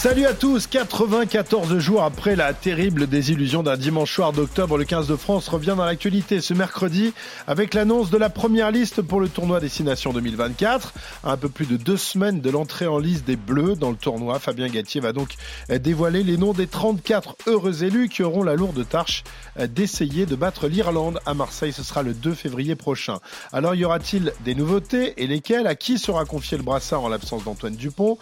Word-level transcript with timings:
Salut 0.00 0.24
à 0.24 0.32
tous, 0.32 0.66
94 0.66 1.76
jours 1.76 2.02
après 2.02 2.34
la 2.34 2.54
terrible 2.54 3.06
désillusion 3.06 3.62
d'un 3.62 3.76
dimanche 3.76 4.14
soir 4.14 4.32
d'octobre, 4.32 4.78
le 4.78 4.86
15 4.86 5.06
de 5.06 5.14
France 5.14 5.46
revient 5.48 5.74
dans 5.76 5.84
l'actualité 5.84 6.40
ce 6.40 6.54
mercredi 6.54 7.12
avec 7.46 7.74
l'annonce 7.74 8.08
de 8.08 8.16
la 8.16 8.30
première 8.30 8.70
liste 8.70 9.02
pour 9.02 9.20
le 9.20 9.28
tournoi 9.28 9.60
Destination 9.60 10.14
2024. 10.14 10.94
À 11.22 11.32
un 11.32 11.36
peu 11.36 11.50
plus 11.50 11.66
de 11.66 11.76
deux 11.76 11.98
semaines 11.98 12.40
de 12.40 12.48
l'entrée 12.48 12.86
en 12.86 12.98
liste 12.98 13.26
des 13.26 13.36
Bleus 13.36 13.76
dans 13.76 13.90
le 13.90 13.96
tournoi, 13.96 14.38
Fabien 14.38 14.68
Galtier 14.68 15.02
va 15.02 15.12
donc 15.12 15.34
dévoiler 15.68 16.22
les 16.22 16.38
noms 16.38 16.54
des 16.54 16.66
34 16.66 17.36
heureux 17.46 17.84
élus 17.84 18.08
qui 18.08 18.22
auront 18.22 18.42
la 18.42 18.54
lourde 18.54 18.88
tâche 18.88 19.22
d'essayer 19.58 20.24
de 20.24 20.34
battre 20.34 20.66
l'Irlande 20.66 21.20
à 21.26 21.34
Marseille. 21.34 21.74
Ce 21.74 21.82
sera 21.82 22.02
le 22.02 22.14
2 22.14 22.32
février 22.32 22.74
prochain. 22.74 23.18
Alors 23.52 23.74
y 23.74 23.84
aura-t-il 23.84 24.32
des 24.46 24.54
nouveautés 24.54 25.22
et 25.22 25.26
lesquelles? 25.26 25.66
À 25.66 25.74
qui 25.74 25.98
sera 25.98 26.24
confié 26.24 26.56
le 26.56 26.62
brassard 26.62 27.04
en 27.04 27.10
l'absence 27.10 27.44
d'Antoine 27.44 27.76
Dupont, 27.76 28.16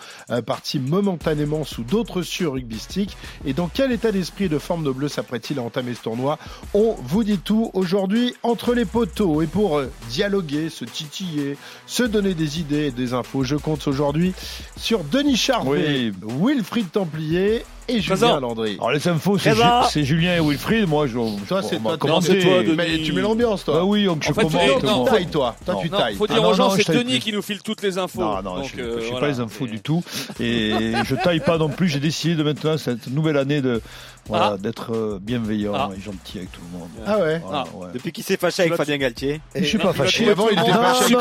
parti 0.45 0.81
momentanément 0.81 1.67
sous 1.69 1.85
d'autres 1.85 2.23
cieux 2.23 2.49
rugbystiques. 2.49 3.17
Et 3.45 3.53
dans 3.53 3.69
quel 3.69 3.93
état 3.93 4.13
d'esprit 4.13 4.45
et 4.45 4.49
de 4.49 4.59
forme 4.59 4.83
nos 4.83 4.95
bleus 4.95 5.09
s'apprête-t-il 5.09 5.59
à 5.59 5.63
entamer 5.63 5.95
ce 5.95 6.03
tournoi? 6.03 6.39
On 6.75 6.97
vous 7.03 7.25
dit 7.25 7.39
tout 7.39 7.71
aujourd'hui 7.75 8.35
entre 8.43 8.75
les 8.75 8.85
poteaux. 8.85 9.43
Et 9.43 9.47
pour 9.47 9.79
euh, 9.79 9.91
dialoguer, 10.09 10.71
se 10.71 10.85
titiller, 10.85 11.57
se 11.87 12.03
donner 12.03 12.35
des 12.35 12.61
idées 12.61 12.87
et 12.87 12.91
des 12.91 13.13
infos, 13.13 13.45
je 13.45 13.57
compte 13.57 13.87
aujourd'hui 13.87 14.33
sur 14.77 15.05
Denis 15.05 15.37
Charvet, 15.37 16.13
Wilfried 16.23 16.91
Templier 16.91 17.65
et 17.89 18.01
Julien. 18.01 18.41
Landry. 18.41 18.77
Alors 18.79 18.93
les 18.93 19.09
infos, 19.09 19.39
c'est, 19.39 20.05
Julien 20.05 20.37
et 20.37 20.41
Wilfried. 20.41 20.87
Moi, 20.89 21.07
je. 21.07 21.19
Toi, 21.47 21.63
c'est 21.63 21.79
toi, 21.79 21.97
commenter. 21.97 22.09
non, 22.09 22.21
c'est 22.21 22.47
toi, 22.47 22.63
Denis. 22.63 22.75
Mais 22.77 22.99
tu 23.03 23.13
mets 23.13 23.21
l'ambiance, 23.21 23.65
toi. 23.65 23.75
Bah 23.75 23.85
oui, 23.85 24.05
donc 24.05 24.23
je 24.23 24.33
commente. 24.33 24.53
tailles, 24.53 25.27
toi. 25.27 25.55
Toi, 25.65 25.75
Non. 25.75 25.81
tu 25.81 25.91
Non, 25.91 25.99
tailles. 25.99 26.15
faut 26.17 26.27
dire 26.27 26.43
non, 26.43 26.49
aux 26.51 26.55
gens, 26.55 26.71
c'est 26.71 26.83
je 26.83 26.87
taille 26.87 26.97
Denis 26.99 27.13
plus. 27.13 27.21
qui 27.21 27.33
nous 27.33 27.43
file 27.43 27.63
toutes 27.63 27.83
les 27.83 27.99
infos. 27.99 28.21
Non, 28.21 28.43
non, 28.43 28.57
Donc, 28.57 28.73
je 28.77 28.81
euh, 28.83 28.97
n'ai 28.97 29.05
voilà, 29.07 29.21
pas 29.21 29.29
les 29.29 29.41
infos 29.41 29.67
du 29.67 29.81
tout. 29.81 30.03
Et 30.41 30.73
je 31.05 31.15
taille 31.15 31.41
pas 31.41 31.59
non 31.59 31.69
plus. 31.69 31.89
J'ai 31.89 32.01
décidé 32.01 32.35
de 32.35 32.43
maintenant, 32.43 32.77
cette 32.79 33.09
nouvelle 33.09 33.37
année, 33.37 33.61
de, 33.61 33.81
voilà, 34.29 34.53
Ah. 34.55 34.59
d'être 34.59 34.93
euh, 34.95 35.19
bienveillant 35.21 35.73
Ah. 35.75 35.91
et 35.97 36.01
gentil 36.01 36.39
avec 36.39 36.53
tout 36.53 36.61
le 36.73 36.79
monde. 36.79 36.89
Ah 37.07 37.19
ouais 37.19 37.41
Voilà, 37.45 37.65
Ah. 37.67 37.77
ouais. 37.77 37.87
Depuis 37.95 38.13
qu'il 38.13 38.25
s'est 38.25 38.37
fâché 38.37 38.63
avec 38.63 38.75
Fabien 38.75 38.97
Galtier. 38.99 39.41
Je 39.55 39.65
suis 39.65 39.79
pas 39.79 39.93
fâché. 39.93 40.29
Avant, 40.31 40.49
il 40.49 40.59
était 40.59 40.69
Non, 40.73 40.83
fâché, 40.83 41.15
non. 41.15 41.21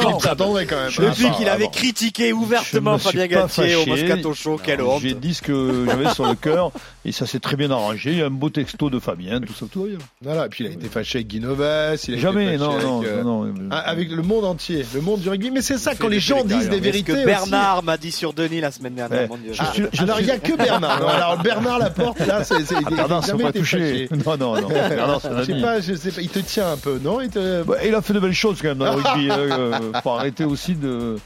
quand 0.65 0.75
même. 0.75 0.87
Depuis 1.09 1.31
qu'il 1.31 1.45
bah, 1.45 1.53
avait 1.53 1.69
critiqué 1.69 2.33
ouvertement 2.33 2.97
Fabien 2.97 3.27
Galtier 3.27 3.75
au. 3.75 3.85
Moscato 3.85 4.33
Show, 4.33 4.59
quelle 4.63 4.81
honte. 4.81 5.01
J'ai 5.01 5.13
dit 5.13 5.33
ce 5.33 5.41
que 5.41 5.85
j'avais 5.87 6.13
sur 6.13 6.27
le 6.27 6.35
cœur 6.35 6.71
et 7.05 7.11
ça 7.11 7.25
s'est 7.25 7.39
très 7.39 7.55
bien 7.55 7.71
arrangé. 7.71 8.11
Il 8.11 8.17
y 8.17 8.21
a 8.21 8.25
un 8.25 8.29
beau 8.29 8.49
texto 8.49 8.89
de 8.89 8.99
Fabien, 8.99 9.39
tout 9.41 9.53
ça, 9.53 9.65
tout 9.71 9.81
va 9.83 9.87
bien. 9.87 9.97
Voilà, 10.21 10.45
et 10.45 10.49
puis 10.49 10.63
il 10.65 10.67
a 10.67 10.73
été 10.73 10.87
fâché 10.87 11.19
avec 11.19 11.27
a 12.15 12.17
Jamais, 12.17 12.57
non, 12.57 12.77
non, 12.79 13.03
euh, 13.05 13.23
non, 13.23 13.45
non. 13.45 13.53
ah, 13.71 13.77
avec 13.79 14.11
le 14.11 14.21
monde 14.21 14.45
entier, 14.45 14.85
le 14.93 15.01
monde 15.01 15.21
du 15.21 15.29
rugby. 15.29 15.51
Mais 15.51 15.61
c'est 15.61 15.77
ça, 15.77 15.95
quand 15.95 16.07
les 16.07 16.19
gens 16.19 16.43
disent 16.43 16.69
des 16.69 16.79
vérités. 16.79 17.25
Bernard 17.25 17.83
m'a 17.83 17.97
dit 17.97 18.11
sur 18.11 18.33
Denis 18.33 18.61
la 18.61 18.71
semaine 18.71 18.95
dernière, 18.95 19.27
Dieu. 19.37 19.53
Je 19.53 19.61
a 19.61 19.71
suis- 19.73 19.83
que 20.39 20.55
Bernard. 20.57 20.99
Non, 20.99 21.07
alors 21.07 21.37
Bernard 21.37 21.79
Laporte, 21.79 22.19
là, 22.25 22.43
c'est, 22.43 22.63
ça 23.07 23.21
jamais 23.21 23.43
pas 23.43 23.51
touché. 23.53 24.09
Non, 24.25 24.37
non, 24.37 24.61
non. 24.61 24.67
Bernard, 24.69 25.21
c'est 25.21 25.27
un 25.29 25.39
Je 25.39 25.43
sais 25.45 25.51
ami. 25.53 25.61
pas, 25.61 25.79
je 25.81 25.93
sais 25.93 26.11
pas, 26.11 26.21
il 26.21 26.29
te 26.29 26.39
tient 26.39 26.71
un 26.71 26.77
peu, 26.77 26.99
non? 26.99 27.21
Il 27.21 27.29
te... 27.29 27.63
Bah, 27.63 27.75
il 27.85 27.93
a 27.93 28.01
fait 28.01 28.13
de 28.13 28.19
belles 28.19 28.33
choses 28.33 28.61
quand 28.61 28.69
même 28.69 28.77
dans 28.79 28.85
le 28.95 29.01
rugby. 29.01 29.29
hein, 29.31 29.37
euh, 29.39 29.79
faut 30.03 30.11
arrêter 30.11 30.43
aussi 30.45 30.75
de, 30.75 31.17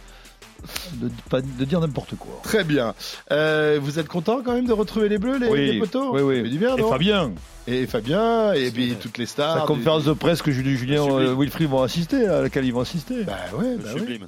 de, 0.95 1.09
pas- 1.30 1.42
de 1.42 1.66
dire 1.66 1.80
n'importe 1.80 2.16
quoi. 2.17 2.39
Très 2.44 2.64
bien. 2.64 2.94
Euh, 3.31 3.80
vous 3.81 3.99
êtes 3.99 4.08
content 4.08 4.42
quand 4.44 4.53
même 4.53 4.66
de 4.67 4.73
retrouver 4.73 5.09
les 5.09 5.17
Bleus, 5.17 5.38
les, 5.38 5.73
les 5.73 5.80
poteaux? 5.80 6.14
Oui, 6.16 6.22
oui. 6.22 6.44
fait 6.44 6.49
du 6.49 6.58
bien, 6.58 6.75
et 6.77 6.81
non? 6.81 6.89
Fabien, 6.89 7.31
Et 7.67 7.88
Fabien, 7.88 8.53
et 8.53 8.69
puis 8.72 8.95
toutes 9.02 9.17
les 9.17 9.25
stars. 9.25 9.55
la 9.55 9.61
du- 9.61 9.67
conférence 9.67 10.05
de 10.05 10.14
presse 10.14 10.42
que 10.42 10.52
Julien, 10.52 11.03
euh, 11.03 11.33
Wilfried 11.38 11.69
vont 11.69 11.81
assister, 11.83 12.27
à 12.27 12.42
laquelle 12.42 12.66
ils 12.66 12.73
vont 12.73 12.81
assister. 12.81 13.23
Bah 13.23 13.33
ouais, 13.58 13.75
bah 13.77 13.89
ouais. 13.94 13.99
Sublime. 13.99 14.27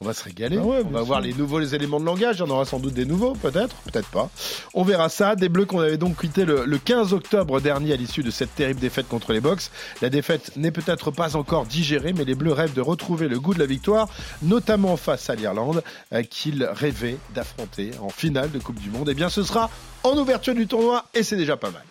On 0.00 0.06
va 0.06 0.12
se 0.12 0.24
régaler. 0.24 0.58
Ah 0.60 0.66
ouais, 0.66 0.82
on 0.84 0.90
va 0.90 1.02
voir 1.02 1.20
les 1.20 1.32
nouveaux 1.32 1.60
les 1.60 1.76
éléments 1.76 2.00
de 2.00 2.04
langage. 2.04 2.36
Il 2.36 2.40
y 2.40 2.42
en 2.42 2.50
aura 2.50 2.64
sans 2.64 2.80
doute 2.80 2.94
des 2.94 3.04
nouveaux, 3.04 3.34
peut-être, 3.34 3.76
peut-être 3.84 4.08
pas. 4.08 4.28
On 4.74 4.82
verra 4.82 5.08
ça. 5.08 5.36
Des 5.36 5.48
Bleus 5.48 5.66
qu'on 5.66 5.78
avait 5.78 5.98
donc 5.98 6.20
quitté 6.20 6.44
le, 6.44 6.64
le 6.64 6.78
15 6.78 7.12
octobre 7.12 7.60
dernier 7.60 7.92
à 7.92 7.96
l'issue 7.96 8.24
de 8.24 8.32
cette 8.32 8.52
terrible 8.56 8.80
défaite 8.80 9.06
contre 9.06 9.32
les 9.32 9.40
Box. 9.40 9.70
La 10.02 10.10
défaite 10.10 10.56
n'est 10.56 10.72
peut-être 10.72 11.12
pas 11.12 11.36
encore 11.36 11.64
digérée, 11.64 12.12
mais 12.12 12.24
les 12.24 12.34
Bleus 12.34 12.52
rêvent 12.52 12.74
de 12.74 12.80
retrouver 12.80 13.28
le 13.28 13.38
goût 13.38 13.54
de 13.54 13.60
la 13.60 13.66
victoire, 13.66 14.08
notamment 14.42 14.96
face 14.96 15.30
à 15.30 15.36
l'Irlande, 15.36 15.84
euh, 16.12 16.24
qu'ils 16.24 16.64
rêvaient 16.64 17.18
d'affronter 17.32 17.92
en 18.00 18.08
finale 18.08 18.50
de 18.50 18.58
Coupe 18.58 18.80
du 18.80 18.90
Monde. 18.90 19.08
Et 19.10 19.14
bien, 19.14 19.28
ce 19.28 19.44
sera 19.44 19.70
en 20.02 20.18
ouverture 20.18 20.56
du 20.56 20.66
tournoi 20.66 21.04
et 21.14 21.22
c'est 21.22 21.36
déjà 21.36 21.56
pas 21.56 21.70
mal. 21.70 21.84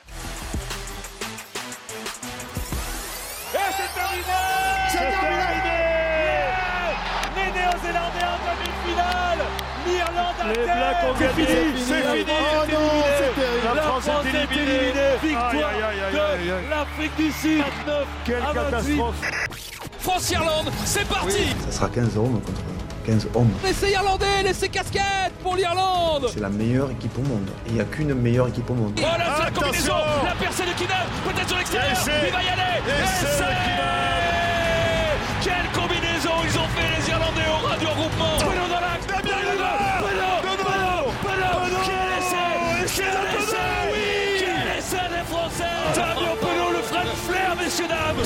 Les 10.48 10.64
Blacks 10.64 11.04
ont 11.04 11.14
C'est 11.18 11.26
gagné. 11.26 11.46
fini 11.48 11.84
C'est 11.88 12.02
fini. 12.02 12.26
Oh 12.28 12.32
non, 12.72 12.88
c'est 13.18 13.34
terrible 13.42 13.66
La 13.66 13.74
La 13.76 13.82
France 13.82 14.08
est 14.08 14.12
est 14.12 14.14
éliminée. 14.44 14.92
Victoire 15.24 15.50
Aïe, 15.50 15.64
aïe, 15.64 15.84
aïe, 15.84 15.84
aïe, 15.84 15.94
aïe. 16.20 16.48
de 16.66 16.70
l'Afrique 16.70 17.16
du 17.18 17.30
Sud 17.32 17.64
29 17.86 18.08
Quelle 18.26 18.36
à 18.36 18.38
28. 18.54 18.72
catastrophe 18.72 19.22
France-Irlande, 20.00 20.70
c'est 20.86 21.08
parti 21.08 21.46
Ça 21.70 21.76
sera 21.78 21.90
15 21.90 22.18
hommes 22.18 22.42
contre 22.42 22.62
15 23.06 23.28
hommes. 23.36 23.52
L'essai 23.64 23.92
irlandais, 23.92 24.44
l'essai 24.44 24.68
casquette 24.70 25.32
pour 25.42 25.56
l'Irlande 25.56 26.28
C'est 26.34 26.42
la 26.42 26.50
meilleure 26.50 26.90
équipe 26.92 27.18
au 27.18 27.22
monde. 27.22 27.48
Et 27.66 27.70
il 27.70 27.74
n'y 27.76 27.82
a 27.82 27.86
qu'une 27.86 28.14
meilleure 28.14 28.48
équipe 28.50 28.70
au 28.70 28.74
monde. 28.74 28.94
Oh 28.98 29.02
là, 29.02 29.18
c'est 29.38 29.44
la 29.44 29.52
combinaison 29.52 29.94
La 30.26 30.34
percée 30.36 30.64
de 30.64 30.72
Kidal, 30.72 31.06
peut-être 31.26 31.48
sur 31.48 31.58
l'extérieur. 31.58 31.92
Il 32.26 32.32
va 32.34 32.44
y 32.44 32.50
aller 32.50 32.82
Essai 33.04 33.44
de 33.44 33.48
Quelle 35.44 35.70
combinaison 35.74 35.93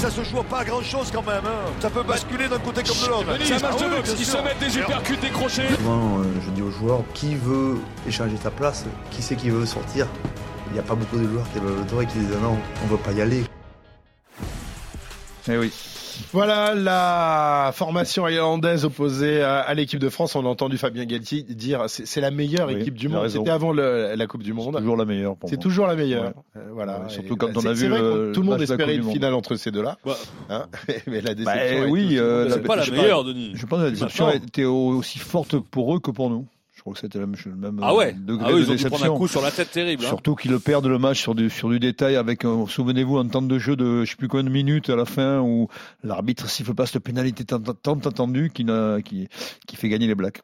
Ça 0.10 0.24
se 0.24 0.24
joue 0.24 0.42
pas 0.44 0.60
à 0.60 0.64
grand 0.64 0.82
chose 0.82 1.12
quand 1.14 1.22
même. 1.26 1.46
hein. 1.46 1.70
Ça 1.82 1.90
peut 1.90 2.02
basculer 2.04 2.48
d'un 2.48 2.60
côté 2.60 2.82
comme 2.82 2.96
de 2.98 3.08
l'autre. 3.10 3.26
C'est 3.44 3.56
un 3.56 3.60
match 3.60 3.74
Ah 3.78 3.84
de 3.84 3.90
oui, 3.90 3.96
boxe, 3.98 4.16
ils 4.18 4.26
se 4.26 4.38
mettent 4.38 4.60
des 4.60 4.78
uppercuts 4.78 5.18
décrochés 5.18 5.68
Souvent, 5.76 6.20
euh, 6.20 6.24
je 6.46 6.50
dis 6.52 6.62
aux 6.62 6.72
joueurs, 6.72 7.02
qui 7.14 7.36
veut 7.36 7.76
échanger 8.08 8.38
sa 8.42 8.50
place 8.50 8.86
Qui 9.12 9.22
c'est 9.22 9.36
qui 9.36 9.50
veut 9.50 9.66
sortir 9.66 10.08
Il 10.70 10.74
n'y 10.74 10.80
a 10.80 10.84
pas 10.84 10.96
beaucoup 10.96 11.18
de 11.18 11.28
joueurs 11.28 11.46
qui 11.52 11.60
veulent 11.60 11.76
le 11.80 11.84
droit 11.84 12.04
et 12.04 12.06
qui 12.06 12.20
disent 12.20 12.30
non, 12.42 12.58
on 12.82 12.86
ne 12.86 12.92
veut 12.92 12.98
pas 12.98 13.12
y 13.12 13.22
aller. 13.22 13.44
Eh 15.50 15.58
oui. 15.58 15.74
Voilà 16.34 16.76
la 16.76 17.72
formation 17.74 18.28
irlandaise 18.28 18.86
opposée 18.86 19.42
à, 19.42 19.60
à 19.60 19.74
l'équipe 19.74 20.00
de 20.00 20.10
France. 20.10 20.36
On 20.36 20.46
a 20.46 20.50
entendu 20.50 20.78
Fabien 20.78 21.06
Galtier 21.06 21.44
dire 21.44 21.84
c'est 21.88 22.06
c'est 22.06 22.22
la 22.22 22.32
meilleure 22.32 22.68
Oui, 22.68 22.76
équipe 22.76 22.96
du 22.96 23.08
monde. 23.10 23.28
C'était 23.30 23.50
avant 23.50 23.72
le- 23.72 24.14
la 24.16 24.28
Coupe 24.28 24.44
du 24.44 24.54
Monde. 24.54 24.74
C'est 24.76 24.80
toujours 24.82 24.98
la 24.98 25.06
meilleure 25.06 25.36
C'est 25.46 25.60
toujours 25.60 25.88
la 25.88 25.96
meilleure. 25.96 26.24
Ouais. 26.26 26.34
Euh, 26.58 26.70
voilà. 26.74 27.00
Ouais, 27.02 27.10
surtout 27.10 27.36
quand 27.36 27.56
on 27.56 27.62
c'est- 27.62 27.68
a 27.68 27.74
vu 27.74 27.88
vrai 27.88 28.00
le 28.02 28.32
tout 28.34 28.42
le 28.42 28.48
monde 28.48 28.62
espérait 28.62 28.96
une 28.96 29.10
finale 29.12 29.34
entre 29.34 29.56
ces 29.56 29.72
deux-là. 29.72 29.98
Bah. 30.06 30.16
Hein 30.50 30.66
mais 31.08 31.22
la 31.22 31.34
Bah, 31.36 31.54
déception. 31.56 31.90
oui, 31.90 32.18
euh, 32.18 32.50
C'est 32.50 32.60
pas 32.64 32.76
la 32.76 32.84
je- 32.84 32.92
meilleure, 32.92 33.24
Denis 33.24 33.52
Je 33.56 33.66
pense 33.66 33.80
que 33.80 33.86
la 33.86 33.92
déception 33.92 34.26
Maintenant. 34.26 34.42
a 34.42 34.46
été 34.48 34.66
au- 34.66 34.90
aussi 34.98 35.20
forte 35.20 35.58
pour 35.60 35.96
eux 35.96 36.00
que 36.00 36.12
pour 36.12 36.30
nous. 36.30 36.46
Je 36.88 36.94
crois 36.94 36.94
que 36.94 37.00
c'était 37.02 37.20
le 37.20 37.56
même, 37.58 37.80
Ah 37.84 37.94
ouais 37.94 38.14
degré 38.14 38.46
Ah 38.50 38.54
oui, 38.54 38.62
de 38.62 38.66
ils 38.66 38.72
ont 38.72 38.76
dû 38.76 38.86
prendre 38.86 39.06
un 39.14 39.18
coup 39.18 39.28
sur 39.28 39.42
la 39.42 39.52
tête 39.52 39.72
terrible 39.72 40.04
hein. 40.06 40.08
Surtout 40.08 40.36
qu'ils 40.36 40.52
le 40.52 40.60
perdent 40.60 40.88
le 40.88 40.98
match 40.98 41.20
sur 41.20 41.36
du, 41.36 41.50
sur 41.50 41.70
du 41.70 41.80
détail 41.80 42.16
avec, 42.16 42.46
un- 42.46 42.66
souvenez-vous, 42.66 43.18
un 43.18 43.28
temps 43.28 43.42
de 43.42 43.60
jeu 43.60 43.76
de 43.76 44.06
je 44.06 44.12
sais 44.12 44.16
plus 44.16 44.30
combien 44.30 44.46
de 44.46 44.50
minutes 44.50 44.90
à 44.90 44.96
la 44.96 45.04
fin 45.06 45.42
où 45.42 45.68
l'arbitre 46.04 46.50
siffle 46.50 46.74
pas 46.74 46.86
cette 46.86 47.04
pénalité 47.04 47.44
tant, 47.44 47.60
tant 47.60 47.96
attendue 48.00 48.52
qui, 48.54 48.66
qui, 49.04 49.28
qui 49.68 49.76
fait 49.76 49.90
gagner 49.90 50.08
les 50.08 50.16
Blacks. 50.16 50.42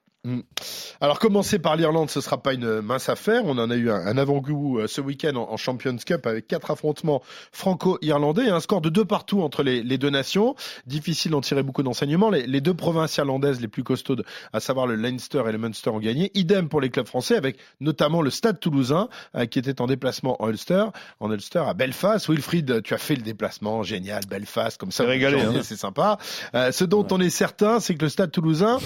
Alors 1.01 1.19
commencer 1.19 1.59
par 1.59 1.75
l'Irlande, 1.75 2.09
ce 2.09 2.21
sera 2.21 2.41
pas 2.41 2.53
une 2.53 2.79
mince 2.79 3.09
affaire. 3.09 3.41
On 3.45 3.57
en 3.57 3.69
a 3.69 3.75
eu 3.75 3.91
un, 3.91 3.95
un 3.95 4.17
avant-goût 4.17 4.79
euh, 4.79 4.87
ce 4.87 5.01
week-end 5.01 5.35
en, 5.35 5.51
en 5.51 5.57
Champions 5.57 5.97
Cup 5.97 6.25
avec 6.25 6.47
quatre 6.47 6.71
affrontements 6.71 7.21
franco-irlandais 7.51 8.45
et 8.45 8.49
un 8.49 8.61
score 8.61 8.79
de 8.79 8.87
deux 8.87 9.03
partout 9.03 9.41
entre 9.41 9.63
les, 9.63 9.83
les 9.83 9.97
deux 9.97 10.09
nations. 10.09 10.55
Difficile 10.87 11.31
d'en 11.31 11.41
tirer 11.41 11.61
beaucoup 11.61 11.83
d'enseignements. 11.83 12.29
Les, 12.29 12.47
les 12.47 12.61
deux 12.61 12.73
provinces 12.73 13.17
irlandaises 13.17 13.59
les 13.59 13.67
plus 13.67 13.83
costaudes, 13.83 14.23
à 14.53 14.61
savoir 14.61 14.87
le 14.87 14.95
Leinster 14.95 15.43
et 15.45 15.51
le 15.51 15.57
Munster, 15.57 15.89
ont 15.89 15.99
gagné. 15.99 16.31
Idem 16.35 16.69
pour 16.69 16.79
les 16.79 16.89
clubs 16.89 17.07
français 17.07 17.35
avec 17.35 17.57
notamment 17.81 18.21
le 18.21 18.29
Stade 18.29 18.61
Toulousain 18.61 19.09
euh, 19.35 19.45
qui 19.45 19.59
était 19.59 19.81
en 19.81 19.87
déplacement 19.87 20.41
en 20.41 20.47
Ulster, 20.47 20.85
en 21.19 21.29
Ulster 21.31 21.63
à 21.67 21.73
Belfast. 21.73 22.29
Wilfried, 22.29 22.81
tu 22.81 22.93
as 22.93 22.97
fait 22.97 23.15
le 23.15 23.23
déplacement, 23.23 23.83
génial, 23.83 24.21
Belfast, 24.29 24.77
comme 24.79 24.91
ça. 24.93 25.03
C'est 25.03 25.09
régalé, 25.09 25.41
hein. 25.41 25.53
C'est 25.63 25.75
sympa. 25.75 26.17
Euh, 26.55 26.71
ce 26.71 26.85
dont 26.85 27.05
on 27.11 27.19
est 27.19 27.29
certain, 27.29 27.81
c'est 27.81 27.95
que 27.95 28.03
le 28.03 28.09
Stade 28.09 28.31
Toulousain, 28.31 28.79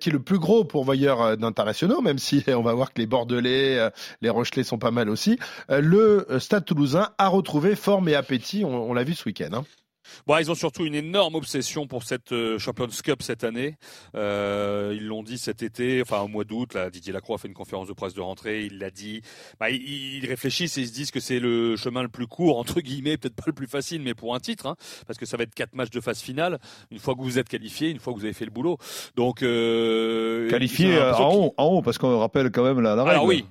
qui 0.00 0.08
est 0.08 0.12
le 0.12 0.18
plus 0.18 0.40
gros 0.40 0.64
pourvoyeur 0.72 1.22
euh, 1.22 1.36
d'internationaux, 1.36 2.00
même 2.00 2.18
si 2.18 2.42
on 2.48 2.62
va 2.62 2.72
voir 2.74 2.92
que 2.92 3.00
les 3.00 3.06
Bordelais, 3.06 3.78
euh, 3.78 3.90
les 4.22 4.30
Rochelais 4.30 4.64
sont 4.64 4.78
pas 4.78 4.90
mal 4.90 5.08
aussi. 5.08 5.38
Euh, 5.70 5.80
Le 5.80 6.26
Stade 6.40 6.64
Toulousain 6.64 7.10
a 7.18 7.28
retrouvé 7.28 7.76
forme 7.76 8.08
et 8.08 8.14
appétit. 8.16 8.64
On, 8.64 8.90
on 8.90 8.94
l'a 8.94 9.04
vu 9.04 9.14
ce 9.14 9.24
week-end. 9.26 9.50
hein. 9.52 9.64
Bon, 10.26 10.38
ils 10.38 10.50
ont 10.50 10.54
surtout 10.54 10.84
une 10.84 10.94
énorme 10.94 11.34
obsession 11.34 11.86
pour 11.86 12.02
cette 12.02 12.32
euh, 12.32 12.58
Champions 12.58 12.88
Cup 13.02 13.22
cette 13.22 13.44
année. 13.44 13.76
Euh, 14.14 14.94
ils 14.96 15.06
l'ont 15.06 15.22
dit 15.22 15.38
cet 15.38 15.62
été, 15.62 16.00
enfin 16.02 16.20
au 16.20 16.28
mois 16.28 16.44
d'août. 16.44 16.74
Là, 16.74 16.90
Didier 16.90 17.12
Lacroix 17.12 17.36
a 17.36 17.38
fait 17.38 17.48
une 17.48 17.54
conférence 17.54 17.88
de 17.88 17.92
presse 17.92 18.14
de 18.14 18.20
rentrée. 18.20 18.64
Il 18.64 18.78
l'a 18.78 18.90
dit. 18.90 19.22
Bah, 19.60 19.70
ils, 19.70 20.26
réfléchissent 20.26 20.78
et 20.78 20.82
ils 20.82 20.88
se 20.88 20.92
disent 20.92 21.10
que 21.10 21.20
c'est 21.20 21.40
le 21.40 21.76
chemin 21.76 22.02
le 22.02 22.08
plus 22.08 22.26
court 22.26 22.58
entre 22.58 22.80
guillemets, 22.80 23.16
peut-être 23.16 23.34
pas 23.34 23.44
le 23.46 23.52
plus 23.52 23.66
facile, 23.66 24.02
mais 24.02 24.14
pour 24.14 24.34
un 24.34 24.40
titre, 24.40 24.66
hein, 24.66 24.76
parce 25.06 25.18
que 25.18 25.26
ça 25.26 25.36
va 25.36 25.44
être 25.44 25.54
quatre 25.54 25.74
matchs 25.74 25.90
de 25.90 26.00
phase 26.00 26.20
finale. 26.20 26.58
Une 26.90 26.98
fois 26.98 27.14
que 27.14 27.20
vous 27.20 27.38
êtes 27.38 27.48
qualifié, 27.48 27.90
une 27.90 27.98
fois 27.98 28.12
que 28.12 28.18
vous 28.18 28.24
avez 28.24 28.34
fait 28.34 28.44
le 28.44 28.50
boulot. 28.50 28.78
Donc 29.16 29.42
euh, 29.42 30.48
Qualifié 30.48 30.96
euh, 30.96 31.14
en 31.14 31.34
haut, 31.34 31.54
en 31.56 31.64
haut, 31.64 31.82
parce 31.82 31.98
qu'on 31.98 32.18
rappelle 32.18 32.50
quand 32.50 32.64
même 32.64 32.80
la, 32.80 32.94
la 32.94 33.04
règle. 33.04 33.14
Alors 33.14 33.26
oui. 33.26 33.44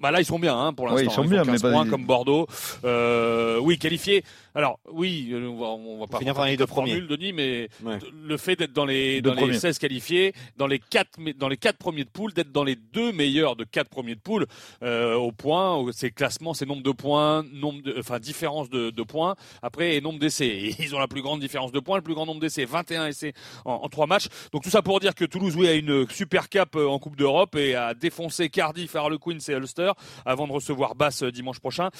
Bah 0.00 0.10
là 0.10 0.20
ils 0.20 0.24
sont 0.24 0.38
bien 0.40 0.58
hein, 0.58 0.72
pour 0.72 0.86
l'instant. 0.86 1.00
Oui, 1.02 1.06
ils 1.06 1.14
sont 1.14 1.22
font 1.22 1.28
bien, 1.28 1.44
15 1.44 1.52
mais 1.52 1.58
pas- 1.60 1.70
points 1.72 1.88
comme 1.88 2.04
Bordeaux. 2.04 2.46
Euh, 2.84 3.58
oui, 3.60 3.78
qualifié. 3.78 4.24
Alors 4.56 4.78
oui, 4.90 5.30
euh, 5.32 5.46
on 5.48 5.56
va, 5.58 5.66
on 5.66 5.98
va 6.00 6.06
pas 6.06 6.18
Finir 6.18 6.34
dans 6.34 6.44
les 6.44 6.52
de 6.52 6.56
deux 6.58 6.66
premiers. 6.66 6.92
formule, 6.92 7.08
Denis, 7.08 7.32
mais 7.32 7.68
Ouais. 7.84 7.98
le 8.24 8.36
fait 8.36 8.56
d'être 8.56 8.72
dans 8.72 8.84
les 8.84 9.20
Deux 9.22 9.30
dans 9.30 9.34
les 9.36 9.42
premiers. 9.42 9.58
16 9.58 9.78
qualifiés, 9.78 10.32
dans 10.56 10.66
les 10.66 10.78
quatre 10.80 11.10
dans 11.38 11.48
les 11.48 11.56
quatre 11.56 11.78
premiers 11.78 12.04
de 12.04 12.08
poule, 12.08 12.32
d'être 12.32 12.50
dans 12.52 12.64
les 12.64 12.76
deux 12.76 13.12
meilleurs 13.12 13.56
de 13.56 13.64
quatre 13.64 13.88
premiers 13.88 14.14
de 14.16 14.20
poule 14.20 14.46
euh, 14.82 15.14
au 15.14 15.30
point, 15.32 15.84
c'est 15.92 16.10
classement, 16.10 16.54
c'est 16.54 16.66
nombre 16.66 16.82
de 16.82 16.92
points, 16.92 17.44
nombre 17.52 17.82
de, 17.82 17.94
enfin 17.98 18.18
différence 18.18 18.68
de, 18.70 18.90
de 18.90 19.02
points. 19.04 19.36
Après 19.62 19.94
et 19.96 20.00
nombre 20.00 20.18
d'essais. 20.18 20.74
Ils 20.80 20.94
ont 20.94 20.98
la 21.00 21.08
plus 21.08 21.22
grande 21.22 21.40
différence 21.40 21.72
de 21.72 21.80
points, 21.80 21.96
le 21.96 22.02
plus 22.02 22.14
grand 22.14 22.26
nombre 22.26 22.40
d'essais, 22.40 22.64
21 22.64 23.06
essais 23.06 23.32
en, 23.64 23.72
en 23.74 23.88
trois 23.88 24.06
matchs. 24.06 24.26
Donc 24.52 24.62
tout 24.64 24.70
ça 24.70 24.82
pour 24.82 24.98
dire 25.00 25.14
que 25.14 25.24
Toulouse 25.24 25.54
oui 25.56 25.68
a 25.68 25.72
une 25.74 26.08
super 26.10 26.48
cap 26.48 26.74
euh, 26.76 26.86
en 26.88 26.98
Coupe 26.98 27.16
d'Europe 27.16 27.54
et 27.56 27.74
a 27.76 27.94
défoncé 27.94 28.48
Cardiff, 28.50 28.94
Harlequins 28.96 29.38
et 29.48 29.52
Ulster 29.52 29.83
avant 30.24 30.46
de 30.46 30.52
recevoir 30.52 30.94
Basse 30.94 31.22
euh, 31.22 31.32
dimanche 31.32 31.60
prochain 31.60 31.90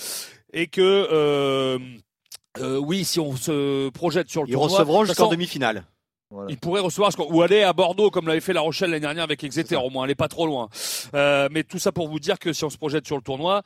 et 0.53 0.67
que 0.67 0.81
euh, 0.81 1.79
euh, 2.61 2.79
oui, 2.79 3.05
si 3.05 3.21
on 3.21 3.37
se 3.37 3.89
projette 3.91 4.29
sur 4.29 4.43
le 4.43 4.49
Ils 4.49 4.53
tournoi, 4.53 4.79
recevront 4.79 5.03
de 5.03 5.07
toute 5.07 5.17
jusqu'en 5.17 5.29
demi-finale. 5.29 5.85
Voilà. 6.31 6.51
ils 6.51 6.59
pourraient 6.59 6.81
recevoir 6.81 7.13
ou 7.31 7.43
aller 7.43 7.63
à 7.63 7.73
Bordeaux 7.73 8.11
comme 8.11 8.27
l'avait 8.27 8.41
fait 8.41 8.53
La 8.53 8.61
Rochelle 8.61 8.91
l'année 8.91 9.03
dernière 9.03 9.25
avec 9.25 9.45
Exeter 9.45 9.77
au 9.77 9.91
moins, 9.91 10.05
elle 10.05 10.11
est 10.11 10.17
pas 10.17 10.29
trop 10.29 10.47
loin. 10.47 10.69
Euh, 11.15 11.49
mais 11.51 11.63
tout 11.63 11.79
ça 11.79 11.93
pour 11.93 12.09
vous 12.09 12.19
dire 12.19 12.39
que 12.39 12.53
si 12.53 12.65
on 12.65 12.71
se 12.71 12.79
projette 12.79 13.07
sur 13.07 13.17
le 13.17 13.23
tournoi, 13.23 13.63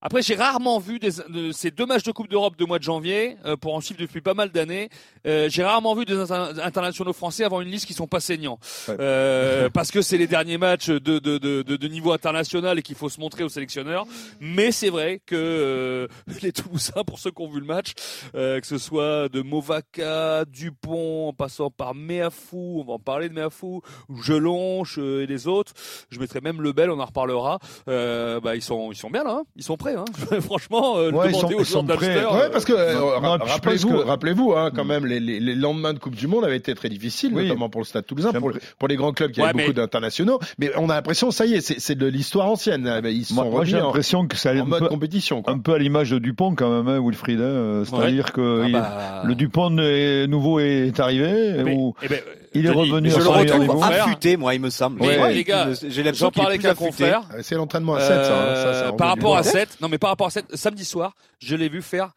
après 0.00 0.22
j'ai 0.22 0.34
rarement 0.34 0.78
vu 0.78 0.98
des, 0.98 1.10
de- 1.28 1.52
ces 1.52 1.70
deux 1.70 1.86
matchs 1.86 2.02
de 2.04 2.12
Coupe 2.12 2.28
d'Europe 2.28 2.56
de 2.56 2.64
mois 2.64 2.78
de 2.78 2.84
janvier 2.84 3.36
euh, 3.44 3.56
pour 3.56 3.74
en 3.74 3.80
suivre 3.80 4.00
depuis 4.00 4.20
pas 4.20 4.34
mal 4.34 4.50
d'années. 4.50 4.88
euh, 5.26 5.48
j'ai 5.50 5.64
rarement 5.64 5.94
vu 5.94 6.04
des 6.04 6.16
inter- 6.18 6.60
internationaux 6.62 7.12
français 7.12 7.44
avoir 7.44 7.60
une 7.62 7.68
liste 7.70 7.86
qui 7.86 7.94
sont 7.94 8.06
pas 8.06 8.20
saignants 8.20 8.58
Ouais. 8.88 8.96
Euh, 9.00 9.68
parce 9.74 9.90
que 9.90 10.02
c'est 10.02 10.18
les 10.18 10.26
derniers 10.26 10.58
matchs 10.58 10.88
de, 10.88 10.98
de, 10.98 11.38
de, 11.38 11.62
de, 11.62 11.76
de 11.76 11.88
niveau 11.88 12.12
international 12.12 12.78
et 12.78 12.82
qu'il 12.82 12.94
faut 12.96 13.08
se 13.08 13.20
montrer 13.20 13.42
aux 13.44 13.48
sélectionneurs. 13.48 14.06
Mais 14.40 14.70
c'est 14.72 14.90
vrai 14.90 15.20
que 15.26 15.34
euh, 15.36 16.06
les 16.42 16.52
Toulousains, 16.52 17.02
pour 17.04 17.18
ceux 17.18 17.30
qui 17.30 17.42
ont 17.42 17.48
vu 17.50 17.60
le 17.60 17.66
match, 17.66 17.92
euh, 18.34 18.60
que 18.60 18.66
ce 18.66 18.78
soit 18.78 19.28
de 19.28 19.42
Movaca, 19.42 20.44
Dupont, 20.46 21.28
en 21.28 21.32
passant 21.32 21.70
par 21.70 21.94
Meafou, 21.94 22.80
on 22.80 22.84
va 22.84 22.92
en 22.94 22.98
parler 22.98 23.28
de 23.28 23.34
Meafou, 23.34 23.82
Gelonche 24.22 24.98
euh, 24.98 25.22
et 25.22 25.26
les 25.26 25.46
autres. 25.46 25.72
Je 26.10 26.18
mettrai 26.18 26.40
même 26.40 26.62
Lebel, 26.62 26.90
on 26.90 27.00
en 27.00 27.04
reparlera. 27.06 27.58
Euh, 27.88 28.40
bah 28.40 28.54
ils 28.56 28.62
sont 28.62 28.92
ils 28.92 28.96
sont 28.96 29.10
bien 29.10 29.24
là, 29.24 29.38
hein. 29.40 29.44
ils 29.56 29.62
sont 29.64 29.76
prêts. 29.76 29.87
Hein. 29.96 30.04
Franchement, 30.40 30.96
euh, 30.98 31.10
Ouais, 31.10 31.28
demander 31.28 31.54
sont- 31.54 31.60
aux 31.60 31.64
sont 31.64 31.84
prêts. 31.84 31.96
d'Ulster, 32.14 32.26
Ouais, 32.26 32.42
euh, 32.44 32.50
parce 32.50 32.64
que 32.64 32.72
euh, 32.72 32.92
je 32.94 33.50
rappelez-vous, 33.52 33.98
rappelez-vous, 34.04 34.52
hein, 34.54 34.70
quand 34.74 34.84
même, 34.84 35.06
les, 35.06 35.20
les, 35.20 35.40
les 35.40 35.54
lendemains 35.54 35.92
de 35.94 35.98
Coupe 35.98 36.14
du 36.16 36.26
Monde 36.26 36.44
avaient 36.44 36.56
été 36.56 36.74
très 36.74 36.88
difficiles, 36.88 37.32
Oui. 37.34 37.44
notamment 37.44 37.68
pour 37.68 37.80
le 37.80 37.86
Stade 37.86 38.06
Toulousain, 38.06 38.32
pour, 38.32 38.52
pour 38.78 38.88
les 38.88 38.96
grands 38.96 39.12
clubs 39.12 39.30
qui 39.32 39.40
Ouais, 39.40 39.46
avaient 39.48 39.54
mais- 39.56 39.62
beaucoup 39.64 39.74
d'internationaux. 39.74 40.38
Mais 40.58 40.70
on 40.76 40.90
a 40.90 40.94
l'impression, 40.94 41.30
ça 41.30 41.46
y 41.46 41.54
est, 41.54 41.60
c'est 41.60 41.80
c'est 41.80 41.94
de 41.96 42.06
l'histoire 42.06 42.46
ancienne. 42.50 42.84
là. 42.84 43.00
Ils 43.08 43.24
se 43.24 43.34
Moi, 43.34 43.44
sont 43.44 43.50
moi, 43.50 43.64
j'ai 43.64 43.76
l'impression 43.78 44.26
que 44.26 44.36
ça 44.36 44.50
allait 44.50 44.60
en 44.60 44.64
un 44.64 44.68
mode 44.68 44.80
peu, 44.80 44.88
compétition. 44.88 45.42
Quoi. 45.42 45.52
un 45.52 45.58
peu 45.58 45.74
à 45.74 45.78
l'image 45.78 46.10
de 46.10 46.18
Dupont 46.18 46.54
quand 46.54 46.70
même, 46.70 46.88
hein, 46.88 47.00
Wilfried. 47.02 47.40
hein, 47.40 47.42
euh, 47.44 47.84
C'est-à-dire 47.84 48.32
que 48.32 48.62
ah 48.64 48.66
il- 48.66 48.72
bah, 48.72 49.22
le 49.24 49.34
Dupont 49.34 49.76
est- 49.78 50.26
nouveau 50.26 50.58
est 50.60 50.98
arrivé, 51.00 51.54
mais- 51.64 51.74
ou 51.74 51.94
eh 52.02 52.08
ben, 52.08 52.20
il 52.54 52.66
est 52.66 52.70
revenu 52.70 53.10
je 53.10 53.16
à 53.16 53.18
le 53.18 53.28
retrouve 53.28 53.82
affûté, 53.84 54.36
moi, 54.36 54.54
il 54.54 54.60
me 54.60 54.70
semble. 54.70 55.00
Mais 55.00 55.18
Ouais, 55.18 55.34
les 55.34 55.44
gars, 55.44 55.68
j'ai 55.72 56.02
l'impression 56.02 56.26
J'en 56.26 56.30
qu'il 56.30 56.40
est 56.40 56.44
parlais 56.44 56.58
plus 56.58 56.66
avec 56.66 56.78
un 56.80 56.84
affûté. 56.84 57.04
confrère. 57.04 57.22
C'est 57.42 57.54
l'entraînement 57.54 57.94
à 57.94 58.00
7, 58.00 58.08
ça. 58.08 58.16
hein, 58.16 58.54
ça, 58.54 58.68
Euh, 58.88 58.92
par 58.92 59.08
rapport 59.08 59.36
à 59.36 59.42
bien. 59.42 59.50
7, 59.50 59.77
non 59.80 59.88
mais 59.88 59.98
par 59.98 60.10
rapport 60.10 60.26
à 60.26 60.30
7, 60.30 60.56
samedi 60.56 60.84
soir, 60.84 61.14
je 61.40 61.56
l'ai 61.56 61.68
vu 61.68 61.82
faire. 61.82 62.12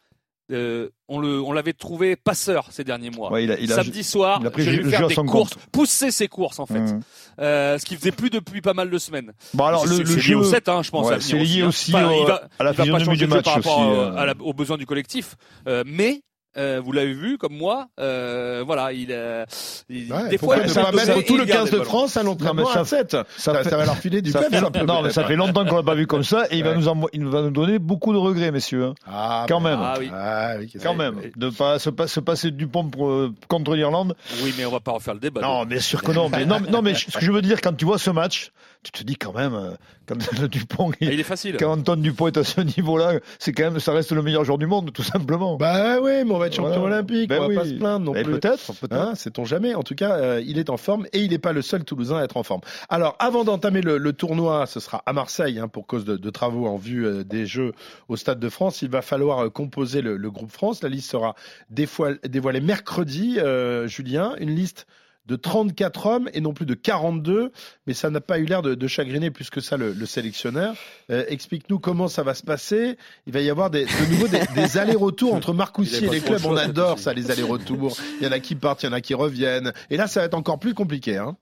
euh, 0.50 0.90
on 1.08 1.18
le, 1.18 1.40
on 1.40 1.52
l'avait 1.52 1.72
trouvé 1.72 2.14
passeur 2.16 2.66
ces 2.70 2.84
derniers 2.84 3.10
mois. 3.10 3.30
Ouais, 3.32 3.44
il 3.44 3.52
a, 3.52 3.58
il 3.58 3.72
a- 3.72 3.76
Samedi 3.76 4.02
soir, 4.04 4.38
il 4.42 4.46
a 4.46 4.50
pris 4.50 4.64
je 4.64 4.70
jeu 4.82 4.90
faire 4.90 5.06
des 5.06 5.14
courses, 5.14 5.54
compte. 5.54 5.58
pousser 5.70 6.10
ses 6.10 6.28
courses 6.28 6.58
en 6.58 6.66
fait, 6.66 6.78
Hum. 6.78 7.00
euh, 7.38 7.78
ce 7.78 7.84
qu'il 7.86 7.96
faisait 7.96 8.10
plus 8.12 8.28
depuis 8.28 8.60
pas 8.60 8.74
mal 8.74 8.90
de 8.90 8.98
semaines. 8.98 9.32
Bon 9.54 9.64
alors 9.64 9.86
le, 9.86 9.98
le 9.98 10.04
jeu, 10.04 10.36
au 10.36 10.44
7, 10.44 10.68
hein, 10.68 10.82
je 10.82 10.90
pense. 10.90 11.06
ouais, 11.08 11.20
c'est 11.20 11.38
lié 11.38 11.62
hein. 11.62 11.68
aussi 11.68 11.94
Enfin, 11.94 12.06
au- 12.08 12.20
il 12.22 12.26
va, 12.26 12.48
à 12.58 12.64
la 12.64 12.74
physionomie 12.74 13.16
du 13.16 13.26
match 13.28 13.44
par 13.44 13.54
rapport 13.54 13.78
aussi, 13.78 13.88
à- 13.88 13.92
euh. 13.92 14.16
à 14.16 14.26
la- 14.26 14.34
aux 14.40 14.52
besoins 14.52 14.76
du 14.76 14.84
collectif, 14.84 15.36
Euh, 15.68 15.84
mais. 15.86 16.22
Euh, 16.56 16.80
vous 16.84 16.92
l'avez 16.92 17.12
vu 17.14 17.38
comme 17.38 17.54
moi, 17.56 17.88
euh, 18.00 18.62
voilà, 18.66 18.92
il, 18.92 19.08
euh, 19.10 19.44
il- 19.88 20.12
Ouais, 20.12 20.28
des 20.28 20.38
fois 20.38 20.56
il 20.62 20.68
ça 20.70 20.82
va 20.82 20.92
mettre 20.92 21.16
et 21.16 21.24
tout 21.24 21.36
le 21.36 21.44
il 21.44 21.48
garde 21.48 21.68
15 21.70 21.78
de. 21.80 21.84
France 21.84 22.16
à 22.16 22.22
l'entraînement 22.22 22.68
à 22.70 22.84
7. 22.84 23.10
Ça, 23.12 23.24
ça 23.36 23.54
fait- 23.62 23.70
ça 23.70 23.76
va 23.76 23.84
leur 23.86 23.96
filer 23.96 24.20
du 24.22 24.30
ça 24.30 24.40
pep, 24.42 24.62
non 24.86 25.02
mais 25.02 25.10
ça 25.10 25.24
fait 25.24 25.36
longtemps 25.36 25.64
qu'on 25.64 25.76
l'a 25.76 25.82
pas 25.82 25.94
vu 25.94 26.06
comme 26.06 26.24
ça 26.24 26.44
et 26.50 26.56
il 26.58 26.64
va 26.64 26.74
nous 26.74 26.88
envo- 26.88 27.08
il 27.12 27.24
va 27.26 27.42
nous 27.42 27.50
donner 27.50 27.78
beaucoup 27.78 28.12
de 28.12 28.18
regrets 28.18 28.50
messieurs 28.50 28.86
hein. 28.88 28.94
Ah, 29.06 29.46
quand 29.48 29.60
bah, 29.60 29.70
même 29.70 29.78
Ah 29.82 29.94
oui. 29.98 30.10
Ah, 30.12 30.54
oui, 30.58 30.72
quand 30.82 30.94
même 30.94 31.16
de 31.36 31.50
pas 31.50 31.78
se, 31.78 31.90
pas 31.90 32.06
se 32.06 32.20
passer 32.20 32.50
du 32.50 32.66
pont 32.66 32.84
pour, 32.88 33.08
euh, 33.08 33.32
contre 33.48 33.74
l'Irlande 33.74 34.14
Oui, 34.42 34.54
mais 34.58 34.64
on 34.66 34.70
va 34.70 34.80
pas 34.80 34.92
refaire 34.92 35.14
le 35.14 35.20
débat. 35.20 35.40
non 35.40 35.64
bien 35.64 35.80
sûr 35.80 36.02
que 36.02 36.12
non 36.12 36.28
mais 36.28 36.44
non, 36.44 36.58
mais- 36.60 36.70
non 36.70 36.82
mais 36.82 36.94
ce 36.94 37.16
que 37.18 37.24
je 37.24 37.32
veux 37.32 37.42
dire 37.42 37.60
quand 37.60 37.74
tu 37.76 37.84
vois 37.84 37.98
ce 37.98 38.10
match 38.10 38.50
tu 38.82 38.90
te 38.90 39.04
dis 39.04 39.16
quand 39.16 39.32
même 39.32 39.54
euh, 39.54 39.70
quand 40.06 40.16
le 40.40 40.48
Dupont 40.48 40.90
Ah, 40.94 40.96
il 41.00 41.20
est 41.20 41.22
facile. 41.22 41.56
quand 41.58 41.70
Antoine 41.72 42.02
Dupont 42.02 42.26
est 42.26 42.36
à 42.36 42.42
ce 42.44 42.60
niveau-là 42.60 43.20
c'est 43.38 43.52
quand 43.52 43.62
même 43.64 43.78
ça 43.80 43.92
reste 43.92 44.10
le 44.12 44.22
meilleur 44.22 44.44
joueur 44.44 44.58
du 44.58 44.66
monde 44.66 44.92
tout 44.92 45.02
simplement 45.04 45.56
Bah 45.56 46.00
oui, 46.00 46.24
mais 46.24 46.32
on 46.32 46.38
va 46.38 46.48
être 46.48 46.54
champion 46.56 46.80
Voilà. 46.80 46.96
olympique, 46.96 47.28
Ben 47.28 47.38
on 47.38 47.42
va 47.42 47.48
oui. 47.48 47.54
pas 47.56 47.64
se 47.64 47.74
plaindre 47.74 48.04
non 48.06 48.12
Mais 48.12 48.22
plus. 48.24 48.32
peut-être 48.40 48.72
peut-être 48.80 48.92
Hein, 49.00 49.14
Sait-on 49.14 49.44
jamais. 49.44 49.74
En 49.74 49.82
tout 49.82 49.94
cas, 49.94 50.16
euh, 50.16 50.42
il 50.44 50.58
est 50.58 50.68
en 50.70 50.76
forme 50.76 51.06
et 51.12 51.20
il 51.20 51.30
n'est 51.30 51.38
pas 51.38 51.52
le 51.52 51.62
seul 51.62 51.84
Toulousain 51.84 52.16
à 52.18 52.24
être 52.24 52.36
en 52.36 52.42
forme. 52.42 52.60
Alors, 52.88 53.14
avant 53.20 53.44
d'entamer 53.44 53.80
le, 53.82 53.98
le 53.98 54.12
tournoi, 54.12 54.66
ce 54.66 54.80
sera 54.80 55.02
à 55.06 55.12
Marseille 55.12 55.58
hein, 55.58 55.68
pour 55.68 55.86
cause 55.86 56.04
de, 56.04 56.16
de 56.16 56.30
travaux 56.30 56.66
en 56.66 56.76
vue 56.76 57.06
euh, 57.06 57.24
des 57.24 57.46
Jeux 57.46 57.72
au 58.08 58.16
Stade 58.16 58.40
de 58.40 58.48
France. 58.48 58.82
Il 58.82 58.90
va 58.90 59.00
falloir 59.02 59.44
euh, 59.44 59.48
composer 59.48 60.02
le, 60.02 60.16
le 60.16 60.30
groupe 60.30 60.50
France. 60.50 60.82
La 60.82 60.88
liste 60.88 61.10
sera 61.10 61.34
dévoilée, 61.70 62.18
dévoilée 62.28 62.60
mercredi. 62.60 63.36
euh, 63.38 63.86
Julien, 63.86 64.34
une 64.38 64.50
liste 64.50 64.86
de 65.26 65.36
34 65.36 66.06
hommes 66.06 66.30
et 66.34 66.40
non 66.40 66.52
plus 66.52 66.66
de 66.66 66.74
42, 66.74 67.52
mais 67.86 67.94
ça 67.94 68.10
n'a 68.10 68.20
pas 68.20 68.38
eu 68.38 68.44
l'air 68.44 68.62
de, 68.62 68.74
de 68.74 68.86
chagriner 68.88 69.30
plus 69.30 69.50
que 69.50 69.60
ça 69.60 69.76
le, 69.76 69.92
le 69.92 70.06
sélectionneur. 70.06 70.74
Euh, 71.10 71.24
Explique-nous 71.28 71.78
comment 71.78 72.08
ça 72.08 72.22
va 72.22 72.34
se 72.34 72.42
passer. 72.42 72.96
Il 73.26 73.32
va 73.32 73.40
y 73.40 73.48
avoir 73.50 73.70
des, 73.70 73.84
de 73.84 74.10
nouveau 74.10 74.28
des, 74.28 74.40
des 74.54 74.78
allers-retours 74.78 75.34
entre 75.34 75.52
Marcoussis 75.52 76.04
et 76.04 76.08
les 76.08 76.20
clubs. 76.20 76.44
On 76.44 76.56
adore 76.56 76.98
ça, 76.98 77.12
les 77.12 77.30
allers-retours. 77.30 77.96
Il 78.20 78.24
y 78.26 78.28
en 78.28 78.32
a 78.32 78.40
qui 78.40 78.54
partent, 78.56 78.82
il 78.82 78.86
y 78.86 78.88
en 78.88 78.92
a 78.92 79.00
qui 79.00 79.14
reviennent. 79.14 79.72
Et 79.90 79.96
là, 79.96 80.06
ça 80.08 80.20
va 80.20 80.26
être 80.26 80.34
encore 80.34 80.58
plus 80.58 80.74
compliqué. 80.74 81.16
Hein. 81.18 81.36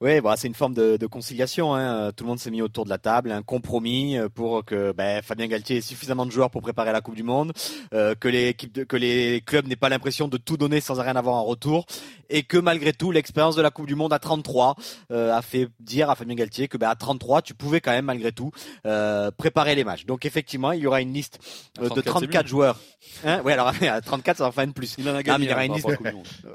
Oui, 0.00 0.20
bah, 0.20 0.34
c'est 0.36 0.48
une 0.48 0.54
forme 0.54 0.74
de, 0.74 0.96
de 0.96 1.06
conciliation. 1.06 1.74
Hein. 1.74 2.12
Tout 2.12 2.24
le 2.24 2.28
monde 2.28 2.38
s'est 2.38 2.50
mis 2.50 2.62
autour 2.62 2.84
de 2.84 2.90
la 2.90 2.98
table, 2.98 3.32
un 3.32 3.42
compromis 3.42 4.16
euh, 4.16 4.28
pour 4.28 4.64
que 4.64 4.92
ben, 4.92 5.22
Fabien 5.22 5.46
Galtier 5.46 5.78
ait 5.78 5.80
suffisamment 5.80 6.26
de 6.26 6.30
joueurs 6.30 6.50
pour 6.50 6.62
préparer 6.62 6.92
la 6.92 7.00
Coupe 7.00 7.14
du 7.14 7.22
Monde, 7.22 7.52
euh, 7.94 8.14
que 8.14 8.28
les 8.28 8.54
que 8.54 8.96
les 8.96 9.42
clubs 9.44 9.66
n'aient 9.66 9.76
pas 9.76 9.88
l'impression 9.88 10.28
de 10.28 10.36
tout 10.36 10.56
donner 10.56 10.80
sans 10.80 10.94
rien 11.00 11.16
avoir 11.16 11.36
en 11.36 11.44
retour, 11.44 11.86
et 12.28 12.42
que 12.42 12.56
malgré 12.56 12.92
tout, 12.92 13.10
l'expérience 13.10 13.56
de 13.56 13.62
la 13.62 13.70
Coupe 13.70 13.86
du 13.86 13.94
Monde 13.94 14.12
à 14.12 14.18
33 14.18 14.76
euh, 15.10 15.34
a 15.34 15.42
fait 15.42 15.68
dire 15.80 16.10
à 16.10 16.14
Fabien 16.14 16.34
Galtier 16.34 16.68
que 16.68 16.76
ben, 16.78 16.88
à 16.88 16.94
33, 16.94 17.42
tu 17.42 17.54
pouvais 17.54 17.80
quand 17.80 17.90
même 17.90 18.04
malgré 18.06 18.32
tout 18.32 18.50
euh, 18.86 19.30
préparer 19.30 19.74
les 19.74 19.84
matchs. 19.84 20.06
Donc 20.06 20.24
effectivement, 20.24 20.72
il 20.72 20.80
y 20.80 20.86
aura 20.86 21.00
une 21.00 21.12
liste 21.12 21.38
euh, 21.80 21.84
de 21.84 22.00
34, 22.00 22.04
c'est 22.04 22.10
34 22.10 22.46
joueurs. 22.46 22.78
Hein? 23.24 23.40
Ouais, 23.42 23.52
alors 23.52 23.72
à 23.82 24.00
34, 24.00 24.38
ça 24.38 24.46
en 24.46 24.52
fait 24.52 24.64
une 24.64 24.72
plus. 24.72 24.94
Il 24.98 25.08
en 25.08 25.14
a 25.14 25.18
Ah, 25.26 25.38
mais 25.38 25.46
gagné. 25.46 25.46
il 25.46 25.50
y 25.50 25.52
aura 25.52 25.64
une 25.64 25.74
liste. 25.74 25.88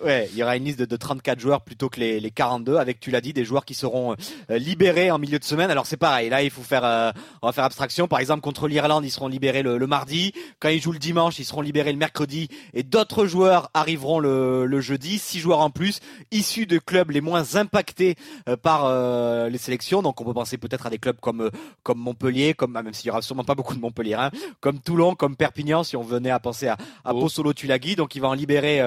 Ouais, 0.04 0.30
il 0.32 0.38
y 0.38 0.44
aura 0.44 0.56
une 0.58 0.63
liste 0.66 0.80
de, 0.80 0.86
de 0.86 0.96
34 0.96 1.40
joueurs 1.40 1.62
plutôt 1.62 1.90
que 1.90 2.00
les, 2.00 2.20
les 2.20 2.32
42, 2.32 2.78
avec, 2.78 3.00
tu 3.06 3.12
l'as 3.12 3.22
dit, 3.22 3.34
des 3.34 3.46
joueurs 3.46 3.66
qui 3.66 3.76
seront 3.76 4.16
euh, 4.50 4.58
libérés 4.58 5.12
en 5.12 5.20
milieu 5.20 5.38
de 5.38 5.44
semaine. 5.44 5.70
Alors 5.70 5.86
c'est 5.86 5.96
pareil, 5.96 6.30
là 6.30 6.42
il 6.42 6.50
faut 6.50 6.64
faire, 6.64 6.84
euh, 6.84 7.12
on 7.44 7.48
va 7.48 7.54
faire 7.54 7.64
abstraction. 7.64 8.08
Par 8.08 8.20
exemple, 8.20 8.42
contre 8.42 8.68
l'Irlande, 8.68 9.06
ils 9.06 9.12
seront 9.12 9.28
libérés 9.28 9.62
le, 9.62 9.78
le 9.78 9.88
mardi. 9.88 10.34
Quand 10.60 10.70
ils 10.70 10.82
jouent 10.82 10.92
le 10.92 10.98
dimanche, 10.98 11.38
ils 11.38 11.46
seront 11.46 11.62
libérés 11.62 11.92
le 11.92 12.00
mercredi. 12.00 12.48
Et 12.74 12.82
d'autres 12.82 13.28
joueurs 13.28 13.70
arriveront 13.76 14.18
le, 14.20 14.66
le 14.66 14.82
jeudi. 14.82 15.20
Six 15.20 15.40
joueurs 15.40 15.60
en 15.60 15.70
plus, 15.70 16.00
issus 16.32 16.66
de 16.66 16.80
clubs 16.80 17.12
les 17.12 17.22
moins 17.22 17.56
impactés 17.56 18.16
euh, 18.50 18.58
par 18.58 18.86
euh, 18.86 19.50
les 19.50 19.60
sélections. 19.60 20.02
Donc 20.02 20.20
on 20.20 20.26
peut 20.26 20.34
penser 20.34 20.58
peut-être 20.58 20.88
à 20.88 20.90
des 20.90 20.98
clubs 20.98 21.20
comme 21.20 21.52
comme 21.84 22.00
Montpellier, 22.00 22.56
comme 22.56 22.76
ah, 22.76 22.82
même 22.82 22.94
s'il 22.94 23.08
y 23.08 23.12
aura 23.12 23.22
sûrement 23.22 23.44
pas 23.44 23.54
beaucoup 23.54 23.76
de 23.76 23.80
Montpellier, 23.80 24.16
hein, 24.16 24.32
comme 24.62 24.80
Toulon, 24.80 25.14
comme 25.14 25.36
Perpignan, 25.36 25.84
si 25.84 25.96
on 25.96 26.02
venait 26.02 26.32
à 26.32 26.40
penser 26.40 26.68
à, 26.68 26.78
à 27.04 27.14
Oh. 27.14 27.20
Pozzolo 27.20 27.54
Tulagi. 27.54 27.96
Donc 27.96 28.16
il 28.16 28.22
va 28.22 28.30
en 28.30 28.34
libérer 28.34 28.82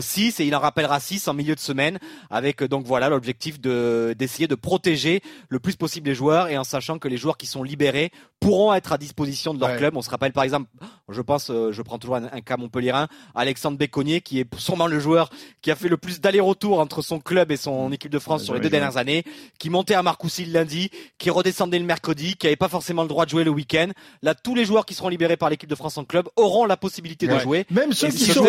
6 0.00 0.38
et 0.40 0.44
il 0.46 0.54
en 0.54 0.60
rappellera 0.60 1.00
6 1.00 1.26
en 1.26 1.34
milieu 1.34 1.54
de 1.54 1.60
semaine 1.60 1.98
avec 2.30 2.62
donc 2.62 2.86
voilà 2.86 3.08
l'objectif 3.08 3.45
l'objectif 3.46 3.60
de 3.60 4.14
d'essayer 4.18 4.48
de 4.48 4.54
protéger 4.54 5.20
le 5.48 5.58
plus 5.58 5.76
possible 5.76 6.08
les 6.08 6.14
joueurs 6.14 6.48
et 6.48 6.56
en 6.58 6.64
sachant 6.64 6.98
que 6.98 7.08
les 7.08 7.16
joueurs 7.16 7.36
qui 7.36 7.46
sont 7.46 7.62
libérés 7.62 8.10
pourront 8.40 8.72
être 8.74 8.92
à 8.92 8.98
disposition 8.98 9.54
de 9.54 9.60
leur 9.60 9.70
Ouais. 9.70 9.76
club. 9.76 9.96
On 9.96 10.02
se 10.02 10.10
rappelle 10.10 10.32
par 10.32 10.44
exemple, 10.44 10.68
je 11.08 11.20
pense, 11.22 11.50
euh, 11.50 11.72
je 11.72 11.82
prends 11.82 11.98
toujours 11.98 12.16
un, 12.16 12.24
un 12.32 12.40
cas 12.40 12.56
montpellierin, 12.56 13.08
Alexandre 13.34 13.76
Béconnier 13.78 14.20
qui 14.20 14.40
est 14.40 14.54
sûrement 14.56 14.86
le 14.86 14.98
joueur 15.00 15.30
qui 15.62 15.70
a 15.70 15.74
fait 15.76 15.88
le 15.88 15.96
plus 15.96 16.20
d'aller-retour 16.20 16.78
entre 16.80 17.02
son 17.02 17.18
club 17.20 17.50
et 17.50 17.56
son 17.56 17.90
équipe 17.92 18.10
de 18.10 18.18
France 18.18 18.40
Ouais, 18.42 18.44
sur 18.46 18.54
les 18.54 18.60
deux 18.60 18.64
joué. 18.68 18.70
dernières 18.78 18.96
années, 18.96 19.24
qui 19.58 19.70
montait 19.70 19.94
à 19.94 20.02
Marcoussis 20.02 20.44
le 20.44 20.52
lundi, 20.52 20.90
qui 21.18 21.30
redescendait 21.30 21.78
le 21.78 21.84
mercredi, 21.84 22.36
qui 22.36 22.46
avait 22.46 22.56
pas 22.56 22.68
forcément 22.68 23.02
le 23.02 23.08
droit 23.08 23.24
de 23.24 23.30
jouer 23.30 23.44
le 23.44 23.50
week-end. 23.50 23.88
Là, 24.22 24.34
tous 24.34 24.54
les 24.54 24.64
joueurs 24.64 24.84
qui 24.86 24.94
seront 24.94 25.08
libérés 25.08 25.36
par 25.36 25.50
l'équipe 25.50 25.68
de 25.68 25.74
France 25.74 25.98
en 25.98 26.04
club 26.04 26.28
auront 26.36 26.64
la 26.66 26.76
possibilité 26.76 27.26
de 27.26 27.38
jouer. 27.38 27.66
Même 27.70 27.92
ceux 27.92 28.08
Et 28.08 28.10
qui 28.10 28.24
sont 28.32 28.44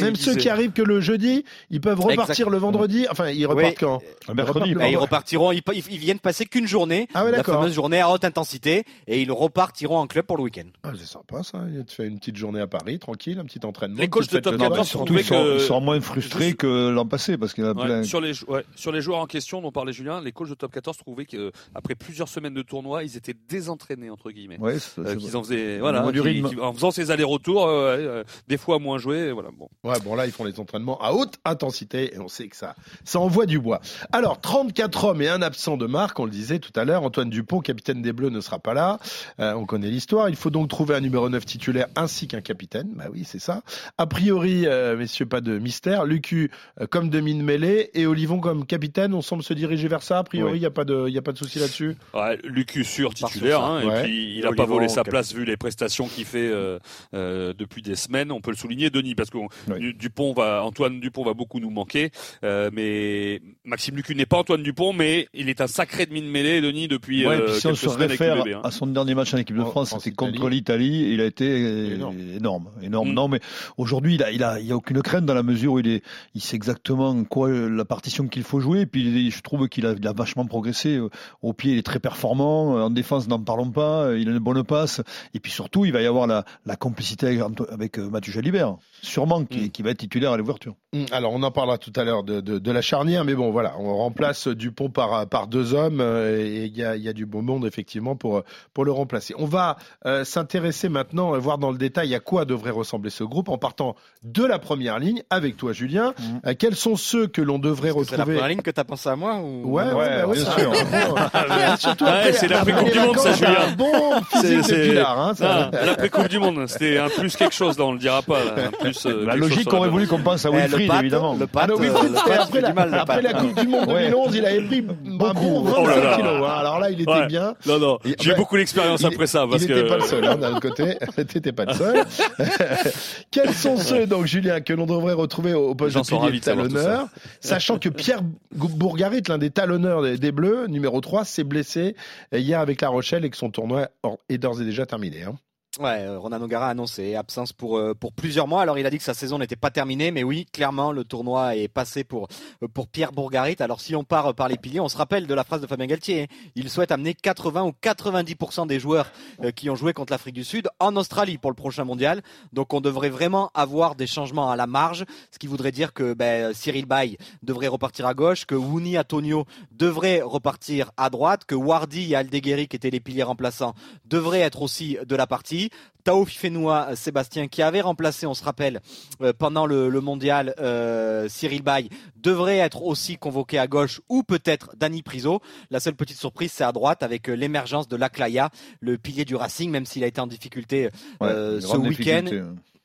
même 0.00 0.16
ceux 0.16 0.34
qui 0.34 0.48
arrivent 0.48 0.72
que 0.72 0.82
le 0.82 1.00
jeudi, 1.00 1.44
ils 1.70 1.80
peuvent 1.80 2.00
repartir 2.00 2.46
Exact. 2.46 2.50
le 2.50 2.58
vendredi. 2.58 3.06
Enfin, 3.10 3.28
ils 3.30 3.46
repartent 3.46 3.68
Oui. 3.68 3.74
quand? 3.78 4.02
Mercredi, 4.34 4.74
Ils 4.90 4.96
repartiront, 4.96 5.52
ils, 5.52 5.62
ils- 5.74 5.84
ils 5.90 5.98
viennent 5.98 6.18
passer 6.18 6.44
qu'une 6.46 6.66
journée, 6.66 7.08
Ah 7.14 7.24
ouais, 7.24 7.30
la 7.30 7.42
fameuse 7.42 7.72
journée 7.74 8.00
à 8.00 8.10
haute 8.10 8.24
intensité, 8.24 8.84
et 9.06 9.20
ils 9.22 9.30
repartiront 9.32 9.98
en 9.98 10.06
club 10.06 10.24
pour 10.26 10.36
le 10.36 10.42
week-end. 10.44 10.66
Ah, 10.82 10.92
c'est 10.98 11.06
sympa 11.06 11.42
ça. 11.42 11.60
Tu 11.86 11.94
fais 11.94 12.06
une 12.06 12.18
petite 12.18 12.36
journée 12.36 12.60
à 12.60 12.66
Paris, 12.66 12.98
tranquille, 12.98 13.38
un 13.38 13.44
petit 13.44 13.64
entraînement. 13.64 13.98
Les 13.98 14.08
coachs 14.08 14.28
de 14.30 14.38
top 14.38 14.52
le 14.52 14.58
14 14.58 14.88
soir. 14.88 15.06
sont- 15.06 15.14
ils 15.14 15.24
que- 15.24 15.54
ils 15.56 15.60
sont 15.60 15.80
moins 15.80 16.00
frustrés 16.00 16.54
que 16.54 16.90
l'an 16.90 17.06
passé 17.06 17.36
parce 17.38 17.54
qu'il 17.54 17.64
y 17.64 17.66
en 17.66 17.70
a 17.70 17.74
Ouais, 17.74 17.84
plein. 17.86 18.02
sur, 18.04 18.20
les, 18.20 18.34
jou- 18.34 18.46
ouais, 18.48 18.64
sur 18.76 18.92
les 18.92 19.00
joueurs 19.00 19.20
en 19.20 19.26
question 19.26 19.60
dont 19.62 19.72
parlait 19.72 19.92
Julien, 19.92 20.20
les 20.20 20.32
coachs 20.32 20.48
de 20.48 20.54
top 20.54 20.72
14 20.72 20.96
trouvaient 20.98 21.24
qu'après 21.26 21.94
plusieurs 21.94 22.28
semaines 22.28 22.54
de 22.54 22.62
tournoi, 22.62 23.04
ils 23.04 23.16
étaient 23.16 23.34
désentraînés, 23.48 24.10
entre 24.10 24.30
guillemets. 24.30 24.58
Ouais, 24.58 24.76
Euh, 24.98 25.14
qu'ils 25.16 25.36
en 25.36 25.42
faisaient, 25.42 25.78
voilà, 25.78 26.00
niveau 26.00 26.12
du 26.12 26.20
qui- 26.22 26.28
rythme. 26.28 26.48
qui- 26.50 26.60
en 26.60 26.72
faisant 26.72 26.90
ces 26.90 27.10
allers-retours, 27.10 27.66
euh, 27.66 27.96
euh, 27.98 28.24
des 28.48 28.56
fois 28.56 28.78
moins 28.78 28.98
joués, 28.98 29.32
voilà. 29.32 29.50
Bon. 29.56 29.68
Ouais, 29.84 29.98
bon 30.04 30.14
là, 30.14 30.26
ils 30.26 30.32
font 30.32 30.44
les 30.44 30.58
entraînements 30.60 30.98
à 31.00 31.12
haute 31.12 31.34
intensité 31.44 32.14
et 32.14 32.18
on 32.18 32.28
sait 32.28 32.48
que 32.48 32.56
ça, 32.56 32.74
ça 33.04 33.18
envoie 33.20 33.46
du 33.46 33.58
bois. 33.58 33.80
Alors, 34.12 34.17
34 34.22 35.04
hommes 35.04 35.22
et 35.22 35.28
un 35.28 35.42
absent 35.42 35.76
de 35.76 35.86
marque, 35.86 36.18
on 36.20 36.24
le 36.24 36.30
disait 36.30 36.58
tout 36.58 36.72
à 36.76 36.84
l'heure. 36.84 37.02
Antoine 37.02 37.30
Dupont, 37.30 37.60
capitaine 37.60 38.02
des 38.02 38.12
Bleus, 38.12 38.30
ne 38.30 38.40
sera 38.40 38.58
pas 38.58 38.74
là. 38.74 38.98
Euh, 39.40 39.52
on 39.54 39.64
connaît 39.66 39.88
l'histoire. 39.90 40.28
Il 40.28 40.36
faut 40.36 40.50
donc 40.50 40.68
trouver 40.68 40.94
un 40.94 41.00
numéro 41.00 41.28
9 41.28 41.44
titulaire 41.44 41.86
ainsi 41.96 42.26
qu'un 42.28 42.40
capitaine. 42.40 42.88
Bah 42.94 43.04
oui, 43.12 43.24
c'est 43.24 43.38
ça. 43.38 43.62
A 43.98 44.06
priori, 44.06 44.66
euh, 44.66 44.96
messieurs, 44.96 45.26
pas 45.26 45.40
de 45.40 45.58
mystère. 45.58 46.04
Lucu 46.04 46.50
euh, 46.80 46.86
comme 46.86 47.10
demi 47.10 47.34
de 47.34 47.42
mêlée 47.42 47.90
et 47.94 48.06
Olivon 48.06 48.40
comme 48.40 48.66
capitaine. 48.66 49.14
On 49.14 49.22
semble 49.22 49.42
se 49.42 49.54
diriger 49.54 49.88
vers 49.88 50.02
ça. 50.02 50.18
A 50.18 50.24
priori, 50.24 50.50
il 50.50 50.54
Oui. 50.54 50.60
n'y 50.60 50.66
a 50.66 50.70
pas 50.70 50.84
de, 50.84 51.04
il 51.08 51.14
y 51.14 51.18
a 51.18 51.22
pas 51.22 51.32
de 51.32 51.38
souci 51.38 51.58
là-dessus. 51.58 51.96
Ouais, 52.14 52.38
Lucu 52.44 52.84
sûr 52.84 53.14
titulaire, 53.14 53.58
sur 53.58 53.64
hein, 53.64 53.84
Ouais. 53.86 54.00
et 54.00 54.02
puis 54.02 54.36
il 54.38 54.42
n'a 54.42 54.52
pas 54.52 54.64
volé 54.64 54.88
sa 54.88 55.04
place 55.04 55.32
vu 55.32 55.44
les 55.44 55.56
prestations 55.56 56.06
qu'il 56.08 56.24
fait 56.24 56.48
euh, 56.48 56.78
euh, 57.14 57.52
depuis 57.56 57.82
des 57.82 57.94
semaines. 57.96 58.32
On 58.32 58.40
peut 58.40 58.50
le 58.50 58.56
souligner, 58.56 58.90
Denis, 58.90 59.14
parce 59.14 59.30
que 59.30 59.38
Oui. 59.38 59.94
Dupont 59.98 60.32
va, 60.32 60.62
Antoine 60.64 61.00
Dupont 61.00 61.24
va 61.24 61.34
beaucoup 61.34 61.60
nous 61.60 61.70
manquer, 61.70 62.10
euh, 62.44 62.70
mais 62.72 63.40
Maxime 63.64 63.96
Lucu 63.96 64.07
n'est 64.16 64.26
pas 64.26 64.38
Antoine 64.38 64.62
Dupont, 64.62 64.92
mais 64.92 65.28
il 65.34 65.48
est 65.48 65.60
un 65.60 65.66
sacré 65.66 66.06
demi 66.06 66.22
de 66.22 66.26
mêlée, 66.26 66.60
Denis, 66.60 66.88
depuis 66.88 67.26
Ouais, 67.26 67.36
euh, 67.36 67.46
puis 67.52 67.60
si 67.60 67.66
on 67.66 67.74
se 67.74 67.88
réfère 67.88 68.42
hein. 68.46 68.60
à 68.64 68.70
son 68.70 68.86
dernier 68.86 69.14
match 69.14 69.34
en 69.34 69.38
équipe 69.38 69.56
de 69.56 69.62
En- 69.62 69.70
France, 69.70 69.94
c'était 69.98 70.14
contre 70.14 70.48
l'Italie. 70.48 71.12
Il 71.12 71.20
a 71.20 71.24
été 71.26 71.92
Énorme. 71.94 72.16
énorme, 72.36 72.68
énorme. 72.82 73.10
Mm. 73.10 73.14
Non, 73.14 73.28
mais 73.28 73.40
aujourd'hui, 73.76 74.14
il 74.14 74.22
a, 74.22 74.30
il 74.30 74.42
a, 74.42 74.60
il 74.60 74.70
a 74.72 74.76
aucune 74.76 75.02
crainte 75.02 75.24
dans 75.26 75.34
la 75.34 75.42
mesure 75.42 75.74
où 75.74 75.78
il 75.78 75.88
est, 75.88 76.02
il 76.34 76.40
sait 76.40 76.56
exactement 76.56 77.24
quoi 77.24 77.48
euh, 77.48 77.68
la 77.68 77.84
partition 77.84 78.28
qu'il 78.28 78.42
faut 78.42 78.60
jouer. 78.60 78.80
Et 78.82 78.86
puis, 78.86 79.30
je 79.30 79.40
trouve 79.42 79.68
qu'il 79.68 79.86
a, 79.86 79.92
il 79.98 80.06
a 80.06 80.12
vachement 80.12 80.44
progressé. 80.46 80.96
euh, 80.96 81.08
Au 81.42 81.52
pied, 81.52 81.72
il 81.72 81.78
est 81.78 81.82
très 81.82 81.98
performant. 82.00 82.76
Euh, 82.78 82.82
En 82.82 82.90
défense, 82.90 83.28
n'en 83.28 83.40
parlons 83.40 83.70
pas. 83.70 84.04
Euh, 84.06 84.18
Il 84.18 84.28
a 84.28 84.32
une 84.32 84.38
bonne 84.38 84.62
passe. 84.64 85.00
Et 85.34 85.40
puis 85.40 85.52
surtout, 85.52 85.84
il 85.84 85.92
va 85.92 86.00
y 86.02 86.06
avoir 86.06 86.26
la, 86.26 86.44
la 86.66 86.76
complicité 86.76 87.38
avec, 87.70 87.98
euh, 87.98 88.08
Mathieu 88.08 88.32
Jalibert, 88.32 88.76
sûrement, 89.02 89.44
qui, 89.44 89.58
Mm. 89.66 89.70
qui 89.70 89.82
va 89.82 89.90
être 89.90 89.98
titulaire 89.98 90.32
à 90.32 90.36
l'ouverture. 90.36 90.74
Hum, 90.94 91.04
Alors, 91.12 91.34
on 91.34 91.42
en 91.42 91.50
parlera 91.50 91.76
tout 91.76 91.92
à 91.96 92.04
l'heure 92.04 92.22
de, 92.22 92.40
de, 92.40 92.58
de 92.58 92.72
la 92.72 92.80
charnière, 92.80 93.22
mais 93.22 93.34
bon, 93.34 93.50
voilà, 93.50 93.74
on 93.78 93.94
remplace 93.94 94.48
Dupont 94.48 94.88
par, 94.88 95.26
par 95.28 95.46
deux 95.46 95.74
hommes 95.74 96.00
euh, 96.00 96.38
et 96.40 96.64
il 96.64 96.74
y 96.74 96.82
a, 96.82 96.96
il 96.96 97.02
y 97.02 97.10
a 97.10 97.12
du 97.12 97.26
beau 97.26 97.42
monde, 97.42 97.66
effectivement, 97.66 98.16
pour, 98.16 98.42
pour 98.72 98.86
le 98.86 98.92
remplacer. 98.92 99.34
On 99.36 99.44
va 99.44 99.76
euh, 100.06 100.24
s'intéresser 100.24 100.88
maintenant, 100.88 101.34
euh, 101.34 101.38
voir 101.38 101.58
dans 101.58 101.72
le 101.72 101.76
détail 101.76 102.14
à 102.14 102.20
quoi 102.20 102.46
devrait 102.46 102.70
ressembler 102.70 103.10
ce 103.10 103.22
groupe 103.22 103.50
en 103.50 103.58
partant 103.58 103.96
de 104.22 104.42
la 104.46 104.58
première 104.58 104.98
ligne 104.98 105.22
avec 105.28 105.58
toi, 105.58 105.74
Julien. 105.74 106.14
Euh, 106.46 106.54
quels 106.58 106.74
sont 106.74 106.96
ceux 106.96 107.26
que 107.26 107.42
l'on 107.42 107.58
devrait 107.58 107.90
Est-ce 107.90 107.98
que 107.98 108.04
C'est 108.04 108.10
la 108.12 108.22
retrouver 108.22 108.36
première 108.38 108.48
ligne 108.48 108.62
que 108.62 108.70
t'as 108.70 108.84
pensé 108.84 109.10
à 109.10 109.16
moi 109.16 109.34
ou... 109.42 109.64
Ouais, 109.70 109.84
ouais, 109.84 109.92
Ouais, 109.92 110.08
bah 110.22 110.24
oui, 110.26 110.38
bien 110.42 110.50
sûr. 110.52 110.70
Ouais, 110.72 111.76
surtout 111.78 112.04
Ouais, 112.04 112.10
après- 112.12 112.32
c'est 112.32 112.48
l'après 112.48 112.72
après 112.72 112.84
Coupe 112.84 112.94
les 112.94 113.00
du 113.00 113.06
Monde, 113.06 113.18
ça, 113.18 113.32
Julien. 113.34 113.56
Un 113.68 113.72
bon 113.72 113.92
C'est- 114.40 114.56
de 114.56 114.62
c'est- 114.62 114.88
Pilar, 114.88 115.20
hein, 115.20 115.34
ça. 115.34 115.70
Ah, 115.70 115.84
L'après 115.84 116.08
Coupe 116.08 116.28
du 116.28 116.38
Monde, 116.38 116.66
c'était 116.66 116.96
un 116.96 117.10
plus 117.10 117.36
quelque 117.36 117.54
chose, 117.54 117.76
là, 117.78 117.84
on 117.84 117.92
le 117.92 117.98
dira 117.98 118.22
pas. 118.22 118.42
là, 118.42 118.54
un 118.68 118.70
plus, 118.70 119.04
euh, 119.04 119.24
La 119.26 119.36
logique 119.36 119.70
aurait 119.70 119.90
voulu 119.90 120.06
qu'on 120.06 120.20
pense 120.22 120.46
à 120.46 120.48
Eh, 120.50 120.77
évidemment. 120.84 121.36
Le 121.38 121.46
Pat, 121.46 121.64
Ah, 121.64 121.66
non, 121.68 121.74
oui, 121.78 121.88
euh, 121.88 122.08
le 122.08 122.40
après, 122.40 122.60
la, 122.60 122.72
mal, 122.72 122.94
après 122.94 123.22
Coupe 123.32 123.60
du 123.60 123.68
Monde 123.68 123.88
Ouais. 123.88 124.10
2011, 124.10 124.34
il 124.36 124.46
avait 124.46 124.62
pris 124.62 124.78
un 124.78 125.16
bon 125.16 125.62
25 125.62 125.76
Oh 125.78 125.86
là 125.86 125.96
là. 125.96 126.16
kilos. 126.16 126.32
hein. 126.44 126.54
Alors 126.58 126.78
là, 126.80 126.90
il 126.90 127.00
était 127.00 127.10
Ouais. 127.10 127.26
bien. 127.26 127.54
Non, 127.66 127.78
non, 127.78 127.98
Et- 128.04 128.14
j'ai 128.20 128.34
beaucoup 128.34 128.56
d'expérience 128.56 129.04
après 129.04 129.26
ça. 129.26 129.46
Parce 129.48 129.62
il 129.62 129.68
n'était 129.68 129.82
que... 129.84 129.88
pas 129.88 129.96
le 129.96 130.02
seul, 130.02 130.24
hein, 130.24 130.36
d'un 130.36 130.50
autre 130.56 130.60
côté. 130.60 130.96
T'étais 131.26 131.52
pas 131.52 131.64
le 131.66 131.74
seul. 131.74 132.04
Quels 133.30 133.52
sont 133.54 133.76
ceux, 133.76 134.06
donc, 134.06 134.26
Julien, 134.26 134.60
que 134.60 134.72
l'on 134.72 134.86
devrait 134.86 135.12
retrouver 135.14 135.54
au 135.54 135.74
poste 135.74 135.96
de 135.96 136.26
pilier 136.26 136.40
talonneur, 136.40 137.08
sachant 137.40 137.78
que 137.78 137.88
Pierre 137.88 138.20
Bourgarit, 138.54 139.22
l'un 139.28 139.38
des 139.38 139.50
talonneurs 139.50 140.02
des, 140.02 140.18
des 140.18 140.32
Bleus, 140.32 140.66
numéro 140.68 141.00
3, 141.00 141.24
s'est 141.24 141.44
blessé 141.44 141.96
hier 142.32 142.60
avec 142.60 142.80
La 142.80 142.88
Rochelle 142.88 143.24
et 143.24 143.30
que 143.30 143.36
son 143.36 143.50
tournoi 143.50 143.88
est 144.28 144.38
d'ores 144.38 144.60
et 144.60 144.64
déjà 144.64 144.86
terminé. 144.86 145.22
hein. 145.22 145.34
Ouais, 145.78 146.02
euh, 146.02 146.18
Ronan 146.18 146.42
O'Gara 146.42 146.66
a 146.66 146.70
annoncé 146.70 147.14
absence 147.14 147.52
pour 147.52 147.78
euh, 147.78 147.94
pour 147.94 148.12
plusieurs 148.12 148.48
mois. 148.48 148.62
Alors 148.62 148.78
il 148.78 148.86
a 148.86 148.90
dit 148.90 148.98
que 148.98 149.04
sa 149.04 149.14
saison 149.14 149.38
n'était 149.38 149.54
pas 149.54 149.70
terminée, 149.70 150.10
mais 150.10 150.24
oui, 150.24 150.44
clairement 150.52 150.90
le 150.90 151.04
tournoi 151.04 151.54
est 151.54 151.68
passé 151.68 152.02
pour 152.02 152.26
euh, 152.64 152.66
pour 152.66 152.88
Pierre 152.88 153.12
Bourgarit. 153.12 153.54
Alors 153.60 153.80
si 153.80 153.94
on 153.94 154.02
part 154.02 154.34
par 154.34 154.48
les 154.48 154.56
piliers, 154.56 154.80
on 154.80 154.88
se 154.88 154.96
rappelle 154.96 155.28
de 155.28 155.34
la 155.34 155.44
phrase 155.44 155.60
de 155.60 155.68
Fabien 155.68 155.86
Galtier. 155.86 156.22
hein. 156.22 156.26
Il 156.56 156.68
souhaite 156.68 156.90
amener 156.90 157.14
80 157.14 157.62
ou 157.62 157.72
90% 157.80 158.66
des 158.66 158.80
joueurs 158.80 159.12
qui 159.54 159.70
ont 159.70 159.76
joué 159.76 159.92
contre 159.92 160.12
l'Afrique 160.12 160.34
du 160.34 160.42
Sud 160.42 160.68
en 160.80 160.96
Australie 160.96 161.38
pour 161.38 161.52
le 161.52 161.54
prochain 161.54 161.84
mondial. 161.84 162.22
Donc 162.52 162.74
on 162.74 162.80
devrait 162.80 163.08
vraiment 163.08 163.52
avoir 163.54 163.94
des 163.94 164.08
changements 164.08 164.50
à 164.50 164.56
la 164.56 164.66
marge, 164.66 165.04
ce 165.30 165.38
qui 165.38 165.46
voudrait 165.46 165.70
dire 165.70 165.92
que 165.92 166.12
ben, 166.12 166.52
Cyril 166.54 166.86
Bay 166.86 167.18
devrait 167.44 167.68
repartir 167.68 168.04
à 168.06 168.14
gauche, 168.14 168.46
que 168.46 168.56
Wouni 168.56 168.98
Antonio 168.98 169.44
devrait 169.70 170.22
repartir 170.22 170.90
à 170.96 171.08
droite, 171.08 171.44
que 171.44 171.54
Wardy 171.54 172.12
et 172.12 172.16
Aldeguerri 172.16 172.66
qui 172.66 172.74
étaient 172.74 172.90
les 172.90 172.98
piliers 172.98 173.22
remplaçants 173.22 173.74
devraient 174.06 174.40
être 174.40 174.62
aussi 174.62 174.98
de 175.06 175.14
la 175.14 175.28
partie. 175.28 175.67
Tao 176.04 176.24
Fifenoa 176.24 176.96
Sébastien 176.96 177.48
qui 177.48 177.62
avait 177.62 177.80
remplacé, 177.80 178.26
on 178.26 178.34
se 178.34 178.42
rappelle, 178.44 178.80
euh, 179.20 179.32
pendant 179.36 179.66
le, 179.66 179.88
le 179.88 180.00
mondial 180.00 180.54
euh, 180.58 181.28
Cyril 181.28 181.62
Bay 181.62 181.88
devrait 182.16 182.58
être 182.58 182.82
aussi 182.82 183.18
convoqué 183.18 183.58
à 183.58 183.66
gauche 183.66 184.00
ou 184.08 184.22
peut-être 184.22 184.74
Dani 184.76 185.02
Priso. 185.02 185.40
La 185.70 185.80
seule 185.80 185.94
petite 185.94 186.18
surprise 186.18 186.52
c'est 186.52 186.64
à 186.64 186.72
droite 186.72 187.02
avec 187.02 187.28
euh, 187.28 187.34
l'émergence 187.34 187.88
de 187.88 187.96
Laclaya, 187.96 188.50
le 188.80 188.96
pilier 188.98 189.24
du 189.24 189.36
Racing, 189.36 189.70
même 189.70 189.86
s'il 189.86 190.04
a 190.04 190.06
été 190.06 190.20
en 190.20 190.26
difficulté 190.26 190.88
Ouais, 191.20 191.28
euh, 191.28 191.60
ce 191.60 191.76
week-end. 191.76 192.24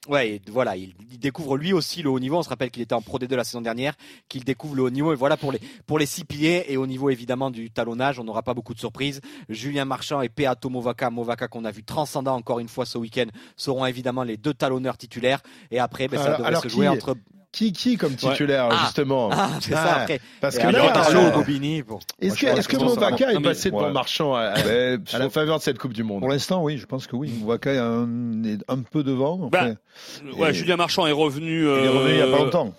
Ouais, 0.10 0.32
et 0.32 0.42
voilà, 0.52 0.76
il, 0.76 0.94
il 1.12 1.18
découvre 1.18 1.56
lui 1.56 1.72
aussi 1.72 2.02
le 2.02 2.10
haut 2.10 2.20
niveau. 2.20 2.38
On 2.38 2.44
se 2.44 2.50
rappelle 2.50 2.72
qu'il 2.72 2.82
était 2.84 2.94
en 2.94 3.02
Pro 3.02 3.20
D2 3.20 3.36
la 3.36 3.46
saison 3.46 3.62
dernière, 3.62 3.94
qu'il 4.28 4.44
découvre 4.44 4.76
le 4.76 4.84
haut 4.84 4.90
niveau. 4.90 5.14
Et 5.14 5.16
voilà 5.16 5.38
pour 5.38 5.52
les 5.54 5.62
pour 5.86 5.98
les 5.98 6.06
six 6.06 6.26
piliers 6.26 6.66
et 6.68 6.76
au 6.76 6.86
niveau 6.86 7.10
évidemment 7.10 7.50
du 7.52 7.72
talonnage, 7.72 8.20
on 8.20 8.26
n'aura 8.26 8.42
pas 8.44 8.54
beaucoup 8.54 8.74
de 8.74 8.80
surprises. 8.80 9.22
Julien 9.48 9.86
Marchand 9.86 10.22
et 10.22 10.28
Peato 10.28 10.70
Movaca, 10.70 11.10
Movaca 11.10 11.48
qu'on 11.48 11.64
a 11.64 11.72
vu 11.72 11.84
transcendant 11.86 12.36
encore 12.36 12.60
une 12.60 12.68
fois 12.68 12.86
ce 12.86 12.98
week-end, 12.98 13.28
seront 13.56 13.86
évidemment 13.86 14.24
les 14.24 14.36
deux 14.36 14.54
talonneurs 14.54 14.98
titulaires. 14.98 15.42
Et 15.72 15.80
après, 15.80 16.10
ben, 16.10 16.18
ça 16.18 16.26
Alors- 16.26 16.38
devrait 16.40 16.50
alors 16.50 16.64
se 16.64 16.68
jouer 16.68 16.88
entre. 16.90 17.16
Qui, 17.54 17.72
qui 17.72 17.98
comme 17.98 18.16
titulaire, 18.16 18.68
Ah. 18.72 18.80
justement 18.86 19.30
Ah, 19.32 19.52
c'est 19.62 19.74
Ah, 19.76 19.86
ça 19.86 19.96
après. 20.02 20.20
Parce 20.42 20.58
que 20.58 20.68
là, 20.68 21.08
euh, 21.12 21.30
Bobigny, 21.30 21.84
bon. 21.84 22.00
est-ce 22.20 22.36
que, 22.36 22.48
est-ce 22.48 22.68
que 22.68 22.78
Movaca 22.78 23.28
va. 23.28 23.34
est 23.34 23.40
passé 23.40 23.70
devant 23.70 23.84
ouais. 23.86 23.92
Marchand 23.92 24.34
à, 24.34 24.42
à 24.42 24.58
la 25.20 25.30
faveur 25.30 25.60
de 25.60 25.64
cette 25.64 25.78
Coupe 25.78 25.94
du 25.94 26.04
Monde 26.04 26.22
Pour 26.22 26.30
l'instant, 26.30 26.64
oui, 26.64 26.78
je 26.80 26.88
pense 26.88 27.06
que 27.08 27.16
oui. 27.16 27.32
Est 27.66 27.78
un, 27.78 28.44
est 28.44 28.58
un 28.68 28.80
peu 28.80 29.04
devant. 29.04 29.38
Bah, 29.52 29.68
Ouais, 30.36 30.52
Julien 30.52 30.78
Marchand 30.78 31.06
est 31.06 31.12
revenu. 31.12 31.62
il 31.62 31.68
est 31.86 31.88
revenu 31.90 32.10
il 32.10 32.16
n'y 32.16 32.22
a 32.22 32.26
pas 32.28 32.42
euh, 32.42 32.46
longtemps. 32.46 32.74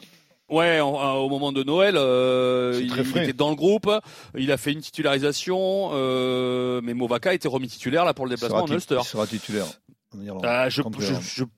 Ouais, 0.51 0.79
en- 0.81 0.89
en- 0.93 1.15
au 1.19 1.29
moment 1.31 1.53
de 1.53 1.63
Noël, 1.63 1.95
euh, 1.97 2.79
il, 2.83 2.99
était 3.19 3.33
dans 3.33 3.49
le 3.51 3.57
groupe. 3.57 3.91
Il 4.37 4.53
a 4.53 4.57
fait 4.59 4.73
une 4.73 4.81
titularisation, 4.81 5.91
euh, 5.95 6.81
mais 6.83 6.93
Movaca 6.95 7.31
a 7.31 7.35
été 7.35 7.49
remis 7.49 7.69
titulaire 7.69 8.05
là 8.05 8.13
pour 8.13 8.27
le 8.27 8.31
déplacement 8.33 8.63
en 8.65 8.67
Ulster. 8.67 8.99
il 9.01 9.05
sera 9.07 9.27
titulaire. 9.27 9.65
Ah, 10.43 10.69
je, 10.69 10.83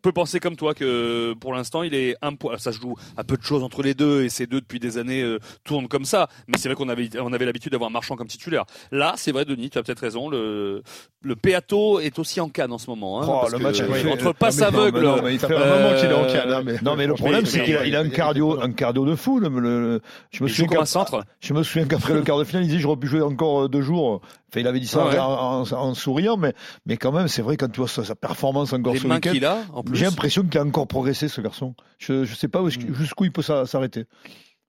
peux 0.03 0.13
penser 0.13 0.41
comme 0.41 0.57
toi 0.57 0.75
que 0.75 1.35
pour 1.41 1.55
l'instant 1.55 1.83
il 1.83 1.95
est 1.95 2.17
un 2.23 2.35
point. 2.35 2.57
Ça 2.59 2.73
se 2.73 2.81
joue 2.81 2.95
à 3.17 3.25
peu 3.25 3.37
de 3.37 3.43
choses 3.43 3.63
entre 3.63 3.83
les 3.83 3.95
deux 3.95 4.23
et 4.25 4.29
ces 4.29 4.47
deux 4.47 4.61
depuis 4.61 4.81
des 4.81 4.99
années 4.99 5.23
euh, 5.23 5.39
tournent 5.65 5.89
comme 5.89 6.05
ça. 6.05 6.29
Mais 6.49 6.59
c'est 6.59 6.69
vrai 6.69 6.77
qu'on 6.77 6.89
avait 6.89 7.09
on 7.21 7.33
avait 7.33 7.45
l'habitude 7.45 7.73
d'avoir 7.73 7.91
Marchand 7.91 8.17
comme 8.17 8.29
titulaire. 8.29 8.65
Là, 8.91 9.15
c'est 9.17 9.33
vrai, 9.33 9.45
Denis, 9.45 9.71
tu 9.71 9.79
as 9.79 9.83
peut-être 9.83 10.01
raison. 10.01 10.29
Le 10.29 10.83
le 11.23 11.35
Peato 11.37 11.99
est 12.01 12.19
aussi 12.19 12.41
en 12.41 12.49
canne 12.49 12.73
en 12.73 12.79
ce 12.79 12.89
moment. 12.89 13.21
Hein, 13.21 13.27
Oh, 13.29 13.39
parce 13.41 13.53
le 13.53 13.59
que, 13.59 13.63
match 13.65 13.81
euh, 13.81 13.93
fait. 13.93 14.13
entre 14.13 14.33
passe 14.33 14.63
aveugle. 14.63 15.01
mais 15.01 15.05
non, 15.07 15.23
mais 15.23 15.33
il 15.35 15.39
fait 15.41 15.49
fait 15.49 15.57
un 15.57 15.63
un 15.63 15.83
moment 15.83 15.97
qu'il 16.01 16.09
est 16.11 16.15
en 16.15 16.23
euh, 16.25 16.33
canne. 16.33 16.53
hein, 16.53 16.63
mais 16.65 16.77
Non, 16.83 16.95
mais 16.97 17.07
le 17.07 17.15
problème, 17.15 17.45
c'est 17.47 17.65
qu'il 17.65 17.77
a, 17.77 17.85
il 17.87 17.97
a 17.97 18.01
un 18.01 18.09
cardio, 18.09 18.61
un 18.61 18.71
cardio 18.73 19.05
de 19.05 19.17
fou. 19.17 19.41
Le, 19.41 19.49
le- 19.49 20.01
je 20.31 20.43
me 20.45 20.49
il 20.49 20.53
souviens 20.55 20.67
comme 20.69 20.77
un 20.77 20.81
qu'après- 20.81 20.87
centre. 20.87 21.25
Je 21.41 21.53
me 21.55 21.63
souviens 21.63 21.87
qu'après 21.89 22.15
le 22.15 22.23
quart 22.23 22.39
de 22.39 22.45
finale, 22.45 22.63
il 22.65 22.69
disait 22.69 22.79
j'aurais 22.81 22.97
pu 22.97 23.09
jouer 23.09 23.23
encore 23.23 23.65
euh, 23.65 23.69
deux 23.69 23.83
jours. 23.83 24.21
Enfin, 24.57 24.61
il 24.63 24.67
avait 24.67 24.81
dit 24.81 24.87
ça 24.87 25.03
Ah 25.03 25.09
ouais. 25.09 25.19
en, 25.19 25.63
en- 25.63 25.73
en 25.73 25.95
souriant, 25.95 26.37
mais, 26.37 26.55
mais 26.87 26.97
quand 26.97 27.13
même, 27.13 27.29
c'est 27.29 27.43
vrai 27.43 27.57
quand 27.57 27.69
tu 27.71 27.81
vois 27.81 27.89
sa, 27.89 28.05
sa 28.05 28.15
performance 28.15 28.73
encore 28.73 28.95
Les 28.95 29.01
ce 29.01 29.07
mains 29.07 29.17
week-end. 29.17 29.33
qu'il 29.33 29.45
a 29.45 29.59
en 29.73 29.83
plus. 29.83 29.97
J'ai 29.97 30.05
l'impression 30.07 30.43
qu'il 30.43 30.59
a 30.59 30.65
encore 30.65 30.87
progressé 30.87 31.29
ce 31.29 31.41
garçon. 31.41 31.75
Je 31.99 32.13
ne 32.15 32.25
sais 32.27 32.49
pas 32.49 32.63
où 32.63 32.69
est-ce- 32.69 32.79
Mm. 32.79 32.95
jusqu'où 32.95 33.25
il 33.25 33.33
peut 33.33 33.43
s'a- 33.43 33.67
s'arrêter. 33.67 34.07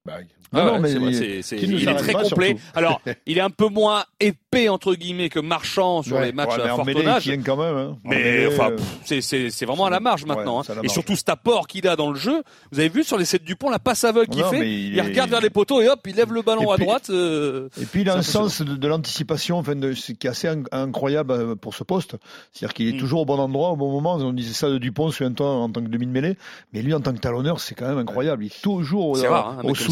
Bah, 0.07 0.61
Ah 0.61 0.65
non, 0.65 0.73
ouais, 0.75 0.79
mais 0.79 0.87
c'est 0.93 0.99
vrai, 0.99 1.09
il- 1.11 1.15
c'est- 1.17 1.41
c'est- 1.41 1.55
qui 1.57 1.67
ne 1.67 1.77
il 1.77 1.89
est 1.89 1.95
très 1.95 2.13
complet. 2.13 2.47
surtout. 2.55 2.61
Alors, 2.73 3.01
il 3.27 3.37
est 3.37 3.41
un 3.41 3.49
peu 3.49 3.67
moins 3.67 4.05
épais 4.21 4.69
entre 4.69 4.95
guillemets 4.95 5.27
que 5.27 5.41
Marchand 5.41 6.03
sur 6.03 6.15
Ouais. 6.15 6.27
les 6.27 6.31
matchs 6.31 6.51
Ouais, 6.51 6.57
mais 6.59 6.63
à 6.69 6.75
fort 6.75 6.85
tonnage. 6.85 7.29
quand 7.45 7.57
même. 7.57 7.75
hein. 7.75 7.97
Mais 8.05 8.15
mêlée, 8.15 8.47
enfin, 8.47 8.71
euh, 8.71 8.75
pff, 8.77 8.85
c'est 9.03 9.19
c'est 9.19 9.49
c'est 9.49 9.65
vraiment 9.65 9.87
à 9.87 9.89
la 9.89 9.99
marge 9.99 10.23
maintenant. 10.25 10.61
À 10.61 10.63
la 10.69 10.73
hein. 10.75 10.77
Et 10.83 10.85
marge. 10.85 10.93
surtout 10.93 11.17
cet 11.17 11.27
apport 11.27 11.67
qu'il 11.67 11.85
a 11.89 11.97
dans 11.97 12.11
le 12.11 12.17
jeu. 12.17 12.43
Vous 12.71 12.79
avez 12.79 12.87
vu 12.87 13.03
sur 13.03 13.17
les 13.17 13.25
7 13.25 13.43
du 13.43 13.57
pont 13.57 13.69
la 13.69 13.77
passe 13.77 14.05
aveugle 14.05 14.29
qu'il 14.29 14.41
Non, 14.41 14.49
fait. 14.51 14.59
Il, 14.71 14.93
il 14.93 14.97
est- 14.97 15.01
regarde 15.01 15.29
vers 15.31 15.41
les 15.41 15.49
poteaux 15.49 15.81
et 15.81 15.89
hop, 15.89 15.99
il 16.07 16.15
lève 16.15 16.31
le 16.31 16.41
ballon 16.43 16.71
à 16.71 16.77
droite. 16.77 17.09
euh, 17.09 17.67
Et 17.81 17.85
puis 17.85 18.01
il 18.03 18.09
a 18.09 18.15
un 18.15 18.21
sens 18.21 18.61
de, 18.61 18.77
de 18.77 18.87
l'anticipation, 18.87 19.57
enfin, 19.57 19.75
de, 19.75 19.91
ce 19.91 20.13
qui 20.13 20.27
est 20.27 20.29
assez 20.29 20.47
in- 20.47 20.63
incroyable 20.71 21.33
euh, 21.33 21.55
pour 21.55 21.75
ce 21.75 21.83
poste. 21.83 22.15
C'est-à-dire 22.53 22.73
qu'il 22.73 22.87
est 22.87 22.93
Mm. 22.93 22.99
toujours 22.99 23.19
au 23.23 23.25
bon 23.25 23.37
endroit, 23.37 23.71
au 23.71 23.75
bon 23.75 23.91
moment. 23.91 24.15
On 24.15 24.31
disait 24.31 24.53
ça 24.53 24.69
de 24.69 24.77
Dupont, 24.77 25.11
souviens-toi, 25.11 25.45
en 25.49 25.69
tant 25.69 25.81
que 25.81 25.89
demi 25.89 26.05
de 26.07 26.11
mêlée. 26.11 26.37
Mais 26.71 26.81
lui, 26.81 26.93
en 26.93 27.01
tant 27.01 27.11
que 27.11 27.19
talonneur, 27.19 27.59
c'est 27.59 27.75
quand 27.75 27.89
même 27.89 27.97
incroyable. 27.97 28.45
Il 28.45 28.47
est 28.47 28.61
toujours 28.61 29.07
au, 29.09 29.17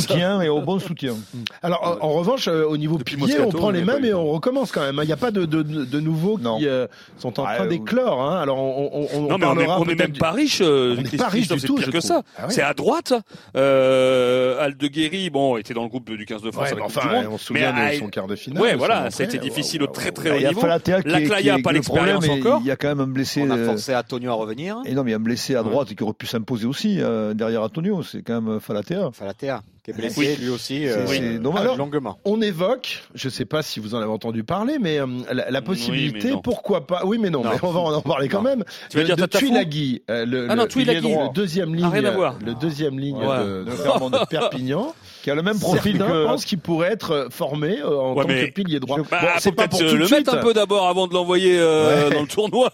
Soutien 0.08 0.42
et 0.42 0.50
au 0.50 0.62
bon 0.62 0.80
soutien. 0.80 1.16
Alors, 1.64 1.98
en, 2.02 2.06
en 2.06 2.10
revanche, 2.14 2.48
euh, 2.48 2.66
au 2.66 2.78
niveau 2.78 2.98
Depuis 2.98 3.16
pilier, 3.16 3.34
Moscato, 3.38 3.50
on 3.50 3.60
prend 3.60 3.70
les 3.72 3.84
mêmes 3.84 4.06
et 4.06 4.14
on 4.14 4.26
recommence 4.28 4.72
quand 4.72 4.82
même. 4.82 5.00
Il 5.04 5.08
n'y 5.08 5.14
a 5.14 5.18
pas 5.18 5.32
de, 5.32 5.46
de, 5.46 5.62
de 5.64 6.00
nouveaux 6.00 6.38
Non. 6.40 6.58
qui 6.58 6.68
euh, 6.68 6.88
sont 7.18 7.40
en 7.40 7.46
Ouais, 7.46 7.56
train 7.56 7.66
euh, 7.66 7.70
d'éclore. 7.70 8.22
Hein. 8.22 8.40
Alors, 8.42 8.58
on, 8.58 8.90
on, 8.94 9.08
on 9.18 9.22
Non 9.28 9.38
mais 9.38 9.46
on 9.46 9.54
est, 9.54 9.66
parlera 9.66 9.80
on 9.80 9.84
est 9.84 9.86
peut-être 9.88 10.00
même 10.00 10.12
du- 10.12 10.20
pas 10.20 10.32
riche. 10.32 10.60
euh, 10.62 10.96
On 10.98 11.02
n'est 11.02 11.10
pas 11.18 11.28
riche 11.28 11.48
du 11.48 11.60
tout, 11.62 11.76
pire 11.76 11.86
je 11.88 11.92
que 11.92 12.00
ça. 12.02 12.22
Ah 12.38 12.46
ouais. 12.48 12.54
C'est 12.54 12.62
à 12.62 12.74
droite. 12.74 13.14
Euh, 13.56 14.60
Aldeguerri, 14.64 15.30
bon, 15.30 15.58
était 15.58 15.74
dans 15.74 15.84
le 15.84 15.90
groupe 15.90 16.10
du 16.12 16.26
15 16.26 16.42
de 16.42 16.52
France 16.52 16.72
Ouais, 16.72 16.82
enfin, 16.82 17.02
du 17.08 17.16
Monde. 17.16 17.26
on 17.32 17.38
se 17.38 17.46
souvient 17.46 17.74
Mais, 17.74 17.92
de 17.92 17.96
ah, 17.96 18.00
son 18.00 18.08
quart 18.10 18.28
de 18.28 18.36
finale. 18.36 18.62
Ouais, 18.62 18.76
voilà, 18.76 19.00
entrée. 19.00 19.12
ça 19.12 19.24
a 19.24 19.26
été 19.26 19.38
difficile 19.40 19.84
au 19.84 19.88
très 19.88 20.12
très 20.12 20.30
Il 20.30 20.36
haut 20.36 20.40
y 20.40 20.46
a 20.46 20.50
niveau. 20.50 20.62
Falatea 20.62 21.02
qui, 21.02 21.10
La 21.10 21.22
Claya 21.22 21.58
pas 21.64 21.72
l'expérience 21.72 22.28
encore. 22.30 22.60
Il 22.62 22.68
y 22.68 22.72
a 22.72 22.76
quand 22.76 22.88
même 22.88 23.00
un 23.02 23.08
blessé. 23.08 23.42
On 23.46 23.52
a 23.52 23.58
forcé 23.58 23.96
Antonio 23.96 24.32
à 24.32 24.36
revenir. 24.36 24.78
Et 24.86 24.94
non, 24.94 25.04
mais 25.04 25.10
il 25.10 25.14
y 25.14 25.16
a 25.16 25.18
un 25.18 25.22
blessé 25.22 25.56
à 25.56 25.64
droite 25.64 25.94
qui 25.96 26.04
aurait 26.04 26.14
pu 26.14 26.28
s'imposer 26.28 26.66
aussi 26.68 27.00
derrière 27.34 27.62
Antonio. 27.64 28.04
C'est 28.04 28.22
quand 28.22 28.42
même 28.42 28.60
Falatea. 28.60 29.10
Falatea, 29.14 29.62
qui 29.86 29.92
est 29.92 29.94
blessé 29.94 30.20
Oui. 30.20 30.36
lui 30.44 30.50
aussi 30.50 30.88
euh, 30.88 31.06
c'est 31.06 31.38
dommage. 31.40 31.62
Alors, 31.62 31.78
longuement. 31.78 32.18
On 32.26 32.42
évoque, 32.42 33.04
je 33.14 33.28
ne 33.28 33.32
sais 33.32 33.46
pas 33.46 33.62
si 33.62 33.80
vous 33.80 33.94
en 33.96 34.00
avez 34.00 34.10
entendu 34.12 34.44
parler, 34.44 34.78
mais 34.82 35.00
euh, 35.00 35.06
la, 35.32 35.52
la 35.52 35.60
Oui, 35.60 35.66
possibilité, 35.66 36.28
mais 36.30 36.34
non. 36.34 36.42
pourquoi 36.42 36.88
pas 36.88 37.04
Oui, 37.06 37.18
mais 37.20 37.30
non, 37.30 37.44
Non. 37.44 37.52
mais 37.52 37.60
on 37.62 37.72
va 37.72 37.80
en 37.80 38.02
parler 38.02 38.28
quand 38.28 38.42
même. 38.42 38.64
Tu 38.90 38.98
vas 38.98 39.04
de, 39.04 39.08
dire 39.08 39.16
de 39.18 39.26
Tuilagi, 39.28 40.02
euh, 40.10 40.26
le, 40.26 40.48
Ah 40.50 40.56
non, 40.56 40.64
le- 40.64 40.70
Tuilagi. 40.70 41.08
le 41.08 41.34
deuxième 41.34 41.76
ligne, 41.76 41.86
rien 41.86 42.06
à 42.06 42.12
voir. 42.12 42.36
le 42.44 42.56
deuxième 42.56 43.00
ligne 43.00 43.16
Ouais. 43.18 43.38
de, 43.40 43.64
de 43.64 44.20
de 44.20 44.26
Perpignan. 44.28 44.94
Qui 45.24 45.32
a 45.32 45.36
le 45.36 45.42
même 45.42 45.60
profil 45.60 45.98
Certains 45.98 46.14
que. 46.14 46.26
pensent 46.26 46.46
qu'il 46.46 46.60
pourrait 46.60 46.92
être 46.92 47.28
formé 47.32 47.80
euh, 47.80 47.98
en 47.98 48.14
Ouais, 48.14 48.24
tant 48.24 48.28
mais- 48.28 48.48
que 48.50 48.54
pilier 48.54 48.80
droit. 48.80 48.98
Bah, 49.10 49.20
Bon, 49.22 49.28
c'est 49.40 49.52
pas 49.54 49.68
pour 49.68 49.82
euh, 49.82 49.86
tout 49.88 49.94
de 49.94 49.98
le 49.98 50.06
suite. 50.06 50.18
mettre 50.20 50.36
un 50.36 50.38
peu 50.42 50.54
d'abord 50.54 50.88
avant 50.88 51.08
de 51.08 51.14
l'envoyer 51.16 51.58
euh, 51.58 52.10
Ouais. 52.10 52.16
dans 52.16 52.22
le 52.22 52.28
tournoi. 52.28 52.70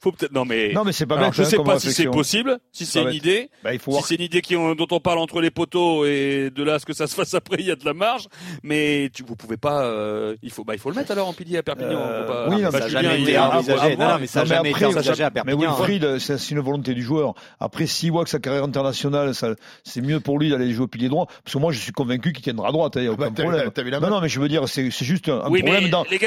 Faut 0.00 0.10
peut-être 0.10 0.32
non 0.32 0.44
mais. 0.44 0.72
Non, 0.72 0.82
mais 0.84 0.90
c'est 0.92 1.06
pas 1.06 1.14
Alors, 1.16 1.28
bête. 1.28 1.36
je 1.36 1.42
hein, 1.42 1.44
sais 1.44 1.58
pas 1.62 1.78
si 1.78 1.92
c'est 1.92 2.06
possible, 2.06 2.58
si 2.72 2.86
c'est 2.86 3.02
une 3.02 3.12
idée. 3.12 3.50
Bah, 3.62 3.72
il 3.72 3.78
faut 3.78 3.92
Si 3.92 4.02
c'est 4.02 4.14
une 4.16 4.22
idée 4.22 4.40
qui, 4.40 4.54
dont 4.54 4.86
on 4.90 5.00
parle 5.00 5.18
entre 5.18 5.40
les 5.40 5.50
poteaux 5.52 6.04
et 6.04 6.50
de 6.54 6.62
là 6.62 6.74
à 6.74 6.78
ce 6.78 6.86
que 6.86 6.92
ça 6.92 7.06
se 7.06 7.14
fasse 7.14 7.34
après, 7.34 7.56
il 7.60 7.66
y 7.66 7.70
a 7.70 7.76
de 7.76 7.84
la 7.84 7.94
marge. 7.94 8.28
Mais 8.62 9.10
tu, 9.14 9.22
vous 9.22 9.36
pouvez 9.36 9.56
pas. 9.56 9.82
euh, 9.84 10.36
il 10.42 10.50
faut, 10.50 10.64
bah, 10.64 10.74
il 10.74 10.78
faut 10.80 10.90
le 10.90 10.96
mettre 10.96 11.10
alors 11.12 11.28
en 11.28 11.32
pilier 11.32 11.58
à 11.58 11.62
Perpignan. 11.62 11.90
Euh, 11.98 12.26
pas- 12.26 12.48
oui, 12.48 12.62
bah, 12.62 12.70
non, 12.70 12.70
ça 12.78 12.84
a 12.84 12.88
Julien, 12.88 13.02
jamais 13.02 13.16
il 13.18 13.22
été 13.22 13.32
est- 13.32 13.38
envisagé. 13.38 13.80
Ah, 13.82 13.88
Non, 13.96 14.08
non, 14.12 14.18
mais 14.20 14.26
ça 14.26 14.40
a 14.40 14.42
non, 14.44 14.48
jamais 14.48 14.70
été 14.70 14.84
après, 14.84 14.96
envisagé 14.96 15.24
à 15.24 15.30
Mais 15.30 15.42
Perpignan. 15.42 15.74
Wilfried, 15.74 16.18
c'est 16.18 16.38
c'est 16.38 16.50
une 16.54 16.60
volonté 16.60 16.94
du 16.94 17.02
joueur. 17.02 17.34
Après, 17.60 17.86
s'il 17.86 18.12
voit 18.12 18.24
que 18.24 18.30
sa 18.30 18.38
carrière 18.38 18.64
internationale, 18.64 19.34
ça- 19.34 19.54
c'est 19.84 20.00
mieux 20.00 20.20
pour 20.20 20.38
lui 20.38 20.50
d'aller 20.50 20.70
jouer 20.72 20.84
au 20.84 20.88
pilier 20.88 21.08
droit. 21.08 21.26
Parce 21.44 21.54
que 21.54 21.58
moi, 21.58 21.72
je 21.72 21.78
suis 21.78 21.92
convaincu 21.92 22.32
qu'il 22.32 22.42
tiendra 22.42 22.68
à 22.68 22.72
droite. 22.72 22.92
Il 22.96 23.02
n'y 23.02 23.08
a 23.08 23.10
Bah, 23.14 23.26
aucun 23.28 23.42
problème. 23.42 23.70
t'as 23.74 23.82
vu 23.82 23.90
la 23.90 24.00
Non, 24.00 24.10
non, 24.10 24.20
mais 24.20 24.28
je 24.28 24.40
veux 24.40 24.48
dire, 24.48 24.68
c'est 24.68 24.90
c'est 24.90 25.04
juste 25.04 25.28
un, 25.28 25.38
problème 25.40 25.64
mais 25.84 25.88
d'envie. 25.88 26.18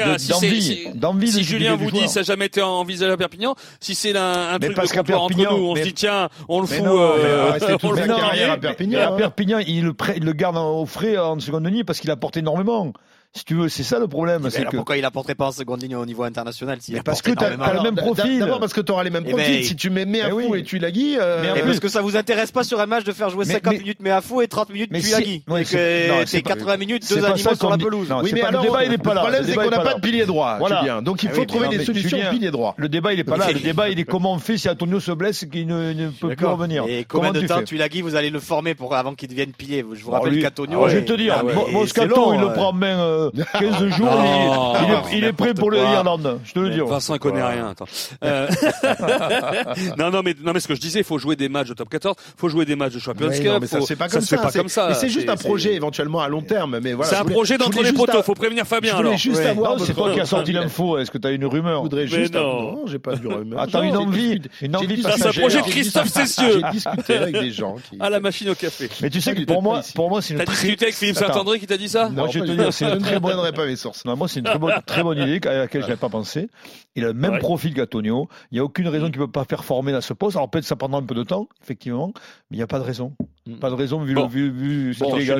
d'envie 0.94 1.28
Si 1.32 1.44
Julien 1.44 1.76
vous 1.76 1.90
dit 1.90 2.08
ça 2.08 2.20
n'a 2.20 2.24
jamais 2.24 2.46
été 2.46 2.62
envisagé 2.62 3.12
à 3.12 3.16
Perpignan, 3.16 3.54
si 3.80 3.94
c'est 3.94 4.16
un, 4.16 4.58
Mais 4.60 4.68
truc 4.70 4.76
de 4.76 4.82
entre 4.82 5.04
Perpignan, 5.04 5.56
nous, 5.56 5.64
on 5.68 5.74
mais- 5.74 5.80
se 5.82 5.86
dit 5.88 5.94
tiens, 5.94 6.28
on 6.48 6.60
le 6.60 6.66
mais 6.68 6.76
fout. 6.76 6.86
euh, 6.86 7.52
mais 7.58 7.64
on 7.74 7.76
toute 7.78 7.82
le 7.82 7.88
fout 7.88 8.10
à. 8.10 8.56
Perpignan. 8.56 8.98
Mais 8.98 9.02
à 9.04 9.08
hein. 9.12 9.16
Perpignan, 9.16 9.58
il 9.66 9.84
le, 9.84 9.92
prête- 9.92 10.15
il 10.16 10.24
le 10.24 10.32
garde 10.32 10.56
au 10.56 10.86
frais 10.86 11.16
en 11.18 11.38
seconde 11.38 11.66
ligne 11.66 11.84
parce 11.84 12.00
qu'il 12.00 12.10
apporte 12.10 12.36
énormément. 12.36 12.92
Si 13.36 13.44
tu 13.44 13.54
veux, 13.54 13.68
c'est 13.68 13.82
ça 13.82 13.98
le 13.98 14.08
problème. 14.08 14.42
Mais 14.44 14.50
C'est 14.50 14.60
alors 14.60 14.72
que. 14.72 14.76
pourquoi 14.76 14.96
il 14.96 15.04
apporterait 15.04 15.34
pas 15.34 15.46
en 15.46 15.52
seconde 15.52 15.82
ligne 15.82 15.94
au 15.96 16.06
niveau 16.06 16.22
international 16.24 16.78
parce 17.04 17.22
que 17.22 17.32
t'as 17.32 17.50
le 17.50 17.82
même 17.82 17.94
profil. 17.94 18.38
D'abord 18.38 18.60
parce 18.60 18.72
que 18.72 18.80
tu 18.80 18.92
auras 18.92 19.04
les 19.04 19.10
mêmes 19.10 19.24
Eh 19.26 19.30
profils. 19.32 19.54
ben, 19.56 19.62
si 19.62 19.76
tu 19.76 19.90
mets 19.90 20.04
Méafou 20.06 20.40
oui. 20.50 20.60
et 20.60 20.62
Tuilagi, 20.62 21.16
euh, 21.20 21.40
Mais 21.42 21.50
en 21.50 21.54
Et 21.54 21.60
plus- 21.60 21.66
parce 21.68 21.80
que 21.80 21.88
ça 21.88 22.00
vous 22.00 22.16
intéresse 22.16 22.50
pas 22.50 22.64
sur 22.64 22.80
un 22.80 22.86
match 22.86 23.04
de 23.04 23.12
faire 23.12 23.28
jouer 23.30 23.44
Mais- 23.46 23.54
50 23.54 23.72
mais- 23.74 23.78
minutes 23.80 24.00
Méafou 24.00 24.40
et 24.42 24.48
30 24.48 24.70
minutes 24.70 24.90
Tuilagi. 24.92 25.42
ouais, 25.48 25.62
et 25.62 25.64
c'est- 25.64 26.08
non, 26.08 26.20
que 26.20 26.26
c'est 26.28 26.36
t'es 26.38 26.42
pas- 26.42 26.54
80 26.54 26.76
minutes, 26.78 27.04
c'est 27.04 27.16
deux 27.16 27.24
animaux 27.24 27.54
sur 27.54 27.70
la 27.70 27.78
pelouse. 27.78 28.08
Non, 28.08 28.20
oui, 28.22 28.30
c'est 28.30 28.34
mais 28.36 28.42
alors 28.42 28.62
le 28.62 28.68
débat, 28.68 28.84
il 28.84 28.92
est 28.92 28.98
pas 28.98 29.10
le 29.10 29.14
là. 29.16 29.20
problème 29.20 29.40
Le 29.42 29.46
c'est 29.46 29.52
débat, 29.52 29.64
qu'on 29.64 29.70
n'a 29.70 29.80
pas 29.80 29.94
de 29.94 30.00
pilier 30.00 30.26
droit, 30.26 30.56
Voilà. 30.58 31.00
Donc 31.02 31.22
il 31.22 31.28
Ah 31.30 31.34
faut 31.34 31.44
trouver 31.44 31.68
des 31.68 31.84
solutions 31.84 32.16
Julien, 32.18 32.30
pilier 32.30 32.50
droit. 32.50 32.74
Le 32.78 32.88
débat, 32.88 33.12
il 33.12 33.20
est 33.20 33.24
pas 33.24 33.36
là. 33.36 33.52
Le 33.52 33.60
débat, 33.60 33.88
il 33.90 33.98
est 34.00 34.04
comment 34.04 34.32
on 34.32 34.38
fait 34.38 34.56
si 34.56 34.68
Antonio 34.68 34.98
se 35.00 35.12
blesse 35.12 35.42
et 35.42 35.48
qu'il 35.48 35.66
ne, 35.66 36.08
peut 36.08 36.34
plus 36.34 36.46
revenir. 36.46 36.84
Et 36.88 37.04
combien 37.04 37.28
Comment 37.28 37.32
de 37.32 37.40
tu 37.40 37.46
temps 37.46 37.62
Tuilagi 37.62 38.00
vous 38.02 38.14
allez 38.16 38.30
le 38.30 38.40
former 38.40 38.74
pour 38.74 38.94
avant 38.94 39.14
qu'il 39.14 39.28
devienne 39.28 39.52
pilier 39.52 39.84
Je 39.92 40.02
vous 40.04 40.10
rappelle 40.10 40.40
qu'Antonio. 40.40 40.88
Je 40.88 40.96
vais 40.96 41.04
te 41.04 41.12
dire, 41.12 41.42
c'est 41.66 41.72
Moscato, 41.72 42.32
il 42.34 42.40
le 42.40 42.52
prend 42.52 42.68
en 42.68 42.72
main 42.72 43.25
euh, 43.38 43.44
15 43.58 43.88
jours, 43.88 44.06
Non. 44.06 44.74
il, 44.74 44.86
il 44.86 44.92
est, 44.92 45.18
il 45.18 45.24
est 45.24 45.32
prêt 45.32 45.54
pour 45.54 45.70
le. 45.70 45.78
Irlande, 45.78 46.38
je 46.44 46.52
te 46.52 46.58
le 46.58 46.70
dis. 46.70 46.80
Vincent 46.80 47.14
il 47.14 47.20
connaît 47.20 47.42
rien. 47.42 47.68
Attends. 47.70 47.86
Euh, 48.24 48.48
non, 49.98 50.10
non, 50.10 50.22
mais 50.24 50.34
non, 50.42 50.52
mais 50.52 50.60
ce 50.60 50.68
que 50.68 50.74
je 50.74 50.80
disais, 50.80 51.00
il 51.00 51.04
faut 51.04 51.18
jouer 51.18 51.36
des 51.36 51.48
matchs 51.48 51.68
de 51.68 51.74
top 51.74 51.88
14, 51.88 52.16
faut 52.36 52.48
jouer 52.48 52.64
des 52.64 52.76
matchs 52.76 52.94
de 52.94 52.98
Champions 52.98 53.28
Cup. 53.30 53.44
non, 53.44 53.58
mais 53.60 53.66
ça 53.66 53.80
fait 53.80 53.96
pas 53.96 54.08
comme 54.08 54.20
ça. 54.20 54.36
pas 54.38 54.50
c'est- 54.50 54.58
comme 54.58 54.68
ça. 54.68 54.86
mais 54.88 54.94
c'est 54.94 55.08
juste 55.08 55.28
un 55.28 55.36
C'est- 55.36 55.46
projet 55.48 55.74
éventuellement 55.74 56.20
à 56.20 56.28
long 56.28 56.42
terme. 56.42 56.78
Mais 56.82 56.92
voilà. 56.92 57.10
C'est 57.10 57.16
je 57.16 57.20
un 57.22 57.24
projet 57.24 57.54
je 57.54 57.58
d'entre 57.58 57.82
les 57.82 57.92
poteaux. 57.92 58.22
Faut 58.22 58.34
prévenir 58.34 58.64
Je 58.64 58.68
Fabien 58.68 58.94
voulais 58.96 59.08
alors. 59.08 59.18
juste 59.18 59.36
Ouais. 59.38 59.46
avoir 59.46 59.76
Non, 59.76 59.84
c'est 59.84 59.94
toi 59.94 60.12
qui 60.12 60.20
as 60.20 60.26
sorti 60.26 60.52
l'info. 60.52 60.98
Est-ce 60.98 61.10
que 61.10 61.18
tu 61.18 61.26
as 61.28 61.30
une 61.32 61.42
Je 61.42 61.46
rumeur 61.46 61.84
juste. 62.06 62.34
non. 62.34 62.72
Non, 62.76 62.82
j'ai 62.86 62.98
pas 62.98 63.14
du 63.16 63.26
rumeur. 63.26 63.58
Ah, 63.60 63.66
t'as 63.70 63.82
J'ai 63.82 63.88
une 63.88 63.96
envie, 63.96 64.40
une 64.62 64.76
envie 64.76 65.02
c'est 65.02 65.26
un 65.26 65.32
projet 65.32 65.60
j'ai- 65.64 65.70
Christophe 65.70 66.08
Cessieux. 66.08 66.60
J'ai 66.62 66.70
discuté 66.72 67.14
avec 67.16 67.38
des 67.38 67.50
gens 67.50 67.76
qui. 67.88 67.96
À 68.00 68.10
la 68.10 68.20
machine 68.20 68.48
au 68.50 68.54
café. 68.54 68.88
Mais 69.02 69.10
tu 69.10 69.20
sais 69.20 69.34
Pas 69.34 69.40
que 69.40 69.46
pour 69.46 69.62
moi, 69.62 69.80
pour 69.94 70.08
moi, 70.10 70.22
c'est 70.22 70.34
une 70.34 70.40
T'as 70.40 70.46
discuté 70.46 70.86
avec 70.86 70.94
Philippe 70.94 71.16
Attends. 71.18 71.32
Saint-André 71.34 71.58
qui 71.60 71.66
t'a 71.66 71.76
dit 71.76 71.88
ça 71.88 72.08
Non, 72.08 72.22
Moi, 72.24 72.28
je 72.32 72.38
vais 72.40 72.46
te 72.46 72.52
dire, 72.52 72.72
c'est 72.72 72.86
Je 72.86 72.90
une 72.90 72.98
ne 72.98 73.04
très 73.10 73.20
bonne- 73.20 73.32
donnerai 73.36 73.52
pas 73.52 73.66
mes 73.66 73.76
sources. 73.76 74.04
Non, 74.04 74.16
moi, 74.16 74.28
c'est 74.28 74.40
une 74.40 74.46
très 74.46 74.58
bonne, 74.58 74.74
très 74.86 75.02
bonne 75.02 75.18
idée 75.18 75.40
à 75.48 75.54
laquelle 75.58 75.82
je 75.82 75.86
n'avais 75.88 75.98
pas 75.98 76.08
pensé. 76.08 76.48
Il 76.94 77.04
a 77.04 77.08
le 77.08 77.14
même 77.14 77.32
Ouais. 77.32 77.38
profil 77.38 77.74
qu'Antonio. 77.74 78.28
Il 78.50 78.54
n'y 78.56 78.60
a 78.60 78.64
aucune 78.64 78.88
raison 78.88 79.06
qu'il 79.10 79.20
ne 79.20 79.26
peut 79.26 79.32
pas 79.32 79.44
faire 79.44 79.64
former 79.64 79.92
à 79.94 80.00
ce 80.00 80.12
poste. 80.12 80.36
Alors 80.36 80.50
peut-être 80.50 80.64
ça 80.64 80.76
prendra 80.76 80.98
un 80.98 81.02
peu 81.02 81.14
de 81.14 81.22
temps, 81.24 81.48
effectivement, 81.62 82.12
mais 82.50 82.56
il 82.56 82.58
n'y 82.58 82.62
a 82.62 82.66
pas 82.66 82.78
de 82.78 82.84
raison. 82.84 83.12
Mm. 83.46 83.56
Pas 83.56 83.70
de 83.70 83.74
raison 83.74 84.00
vu, 84.00 84.14
Bon. 84.14 84.22
le, 84.24 84.28
vu, 84.28 84.50
vu 84.50 84.94
ce 84.94 85.00
Bon. 85.04 85.16
Eh, 85.18 85.30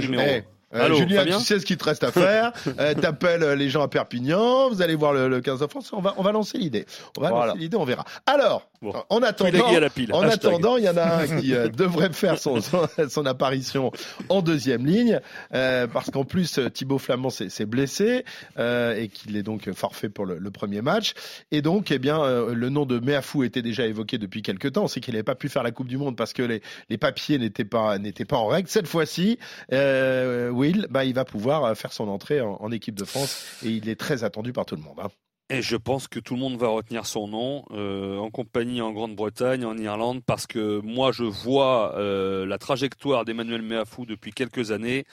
euh, 0.75 0.85
Allô, 0.85 0.97
Julien, 0.97 1.19
Fabien 1.21 1.39
tu 1.39 1.45
sais 1.45 1.61
ce 1.61 1.65
qu'il 1.65 1.77
te 1.77 1.85
reste 1.85 2.03
à 2.05 2.11
faire. 2.11 2.53
Euh, 2.81 2.93
T'appelles 2.95 3.43
euh, 3.45 3.55
les 3.55 3.71
gens 3.71 3.83
à 3.83 3.89
Perpignan. 3.89 4.69
Vous 4.69 4.83
allez 4.83 4.97
voir 4.97 5.13
le, 5.13 5.29
le 5.29 5.41
15 5.41 5.61
de 5.61 5.67
France. 5.69 5.91
On 5.93 6.01
va, 6.01 6.15
on 6.19 6.23
va 6.23 6.33
lancer 6.33 6.59
l'idée. 6.59 6.85
On 7.17 7.21
va 7.23 7.31
Voilà. 7.31 7.47
lancer 7.47 7.59
l'idée. 7.61 7.77
On 7.77 7.85
verra. 7.85 8.05
Alors, 8.27 8.69
Bon. 8.83 8.93
en 9.09 9.23
attendant, 9.23 9.51
Tuilagi 9.51 9.77
à 9.77 9.81
la 9.81 9.91
pile. 9.91 10.13
en 10.13 10.23
Hashtag. 10.23 10.51
attendant, 10.51 10.77
il 10.77 10.85
y 10.85 10.89
en 10.89 10.97
a 10.97 11.23
un 11.23 11.27
qui 11.41 11.55
euh, 11.55 11.69
devrait 11.69 12.13
faire 12.13 12.39
son, 12.39 12.61
son, 12.61 12.87
son 13.09 13.27
apparition 13.27 13.91
en 14.29 14.43
deuxième 14.43 14.87
ligne, 14.87 15.21
euh, 15.55 15.87
parce 15.87 16.11
qu'en 16.11 16.25
plus 16.25 16.59
euh, 16.59 16.69
Thibaut 16.69 16.99
Flamand 16.99 17.31
s'est 17.31 17.67
blessé 17.67 18.25
euh, 18.59 18.95
et 18.97 19.09
qu'il 19.09 19.37
est 19.37 19.43
donc 19.43 19.71
forfait 19.73 20.09
pour 20.09 20.27
le, 20.27 20.39
le 20.39 20.51
premier 20.51 20.83
match. 20.83 21.15
Et 21.51 21.63
donc, 21.63 21.91
eh 21.91 21.99
bien, 21.99 22.19
le 22.53 22.69
nom 22.69 22.87
de 22.87 22.99
Meafou 22.99 23.45
était 23.45 23.63
déjà 23.63 23.87
évoqué 23.87 24.19
depuis 24.19 24.43
quelques 24.43 24.73
temps. 24.73 24.89
C'est 24.89 25.01
qu'il 25.01 25.15
n'avait 25.15 25.23
pas 25.23 25.35
pu 25.35 25.49
faire 25.49 25.63
la 25.63 25.71
Coupe 25.71 25.89
du 25.89 25.97
Monde 25.97 26.17
parce 26.17 26.33
que 26.33 26.43
les, 26.43 26.63
les 26.89 26.99
papiers 26.99 27.39
n'étaient 27.39 27.65
pas 27.65 27.99
n'étaient 27.99 28.25
pas 28.25 28.37
en 28.37 28.47
règle. 28.47 28.69
Cette 28.69 28.87
fois-ci, 28.87 29.39
Will, 29.71 30.87
bah, 30.91 31.05
il 31.05 31.15
va 31.15 31.25
pouvoir 31.25 31.77
faire 31.77 31.93
son 31.93 32.09
entrée 32.09 32.41
en, 32.41 32.57
en 32.61 32.71
équipe 32.73 32.95
de 32.95 33.05
France 33.05 33.45
et 33.65 33.69
il 33.71 33.89
est 33.89 33.99
très 33.99 34.25
attendu 34.25 34.53
par 34.53 34.67
tout 34.67 34.77
le 34.77 34.83
monde. 34.83 34.99
hein. 35.03 35.09
Et 35.49 35.63
je 35.63 35.77
pense 35.77 36.09
que 36.09 36.19
tout 36.19 36.35
le 36.35 36.41
monde 36.41 36.57
va 36.59 36.67
retenir 36.69 37.07
son 37.07 37.29
nom 37.29 37.65
euh, 37.71 38.19
en 38.19 38.31
compagnie 38.31 38.81
en 38.81 38.91
Grande-Bretagne, 38.91 39.65
en 39.65 39.79
Irlande, 39.79 40.21
parce 40.27 40.45
que 40.49 40.81
moi 40.81 41.13
je 41.13 41.23
vois 41.23 41.95
euh, 41.97 42.45
la 42.47 42.59
trajectoire 42.59 43.25
d'Emmanuel 43.25 43.63
Meafou 43.63 44.07
depuis 44.07 44.33
quelques 44.33 44.73
années. 44.73 45.05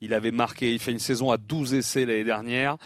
Il 0.00 0.14
avait 0.14 0.30
marqué, 0.30 0.72
il 0.72 0.78
fait 0.78 0.92
une 0.92 1.00
saison 1.00 1.32
à 1.32 1.38
12 1.38 1.74
essais 1.74 2.06
l'année 2.06 2.22
dernière. 2.22 2.76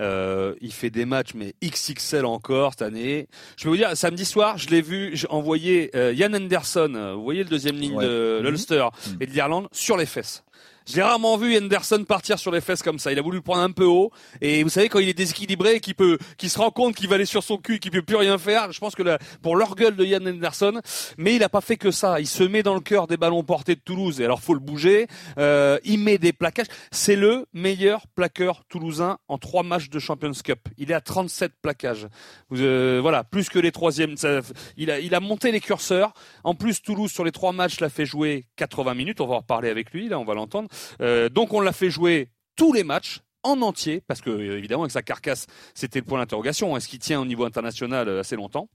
Euh, 0.00 0.54
il 0.62 0.72
fait 0.72 0.88
des 0.90 1.04
matchs 1.04 1.34
mais 1.34 1.54
XXL 1.62 2.24
encore 2.24 2.72
cette 2.72 2.82
année. 2.82 3.28
Je 3.58 3.64
peux 3.64 3.68
vous 3.68 3.76
dire, 3.76 3.94
samedi 3.94 4.24
soir, 4.24 4.56
je 4.56 4.70
l'ai 4.70 4.80
vu, 4.80 5.10
j'ai 5.14 5.28
envoyé 5.28 5.90
euh, 5.94 6.14
Yann 6.14 6.34
Anderson, 6.34 7.12
vous 7.14 7.22
voyez 7.22 7.44
le 7.44 7.48
deuxième 7.50 7.76
ligne 7.76 7.94
Ouais. 7.96 8.04
de 8.06 8.40
l'Ulster 8.42 8.86
Mhm. 9.08 9.16
et 9.20 9.26
de 9.26 9.32
l'Irlande, 9.32 9.68
sur 9.70 9.98
les 9.98 10.06
fesses. 10.06 10.42
Je 10.86 10.96
l'ai 10.96 11.02
rarement 11.02 11.38
vu 11.38 11.56
Henderson 11.56 12.04
partir 12.06 12.38
sur 12.38 12.52
les 12.52 12.60
fesses 12.60 12.82
comme 12.82 12.98
ça. 12.98 13.10
Il 13.10 13.18
a 13.18 13.22
voulu 13.22 13.38
le 13.38 13.42
prendre 13.42 13.62
un 13.62 13.70
peu 13.70 13.86
haut. 13.86 14.12
Et 14.42 14.62
vous 14.62 14.68
savez, 14.68 14.90
quand 14.90 14.98
il 14.98 15.08
est 15.08 15.14
déséquilibré, 15.14 15.80
qu'il 15.80 15.94
peut, 15.94 16.18
qu'il 16.36 16.50
se 16.50 16.58
rend 16.58 16.70
compte 16.70 16.94
qu'il 16.94 17.08
va 17.08 17.14
aller 17.14 17.24
sur 17.24 17.42
son 17.42 17.56
cul, 17.56 17.78
qu'il 17.78 17.90
peut 17.90 18.02
plus 18.02 18.16
rien 18.16 18.36
faire. 18.36 18.70
Je 18.70 18.80
pense 18.80 18.94
que 18.94 19.02
là, 19.02 19.18
pour 19.40 19.56
l'orgueil 19.56 19.92
de 19.92 20.04
Yann 20.04 20.28
Henderson, 20.28 20.82
mais 21.16 21.36
il 21.36 21.42
a 21.42 21.48
pas 21.48 21.62
fait 21.62 21.78
que 21.78 21.90
ça. 21.90 22.20
Il 22.20 22.26
se 22.26 22.42
met 22.42 22.62
dans 22.62 22.74
le 22.74 22.80
cœur 22.80 23.06
des 23.06 23.16
ballons 23.16 23.42
portés 23.42 23.76
de 23.76 23.80
Toulouse. 23.80 24.20
Et 24.20 24.26
alors, 24.26 24.42
faut 24.42 24.52
le 24.52 24.60
bouger. 24.60 25.06
Euh, 25.38 25.78
il 25.84 26.00
met 26.00 26.18
des 26.18 26.34
plaquages. 26.34 26.66
C'est 26.90 27.16
le 27.16 27.46
meilleur 27.54 28.06
plaqueur 28.08 28.62
toulousain 28.68 29.16
en 29.28 29.38
trois 29.38 29.62
matchs 29.62 29.88
de 29.88 29.98
Champions 29.98 30.32
Cup. 30.32 30.68
Il 30.76 30.90
est 30.90 30.94
à 30.94 31.00
37 31.00 31.52
plaquages. 31.62 32.08
Euh, 32.52 32.98
voilà, 33.00 33.24
plus 33.24 33.48
que 33.48 33.58
les 33.58 33.72
troisièmes. 33.72 34.16
Il 34.76 34.90
a, 34.90 35.00
il 35.00 35.14
a 35.14 35.20
monté 35.20 35.50
les 35.50 35.60
curseurs. 35.60 36.12
En 36.44 36.54
plus, 36.54 36.82
Toulouse, 36.82 37.10
sur 37.10 37.24
les 37.24 37.32
trois 37.32 37.52
matchs, 37.52 37.80
l'a 37.80 37.88
fait 37.88 38.04
jouer 38.04 38.44
80 38.56 38.92
minutes. 38.92 39.22
On 39.22 39.26
va 39.26 39.36
en 39.36 39.38
reparler 39.38 39.70
avec 39.70 39.90
lui, 39.90 40.10
là, 40.10 40.18
on 40.18 40.24
va 40.24 40.34
l'entendre. 40.34 40.68
Euh, 41.00 41.28
donc, 41.28 41.52
on 41.52 41.60
l'a 41.60 41.72
fait 41.72 41.90
jouer 41.90 42.28
tous 42.56 42.72
les 42.72 42.84
matchs 42.84 43.20
en 43.42 43.60
entier, 43.62 44.02
parce 44.06 44.20
que, 44.20 44.30
euh, 44.30 44.56
évidemment, 44.58 44.82
avec 44.84 44.92
sa 44.92 45.02
carcasse, 45.02 45.46
c'était 45.74 45.98
le 46.00 46.04
point 46.06 46.18
d'interrogation. 46.18 46.76
Est-ce 46.76 46.88
qu'il 46.88 46.98
tient 46.98 47.20
au 47.20 47.26
niveau 47.26 47.44
international 47.44 48.08
euh, 48.08 48.20
assez 48.20 48.36
longtemps 48.36 48.68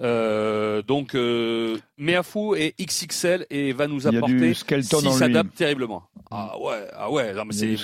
Euh, 0.00 0.82
donc, 0.82 1.14
euh, 1.14 1.78
Meafou 1.98 2.54
est 2.54 2.74
XXL 2.80 3.46
et 3.50 3.72
va 3.72 3.86
nous 3.88 4.06
apporter 4.06 4.54
s'il 4.54 4.84
s'adapte 5.12 5.54
terriblement. 5.56 6.02
Ah 6.30 6.58
ouais, 6.60 6.86
ah 6.94 7.10
ouais, 7.10 7.32
non, 7.32 7.44
mais 7.46 7.52
c'est 7.52 7.74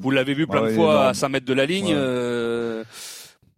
vous, 0.00 0.10
l'avez 0.10 0.34
vu 0.34 0.46
plein 0.46 0.62
Ouais, 0.62 0.70
de 0.70 0.74
fois 0.74 1.08
à 1.08 1.14
5 1.14 1.28
mètres 1.28 1.46
de 1.46 1.52
la 1.54 1.66
ligne. 1.66 1.86
Ouais. 1.88 1.94
euh, 1.96 2.84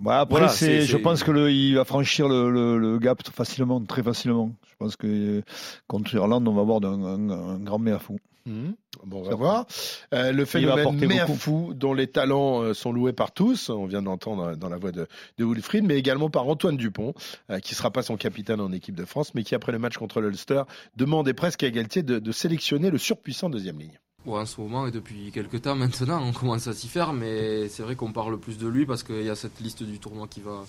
Ouais, 0.04 0.14
après, 0.14 0.30
Voilà, 0.38 0.48
c'est, 0.48 0.82
je 0.82 0.96
pense 0.96 1.24
que 1.24 1.32
le, 1.32 1.50
il 1.50 1.74
va 1.74 1.84
franchir 1.84 2.28
le, 2.28 2.50
le, 2.52 2.78
le 2.78 2.98
gap 3.00 3.20
facilement, 3.34 3.84
très 3.84 4.02
facilement. 4.04 4.52
Je 4.70 4.74
pense 4.78 4.94
que 4.94 5.42
contre 5.88 6.14
l'Irlande, 6.14 6.46
on 6.46 6.54
va 6.54 6.60
avoir 6.60 6.80
un, 6.84 7.02
un, 7.04 7.30
un 7.30 7.58
grand 7.58 7.80
méafou. 7.80 8.16
Mhm. 8.48 8.74
Bon, 9.04 9.18
on 9.18 9.22
va 9.22 9.30
Ça 9.30 9.36
voir. 9.36 9.66
Euh, 10.14 10.32
le 10.32 10.44
phénomène 10.44 10.96
Meafou, 11.06 11.74
dont 11.74 11.92
les 11.92 12.06
talents 12.06 12.62
euh, 12.62 12.74
sont 12.74 12.92
loués 12.92 13.12
par 13.12 13.32
tous, 13.32 13.68
on 13.68 13.86
vient 13.86 14.02
d'entendre 14.02 14.56
dans 14.56 14.68
la 14.68 14.78
voix 14.78 14.90
de, 14.90 15.06
de 15.36 15.44
Wilfried, 15.44 15.84
mais 15.84 15.98
également 15.98 16.30
par 16.30 16.48
Antoine 16.48 16.76
Dupont, 16.76 17.14
euh, 17.50 17.58
qui 17.60 17.74
sera 17.74 17.90
pas 17.90 18.02
son 18.02 18.16
capitaine 18.16 18.60
en 18.60 18.72
équipe 18.72 18.96
de 18.96 19.04
France, 19.04 19.34
mais 19.34 19.44
qui, 19.44 19.54
après 19.54 19.72
le 19.72 19.78
match 19.78 19.96
contre 19.98 20.20
l'Ulster, 20.20 20.62
demandait 20.96 21.34
presque 21.34 21.62
à 21.62 21.70
Galtier 21.70 22.02
de, 22.02 22.18
de 22.18 22.32
sélectionner 22.32 22.90
le 22.90 22.98
surpuissant 22.98 23.50
deuxième 23.50 23.78
ligne. 23.78 24.00
Ouais, 24.26 24.40
en 24.40 24.46
ce 24.46 24.60
moment 24.60 24.86
et 24.86 24.90
depuis 24.90 25.30
quelques 25.30 25.62
temps 25.62 25.76
maintenant, 25.76 26.20
on 26.26 26.32
commence 26.32 26.66
à 26.66 26.72
s'y 26.72 26.88
faire, 26.88 27.12
mais 27.12 27.68
c'est 27.68 27.82
vrai 27.82 27.94
qu'on 27.94 28.12
parle 28.12 28.38
plus 28.38 28.58
de 28.58 28.66
lui 28.66 28.84
parce 28.84 29.02
qu'il 29.02 29.22
y 29.22 29.30
a 29.30 29.36
cette 29.36 29.60
liste 29.60 29.82
du 29.82 29.98
tournoi 29.98 30.26
qui 30.26 30.40
va, 30.40 30.64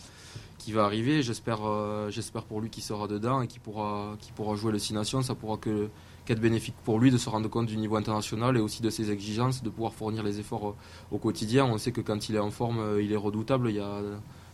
qui 0.59 0.71
va 0.71 0.83
arriver. 0.83 1.23
J'espère, 1.23 1.65
euh, 1.65 2.09
j'espère 2.11 2.43
pour 2.43 2.61
lui 2.61 2.69
qu'il 2.69 2.83
sera 2.83 3.07
dedans 3.07 3.41
et 3.41 3.47
qu'il 3.47 3.61
pourra, 3.61 4.15
qu'il 4.19 4.33
pourra 4.33 4.55
jouer 4.55 4.71
les 4.71 4.79
Six 4.79 4.93
Nations. 4.93 5.23
Ça 5.23 5.33
pourra 5.33 5.57
que 5.57 5.89
qu'être 6.29 6.39
bénéfique 6.39 6.75
pour 6.85 6.99
lui 6.99 7.09
de 7.09 7.17
se 7.17 7.27
rendre 7.27 7.49
compte 7.49 7.65
du 7.65 7.75
niveau 7.75 7.95
international 7.95 8.55
et 8.55 8.59
aussi 8.59 8.83
de 8.83 8.91
ses 8.91 9.09
exigences, 9.09 9.63
de 9.63 9.69
pouvoir 9.71 9.95
fournir 9.95 10.21
les 10.21 10.39
efforts 10.39 10.69
euh, 10.69 10.75
au 11.11 11.17
quotidien. 11.17 11.65
On 11.65 11.79
sait 11.79 11.91
que 11.91 12.01
quand 12.01 12.29
il 12.29 12.35
est 12.35 12.39
en 12.39 12.51
forme, 12.51 12.77
euh, 12.77 13.01
il 13.01 13.11
est 13.11 13.15
redoutable. 13.15 13.71
Il 13.71 13.77
y 13.77 13.79
a, 13.79 13.99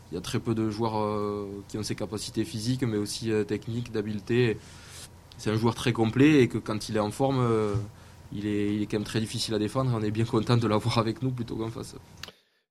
il 0.09 0.15
y 0.15 0.17
a 0.17 0.21
très 0.21 0.39
peu 0.39 0.55
de 0.55 0.69
joueurs 0.69 0.97
euh, 0.97 1.49
qui 1.67 1.77
ont 1.77 1.83
ses 1.83 1.95
capacités 1.95 2.45
physiques, 2.45 2.83
mais 2.83 2.95
aussi 2.95 3.29
techniques, 3.45 3.91
d'habileté. 3.91 4.57
C'est 5.37 5.51
un 5.51 5.57
joueur 5.57 5.75
très 5.75 5.91
complet 5.91 6.43
et 6.43 6.47
que 6.47 6.57
quand 6.59 6.87
il 6.87 6.95
est 6.95 7.01
en 7.01 7.11
forme, 7.11 7.45
il 8.31 8.47
est, 8.47 8.73
il 8.73 8.81
est 8.81 8.85
quand 8.85 8.99
même 8.99 9.03
très 9.03 9.19
difficile 9.19 9.53
à 9.53 9.59
défendre. 9.59 9.91
On 9.93 10.01
est 10.01 10.11
bien 10.11 10.23
content 10.23 10.55
de 10.55 10.67
l'avoir 10.67 10.97
avec 10.97 11.21
nous 11.21 11.31
plutôt 11.31 11.57
qu'en 11.57 11.69
face. 11.69 11.95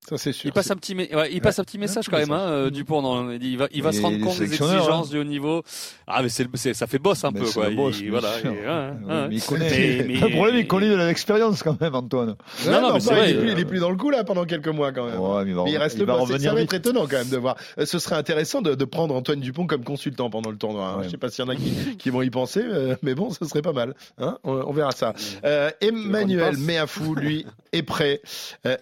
Ça, 0.08 0.18
c'est 0.18 0.32
sûr. 0.32 0.46
Il 0.48 0.52
passe 0.52 0.70
un 0.70 0.76
petit, 0.76 0.94
mé- 0.94 1.14
ouais, 1.16 1.30
il 1.32 1.40
passe 1.40 1.58
un 1.58 1.64
petit 1.64 1.78
message 1.78 2.08
quand 2.10 2.18
même, 2.18 2.30
hein, 2.30 2.40
euh, 2.40 2.70
Dupont. 2.70 3.30
Il 3.40 3.56
va, 3.56 3.68
il 3.72 3.82
va 3.82 3.88
Et 3.88 3.92
se 3.94 4.02
rendre 4.02 4.18
compte 4.20 4.32
des 4.32 4.44
sélectionneurs, 4.46 4.74
exigences 4.76 5.06
hein. 5.06 5.10
du 5.10 5.18
haut 5.18 5.24
niveau. 5.24 5.62
Ah, 6.06 6.22
mais 6.22 6.28
c'est, 6.28 6.46
c'est- 6.54 6.74
ça 6.74 6.86
fait 6.86 6.98
boss 6.98 7.24
un 7.24 7.30
Mais 7.30 7.40
peu, 7.40 7.46
quoi. 7.50 7.70
le 7.70 7.76
boss, 7.76 7.96
Il- 7.98 8.10
bien 8.10 8.20
voilà. 8.20 8.38
sûr. 8.38 8.50
et- 8.52 8.54
ouais, 8.54 8.66
Ouais, 8.66 9.14
ouais. 9.14 9.28
mais 9.28 9.34
il 9.36 9.42
connaît. 9.42 9.70
Mais- 9.70 10.04
mais- 10.06 10.20
Le 10.20 10.30
problème, 10.34 10.56
il 10.56 10.66
connaît 10.66 10.90
de 10.90 10.94
l'expérience 10.96 11.62
quand 11.62 11.80
même, 11.80 11.94
Antoine. 11.94 12.36
Non, 12.66 12.80
non, 12.82 12.92
mais 12.94 13.00
c'est 13.00 13.08
pas, 13.08 13.14
vrai, 13.16 13.30
il, 13.30 13.36
est 13.36 13.38
plus, 13.40 13.48
euh, 13.48 13.52
il 13.54 13.58
est 13.60 13.64
plus 13.64 13.80
dans 13.80 13.90
le 13.90 13.96
coup 13.96 14.10
là 14.10 14.24
pendant 14.24 14.44
quelques 14.44 14.68
mois 14.68 14.92
quand 14.92 15.06
même. 15.06 15.18
Ouais, 15.18 15.44
mais 15.44 15.50
il 15.52 15.54
va, 15.56 15.64
Mais 15.64 15.72
il 15.72 15.78
reste 15.78 15.96
il 15.98 16.04
va 16.04 16.12
pas. 16.12 16.18
C'est- 16.26 16.32
revenir 16.32 16.50
Ça 16.50 16.54
va 16.54 16.60
être 16.60 16.74
étonnant 16.74 17.06
quand 17.06 17.16
même 17.16 17.28
de 17.30 17.36
voir. 17.38 17.56
Euh, 17.78 17.86
Ce 17.86 17.98
serait 17.98 18.16
intéressant 18.16 18.60
de, 18.60 18.74
de 18.74 18.84
prendre 18.84 19.14
Antoine 19.14 19.40
Dupont 19.40 19.66
comme 19.66 19.84
consultant 19.84 20.28
pendant 20.28 20.50
le 20.50 20.56
tournoi. 20.58 20.96
hein. 20.98 21.02
Je 21.04 21.08
sais 21.08 21.16
pas 21.16 21.30
s'il 21.30 21.44
y 21.44 21.48
en 21.48 21.50
a 21.50 21.56
qui, 21.56 21.96
qui 21.96 22.10
vont 22.10 22.20
y 22.20 22.28
penser, 22.30 22.62
mais 23.02 23.14
bon, 23.14 23.30
ce 23.30 23.42
serait 23.46 23.62
pas 23.62 23.72
mal. 23.72 23.94
Hein 24.18 24.36
on, 24.44 24.52
on 24.52 24.72
verra 24.74 24.92
ça. 24.92 25.14
Euh, 25.46 25.70
Emmanuel. 25.80 26.58
Meafou, 26.58 27.14
lui, 27.14 27.46
est 27.72 27.82
prêt. 27.82 28.20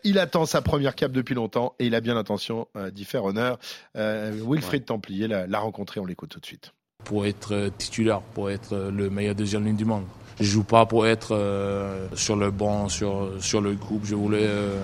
Il 0.03 0.19
attend 0.19 0.47
sa 0.47 0.63
première 0.63 0.95
cape 0.97 1.12
depuis 1.12 1.35
longtemps 1.35 1.75
et 1.79 1.87
il 1.87 1.94
a 1.94 2.01
bien 2.01 2.14
l'intention 2.14 2.66
euh, 2.77 2.90
d'y 2.90 3.05
faire 3.05 3.25
honneur. 3.25 3.59
Euh, 3.96 4.33
Wilfried 4.46 4.85
Templier 4.85 5.29
l'a 5.29 5.46
l'a 5.46 5.59
rencontré, 5.61 6.01
on 6.01 6.05
l'écoute 6.07 6.31
tout 6.31 6.40
de 6.40 6.46
suite. 6.46 6.72
pour 7.05 7.27
être 7.27 7.53
euh, 7.55 7.70
titulaire, 7.77 8.20
pour 8.20 8.51
être 8.51 8.90
le 8.90 9.11
meilleur 9.11 9.35
deuxième 9.35 9.64
ligne 9.64 9.77
du 9.77 9.85
monde. 9.85 10.05
Je 10.40 10.44
joue 10.44 10.64
pas 10.64 10.87
pour 10.87 11.07
être 11.07 11.35
euh, 11.35 12.09
sur 12.14 12.37
le 12.37 12.51
banc, 12.51 12.88
sur, 12.88 13.31
sur 13.38 13.61
le 13.61 13.75
groupe. 13.75 14.05
Je 14.05 14.14
voulais 14.14 14.46
euh, 14.46 14.79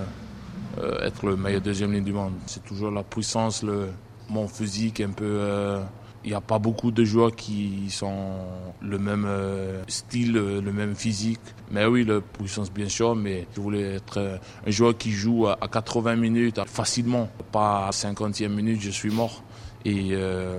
euh, 0.78 1.06
être 1.06 1.26
le 1.26 1.36
meilleur 1.36 1.60
deuxième 1.60 1.92
ligne 1.92 2.04
du 2.04 2.12
monde. 2.12 2.34
C'est 2.46 2.64
toujours 2.64 2.90
la 2.90 3.02
puissance, 3.02 3.62
le, 3.62 3.88
mon 4.28 4.46
physique 4.46 5.00
un 5.00 5.10
peu. 5.10 5.80
Il 6.28 6.32
n'y 6.32 6.36
a 6.36 6.42
pas 6.42 6.58
beaucoup 6.58 6.90
de 6.90 7.04
joueurs 7.04 7.34
qui 7.34 7.88
sont 7.88 8.34
le 8.82 8.98
même 8.98 9.24
euh, 9.26 9.82
style, 9.88 10.36
euh, 10.36 10.60
le 10.60 10.74
même 10.74 10.94
physique. 10.94 11.40
Mais 11.70 11.86
oui, 11.86 12.04
la 12.04 12.20
puissance 12.20 12.70
bien 12.70 12.90
sûr, 12.90 13.16
mais 13.16 13.46
je 13.56 13.60
voulais 13.62 13.94
être 13.94 14.18
euh, 14.18 14.36
un 14.66 14.70
joueur 14.70 14.94
qui 14.94 15.10
joue 15.10 15.46
à 15.46 15.56
à 15.58 15.68
80 15.68 16.16
minutes 16.16 16.60
facilement. 16.66 17.30
Pas 17.50 17.86
à 17.86 17.90
50e 17.92 18.48
minute, 18.48 18.78
je 18.82 18.90
suis 18.90 19.10
mort. 19.10 19.42
Et 19.86 20.10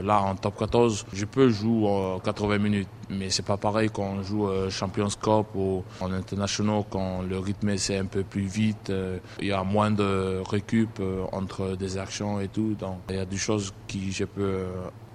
là, 0.04 0.22
en 0.24 0.36
top 0.36 0.58
14, 0.58 1.06
je 1.14 1.26
peux 1.26 1.50
jouer 1.50 1.88
euh, 1.88 2.20
80 2.24 2.58
minutes, 2.58 2.88
mais 3.10 3.30
c'est 3.30 3.46
pas 3.46 3.58
pareil 3.58 3.90
quand 3.92 4.04
on 4.04 4.24
joue 4.24 4.48
euh, 4.48 4.70
Champions 4.70 5.10
Cup 5.22 5.48
ou 5.56 5.84
en 6.00 6.12
international, 6.12 6.84
quand 6.90 7.22
le 7.22 7.40
rythme 7.40 7.76
c'est 7.78 7.98
un 7.98 8.06
peu 8.06 8.24
plus 8.24 8.44
vite, 8.48 8.90
euh, 8.90 9.20
il 9.40 9.48
y 9.48 9.52
a 9.52 9.64
moins 9.64 9.92
de 9.92 10.42
récup 10.48 11.00
euh, 11.00 11.24
entre 11.32 11.76
des 11.76 11.98
actions 11.98 12.40
et 12.40 12.48
tout. 12.48 12.76
Donc, 12.76 13.00
il 13.10 13.16
y 13.16 13.20
a 13.20 13.26
des 13.26 13.38
choses 13.38 13.74
qui 13.88 14.12
je 14.12 14.26
peux 14.26 14.66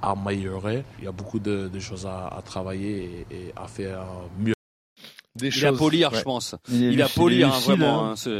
améliorer. 0.02 0.84
Il 0.98 1.04
y 1.04 1.08
a 1.08 1.12
beaucoup 1.12 1.38
de, 1.38 1.68
de 1.68 1.80
choses 1.80 2.06
à, 2.06 2.28
à 2.28 2.42
travailler 2.42 3.26
et, 3.30 3.36
et 3.36 3.52
à 3.56 3.66
faire 3.66 4.04
mieux. 4.38 4.54
Des 5.36 5.48
Il 5.48 5.66
a 5.66 5.72
polir, 5.72 6.12
ouais. 6.12 6.18
je 6.18 6.22
pense. 6.22 6.54
Il 6.70 7.02
a 7.02 7.08
polir, 7.08 7.48
hein, 7.52 7.58
vraiment. 7.58 8.04
hein. 8.10 8.14
hein, 8.16 8.30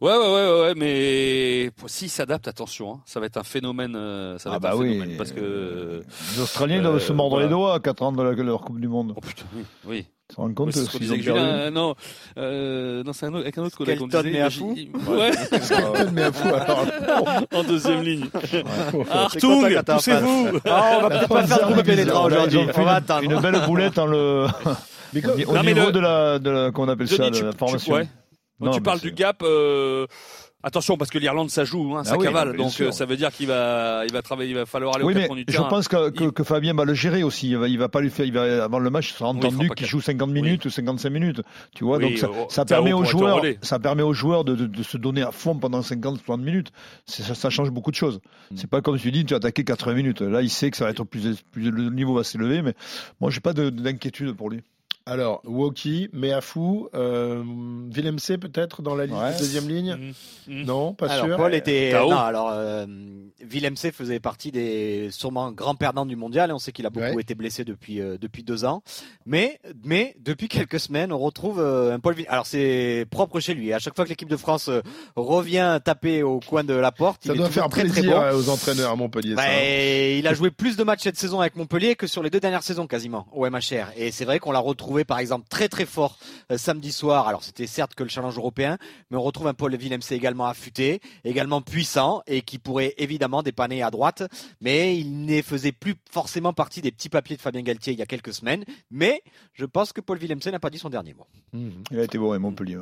ouais, 0.00 0.12
ouais, 0.12 0.16
ouais, 0.18 0.50
ouais, 0.52 0.60
ouais, 0.60 0.74
mais 0.76 1.70
s'il 1.86 2.08
s'adapte, 2.10 2.46
attention, 2.46 2.92
hein, 2.94 3.00
ça 3.06 3.18
va 3.18 3.26
être 3.26 3.36
un 3.38 3.42
phénomène. 3.42 3.96
euh, 3.96 4.38
ça 4.38 4.50
va 4.50 4.54
Ah 4.54 4.56
être 4.58 4.62
bah 4.62 4.70
un 4.74 4.76
oui. 4.76 4.92
phénomène 4.92 5.16
parce 5.16 5.32
que. 5.32 6.02
Les 6.36 6.40
Australiens 6.42 6.78
Euh, 6.78 6.82
doivent 6.82 6.98
se 7.02 7.12
mordre 7.12 7.36
voilà. 7.36 7.46
les 7.46 7.50
doigts 7.52 7.74
à 7.74 7.80
4 7.80 8.02
ans 8.02 8.12
de 8.12 8.22
la- 8.22 8.34
de 8.34 8.42
leur 8.42 8.60
Coupe 8.60 8.80
du 8.80 8.86
Monde. 8.88 9.14
Oh 9.16 9.20
putain, 9.20 9.44
oui. 9.56 9.64
oui. 9.84 10.06
Tu 10.28 10.34
te 10.34 10.40
rends 10.40 10.48
Ouais, 10.48 10.54
compte 10.54 10.72
c'est 10.72 10.80
ce 10.80 10.84
qu'on 10.86 10.90
s'ils 10.98 11.00
disait 11.00 11.12
ont 11.12 11.14
avec 11.14 11.24
perdu 11.24 11.40
Julien, 11.40 11.44
euh, 11.46 11.70
non, 11.70 11.94
euh, 12.36 13.02
non, 13.04 13.12
c'est 13.12 13.26
un 13.26 13.28
autre, 13.34 13.42
avec 13.42 13.58
un 13.58 13.62
autre 13.62 13.76
collègue 13.76 13.96
Skelton 13.98 14.08
il- 14.76 14.90
Ouais, 15.08 15.30
alors. 16.52 16.84
en 17.54 17.62
deuxième 17.62 18.02
ligne. 18.02 18.26
content 18.32 19.06
Artung, 19.10 19.82
poussez-vous 19.84 20.48
Ah, 20.64 20.98
on 20.98 21.02
va 21.02 21.08
peut-être 21.10 21.28
pas 21.28 21.46
faire 21.46 21.68
de 21.68 21.72
groupe 21.72 21.86
pénétrant 21.86 22.24
aujourd'hui. 22.24 22.58
On 22.58 22.66
va 22.66 22.72
une, 22.82 22.88
attendre. 22.88 23.22
une 23.22 23.40
belle 23.40 23.60
boulette 23.66 23.98
en 23.98 24.06
le, 24.06 24.46
Mais 25.12 25.24
au, 25.46 25.58
niveau 25.62 25.92
de 25.92 26.00
la, 26.00 26.38
de 26.40 26.50
appelle 26.88 27.08
ça, 27.08 27.30
la 27.30 27.52
formation. 27.52 27.96
tu 28.72 28.80
parles 28.80 29.00
du 29.00 29.12
gap. 29.12 29.42
euh, 29.42 30.06
Attention 30.68 30.96
parce 30.96 31.12
que 31.12 31.18
l'Irlande 31.18 31.48
ça 31.48 31.64
joue, 31.64 31.94
hein, 31.96 32.02
ça 32.02 32.14
Ah 32.14 32.18
oui, 32.18 32.24
cavale, 32.24 32.56
donc 32.56 32.72
sûr. 32.72 32.88
euh, 32.88 32.90
ça 32.90 33.06
veut 33.06 33.16
dire 33.16 33.30
qu'il 33.30 33.46
va, 33.46 34.02
il 34.04 34.12
va 34.12 34.20
travailler, 34.20 34.50
il 34.50 34.56
va 34.56 34.66
falloir 34.66 34.96
aller 34.96 35.04
Oui, 35.04 35.12
au 35.12 35.16
mais 35.16 35.44
du 35.44 35.44
je 35.46 35.56
terrain. 35.56 35.68
pense 35.68 35.86
que, 35.86 36.10
que, 36.10 36.24
Il- 36.24 36.32
que 36.32 36.42
Fabien 36.42 36.74
va 36.74 36.84
le 36.84 36.92
gérer 36.92 37.22
aussi. 37.22 37.48
Il 37.50 37.56
va, 37.56 37.68
il 37.68 37.78
va 37.78 37.88
pas 37.88 38.00
lui 38.00 38.10
faire, 38.10 38.26
il 38.26 38.32
va, 38.32 38.64
avant 38.64 38.80
le 38.80 38.90
match, 38.90 39.10
il 39.10 39.14
sera 39.14 39.28
entendu 39.28 39.70
qu'il 39.70 39.86
joue 39.86 40.00
50 40.00 40.28
minutes 40.28 40.64
ou 40.64 40.70
55 40.70 41.08
minutes. 41.08 41.40
Tu 41.72 41.84
vois, 41.84 42.00
donc 42.00 42.18
ça, 42.18 42.26
euh, 42.26 42.44
ça 42.48 42.64
permet 42.64 42.92
aux 42.92 43.04
joueurs, 43.04 43.40
ça 43.62 43.78
permet 43.78 44.02
aux 44.02 44.12
joueurs 44.12 44.44
de, 44.44 44.56
de, 44.56 44.66
de 44.66 44.82
se 44.82 44.96
donner 44.96 45.22
à 45.22 45.30
fond 45.30 45.54
pendant 45.54 45.82
50, 45.82 46.18
60 46.18 46.40
minutes. 46.42 46.72
Ça, 47.06 47.36
ça 47.36 47.48
change 47.48 47.70
beaucoup 47.70 47.92
de 47.92 47.96
choses. 47.96 48.18
Mm. 48.50 48.56
C'est 48.56 48.68
pas 48.68 48.80
comme 48.80 48.98
tu 48.98 49.12
dis, 49.12 49.24
tu 49.24 49.34
as 49.34 49.36
attaqué 49.36 49.62
80 49.62 49.94
minutes. 49.94 50.20
Là, 50.20 50.42
il 50.42 50.50
sait 50.50 50.72
que 50.72 50.76
ça 50.76 50.84
va 50.86 50.90
être 50.90 51.04
plus, 51.04 51.40
plus 51.52 51.70
le 51.70 51.90
niveau 51.90 52.14
va 52.14 52.24
s'élever, 52.24 52.62
mais 52.62 52.74
moi, 53.20 53.30
j'ai 53.30 53.40
pas 53.40 53.52
de- 53.52 53.70
d'inquiétude 53.70 54.32
pour 54.32 54.50
lui. 54.50 54.62
Alors, 55.08 55.40
Woki, 55.44 56.08
Meafou, 56.12 56.88
euh, 56.94 57.40
Willem 57.92 58.18
C 58.18 58.38
peut-être 58.38 58.82
dans 58.82 58.96
la 58.96 59.06
liste 59.06 59.16
Ouais. 59.16 59.32
de 59.34 59.38
deuxième 59.38 59.68
ligne 59.68 59.94
Mm. 59.94 60.12
Mm. 60.52 60.64
Non, 60.64 60.94
pas 60.94 61.06
alors, 61.08 61.26
sûr. 61.26 61.36
Paul 61.36 61.54
était. 61.54 61.92
K.O. 61.92 62.10
Non, 62.10 62.16
alors, 62.18 62.50
euh, 62.52 62.86
Willem 63.40 63.76
C 63.76 63.92
faisait 63.92 64.18
partie 64.18 64.50
des 64.50 65.08
sûrement 65.12 65.52
grands 65.52 65.76
perdants 65.76 66.06
du 66.06 66.16
mondial. 66.16 66.50
Et 66.50 66.52
on 66.52 66.58
sait 66.58 66.72
qu'il 66.72 66.86
a 66.86 66.90
beaucoup 66.90 67.06
Ouais. 67.06 67.22
été 67.22 67.36
blessé 67.36 67.64
depuis, 67.64 68.00
euh, 68.00 68.18
depuis 68.20 68.42
deux 68.42 68.64
ans. 68.64 68.82
Mais, 69.26 69.60
mais, 69.84 70.16
depuis 70.20 70.48
quelques 70.48 70.80
semaines, 70.80 71.12
on 71.12 71.18
retrouve 71.18 71.60
euh, 71.60 71.94
un 71.94 72.00
Paul 72.00 72.14
Willem. 72.14 72.30
Alors, 72.32 72.46
c'est 72.46 73.06
propre 73.08 73.38
chez 73.38 73.54
lui. 73.54 73.72
À 73.72 73.78
chaque 73.78 73.94
fois 73.94 74.04
que 74.04 74.10
l'équipe 74.10 74.28
de 74.28 74.36
France 74.36 74.68
euh, 74.68 74.80
revient 75.14 75.78
taper 75.84 76.24
au 76.24 76.40
coin 76.40 76.64
de 76.64 76.74
la 76.74 76.90
porte, 76.90 77.24
Ça 77.26 77.32
il 77.32 77.38
doit 77.38 77.46
est 77.46 77.50
faire 77.52 77.68
très, 77.68 77.84
très 77.84 77.92
plaisir 78.00 78.16
bon. 78.16 78.22
euh, 78.22 78.36
aux 78.36 78.48
entraîneurs 78.48 78.90
à 78.90 78.96
Montpellier. 78.96 79.34
Bah, 79.36 79.42
ça, 79.44 79.50
hein. 79.50 80.16
il 80.18 80.26
a 80.26 80.34
joué 80.34 80.50
plus 80.50 80.76
de 80.76 80.82
matchs 80.82 81.02
cette 81.04 81.16
saison 81.18 81.40
avec 81.40 81.54
Montpellier 81.54 81.94
que 81.94 82.08
sur 82.08 82.24
les 82.24 82.30
deux 82.30 82.40
dernières 82.40 82.64
saisons 82.64 82.88
quasiment 82.88 83.26
au 83.32 83.48
MHR. 83.48 83.92
Et 83.96 84.10
c'est 84.10 84.24
vrai 84.24 84.40
qu'on 84.40 84.50
l'a 84.50 84.58
retrouvé 84.58 84.95
par 85.04 85.18
exemple 85.18 85.46
très 85.48 85.68
très 85.68 85.84
fort 85.86 86.18
euh, 86.50 86.58
samedi 86.58 86.92
soir. 86.92 87.28
Alors 87.28 87.42
c'était 87.44 87.66
certes 87.66 87.94
que 87.94 88.02
le 88.02 88.08
challenge 88.08 88.36
européen, 88.38 88.78
mais 89.10 89.16
on 89.16 89.22
retrouve 89.22 89.46
un 89.48 89.54
Paul 89.54 89.74
Villemc 89.76 90.00
également 90.10 90.46
affûté, 90.46 91.00
également 91.24 91.60
puissant 91.62 92.22
et 92.26 92.42
qui 92.42 92.58
pourrait 92.58 92.94
évidemment 92.98 93.42
dépanner 93.42 93.82
à 93.82 93.90
droite. 93.90 94.22
Mais 94.60 94.96
il 94.98 95.24
ne 95.26 95.42
faisait 95.42 95.72
plus 95.72 95.94
forcément 96.10 96.52
partie 96.52 96.80
des 96.80 96.90
petits 96.92 97.08
papiers 97.08 97.36
de 97.36 97.40
Fabien 97.42 97.62
Galtier 97.62 97.92
il 97.92 97.98
y 97.98 98.02
a 98.02 98.06
quelques 98.06 98.32
semaines. 98.34 98.64
Mais 98.90 99.22
je 99.52 99.64
pense 99.64 99.92
que 99.92 100.00
Paul 100.00 100.18
Villemc 100.18 100.40
n'a 100.50 100.58
pas 100.60 100.70
dit 100.70 100.78
son 100.78 100.90
dernier 100.90 101.14
mot. 101.14 101.26
Mhm. 101.52 101.82
Il 101.90 101.98
a 102.00 102.04
été 102.04 102.18
bon 102.18 102.32
à 102.32 102.38
Montpellier. 102.38 102.78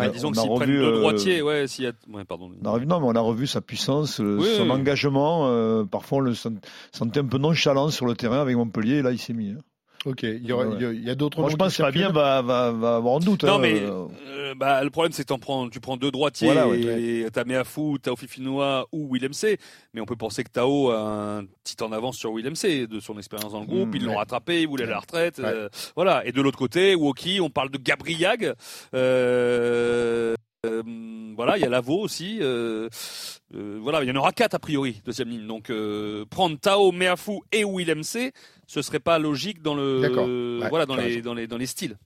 Ouais, 0.00 0.08
On 0.08 0.10
disons 0.10 0.32
que 0.32 0.38
s'ils 0.38 0.50
prennent 0.54 0.68
deux 0.70 0.82
euh, 0.82 0.98
droitiers, 0.98 1.40
ouais, 1.40 1.68
s'il 1.68 1.84
y 1.84 1.86
a, 1.86 1.92
ouais, 2.08 2.24
pardon. 2.24 2.50
On 2.60 2.66
a 2.66 2.70
revu, 2.72 2.84
non, 2.84 2.98
mais 2.98 3.06
on 3.06 3.14
a 3.14 3.20
revu 3.20 3.46
sa 3.46 3.60
puissance, 3.60 4.18
euh, 4.20 4.38
Oui, 4.40 4.48
son 4.56 4.64
oui. 4.64 4.70
engagement. 4.72 5.46
euh, 5.46 5.84
parfois, 5.84 6.18
on 6.18 6.20
le 6.22 6.34
sent- 6.34 6.48
sentait 6.90 7.20
un 7.20 7.26
peu 7.26 7.38
nonchalant 7.38 7.90
sur 7.90 8.04
le 8.06 8.14
terrain 8.16 8.40
avec 8.40 8.56
Montpellier. 8.56 8.96
Et 8.96 9.02
là, 9.02 9.12
il 9.12 9.20
s'est 9.20 9.34
mis. 9.34 9.50
hein. 9.50 9.58
Ok, 10.06 10.22
il 10.22 10.46
y, 10.46 10.52
aura- 10.52 10.66
Ouais, 10.66 10.76
il 10.94 11.02
y 11.04 11.10
a- 11.10 11.14
d'autres 11.14 11.40
Moi, 11.40 11.48
je 11.50 11.56
pense 11.56 11.76
que 11.76 11.82
Fabien 11.82 12.10
va, 12.10 12.42
va, 12.42 12.70
va 12.72 12.96
avoir 12.96 13.16
un 13.16 13.20
doute. 13.20 13.44
Non 13.44 13.54
hein, 13.54 13.58
mais 13.58 13.80
euh, 13.80 14.04
euh, 14.28 14.54
bah, 14.54 14.84
le 14.84 14.90
problème 14.90 15.12
c'est 15.12 15.22
que 15.22 15.28
t'en 15.28 15.38
prends, 15.38 15.68
tu 15.70 15.80
prends 15.80 15.96
deux 15.96 16.10
droitiers 16.10 16.46
Voilà, 16.46 16.68
ouais. 16.68 16.78
et 16.80 17.26
t'as 17.32 17.44
Meafou, 17.44 17.96
Tao 17.98 18.14
Fifinois 18.16 18.86
ou 18.92 19.08
Willem 19.14 19.32
C. 19.32 19.58
Mais 19.94 20.00
on 20.00 20.06
peut 20.06 20.16
penser 20.16 20.44
que 20.44 20.50
Tao 20.50 20.90
a 20.90 20.98
un 21.38 21.44
petit 21.64 21.82
en 21.82 21.90
avance 21.92 22.16
sur 22.16 22.32
Willem 22.34 22.54
C 22.56 22.86
de 22.86 23.00
son 23.00 23.16
expérience 23.18 23.52
dans 23.52 23.60
le 23.60 23.66
groupe. 23.66 23.88
Mm, 23.94 23.96
Ils 23.96 24.04
l'ont 24.04 24.10
ouais. 24.12 24.18
rattrapé, 24.18 24.60
il 24.62 24.68
voulait 24.68 24.86
la 24.86 24.98
retraite. 24.98 25.38
Ouais. 25.38 25.44
euh, 25.46 25.68
voilà. 25.96 26.26
Et 26.26 26.32
de 26.32 26.42
l'autre 26.42 26.58
côté, 26.58 26.94
Woki, 26.94 27.40
on 27.40 27.48
parle 27.50 27.70
de 27.70 27.78
Gabriag. 27.78 28.52
Euh, 28.94 30.34
Euh, 30.66 30.82
voilà, 31.36 31.58
il 31.58 31.60
y 31.60 31.66
a 31.66 31.68
Lavaux 31.68 32.00
aussi. 32.00 32.38
Euh, 32.40 32.88
euh, 33.54 33.78
voilà, 33.82 34.02
il 34.02 34.08
y 34.08 34.10
en 34.10 34.16
aura 34.16 34.32
quatre 34.32 34.54
a 34.54 34.58
priori 34.58 35.02
deuxième 35.04 35.28
ligne. 35.28 35.46
Donc 35.46 35.68
euh, 35.68 36.24
prendre 36.30 36.58
Tao, 36.58 36.90
Meafou 36.90 37.42
et 37.52 37.64
Willem 37.66 38.02
C, 38.02 38.32
ce 38.66 38.82
serait 38.82 39.00
pas 39.00 39.18
logique 39.18 39.62
dans 39.62 39.74
le 39.74 40.60
Ouais, 40.60 40.68
voilà 40.68 40.86
dans 40.86 40.96
les, 40.96 41.22
dans 41.22 41.34
les 41.34 41.46
dans 41.46 41.58
les 41.58 41.66
styles. 41.66 41.96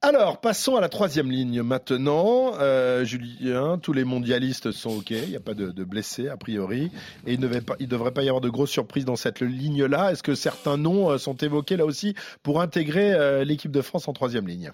Alors, 0.00 0.40
passons 0.40 0.76
à 0.76 0.80
la 0.80 0.88
troisième 0.88 1.28
ligne 1.30 1.60
maintenant. 1.62 2.52
Euh, 2.60 3.04
Julien, 3.04 3.78
tous 3.78 3.92
les 3.92 4.04
mondialistes 4.04 4.70
sont 4.70 4.98
OK. 4.98 5.10
Il 5.10 5.28
n'y 5.28 5.36
a 5.36 5.40
pas 5.40 5.54
de, 5.54 5.72
de 5.72 5.84
blessés, 5.84 6.28
a 6.28 6.36
priori. 6.36 6.92
Et 7.26 7.32
il 7.34 7.40
ne 7.40 7.46
devrait 7.46 7.62
pas, 7.62 7.74
il 7.80 7.88
devrait 7.88 8.12
pas 8.12 8.22
y 8.22 8.28
avoir 8.28 8.40
de 8.40 8.48
grosses 8.48 8.70
surprises 8.70 9.04
dans 9.04 9.16
cette 9.16 9.40
ligne-là. 9.40 10.12
Est-ce 10.12 10.22
que 10.22 10.36
certains 10.36 10.76
noms 10.76 11.10
euh, 11.10 11.18
sont 11.18 11.34
évoqués 11.36 11.76
là 11.76 11.84
aussi 11.84 12.14
pour 12.44 12.60
intégrer 12.60 13.12
euh, 13.12 13.42
l'équipe 13.44 13.72
de 13.72 13.80
France 13.82 14.06
en 14.06 14.12
troisième 14.12 14.46
ligne? 14.46 14.70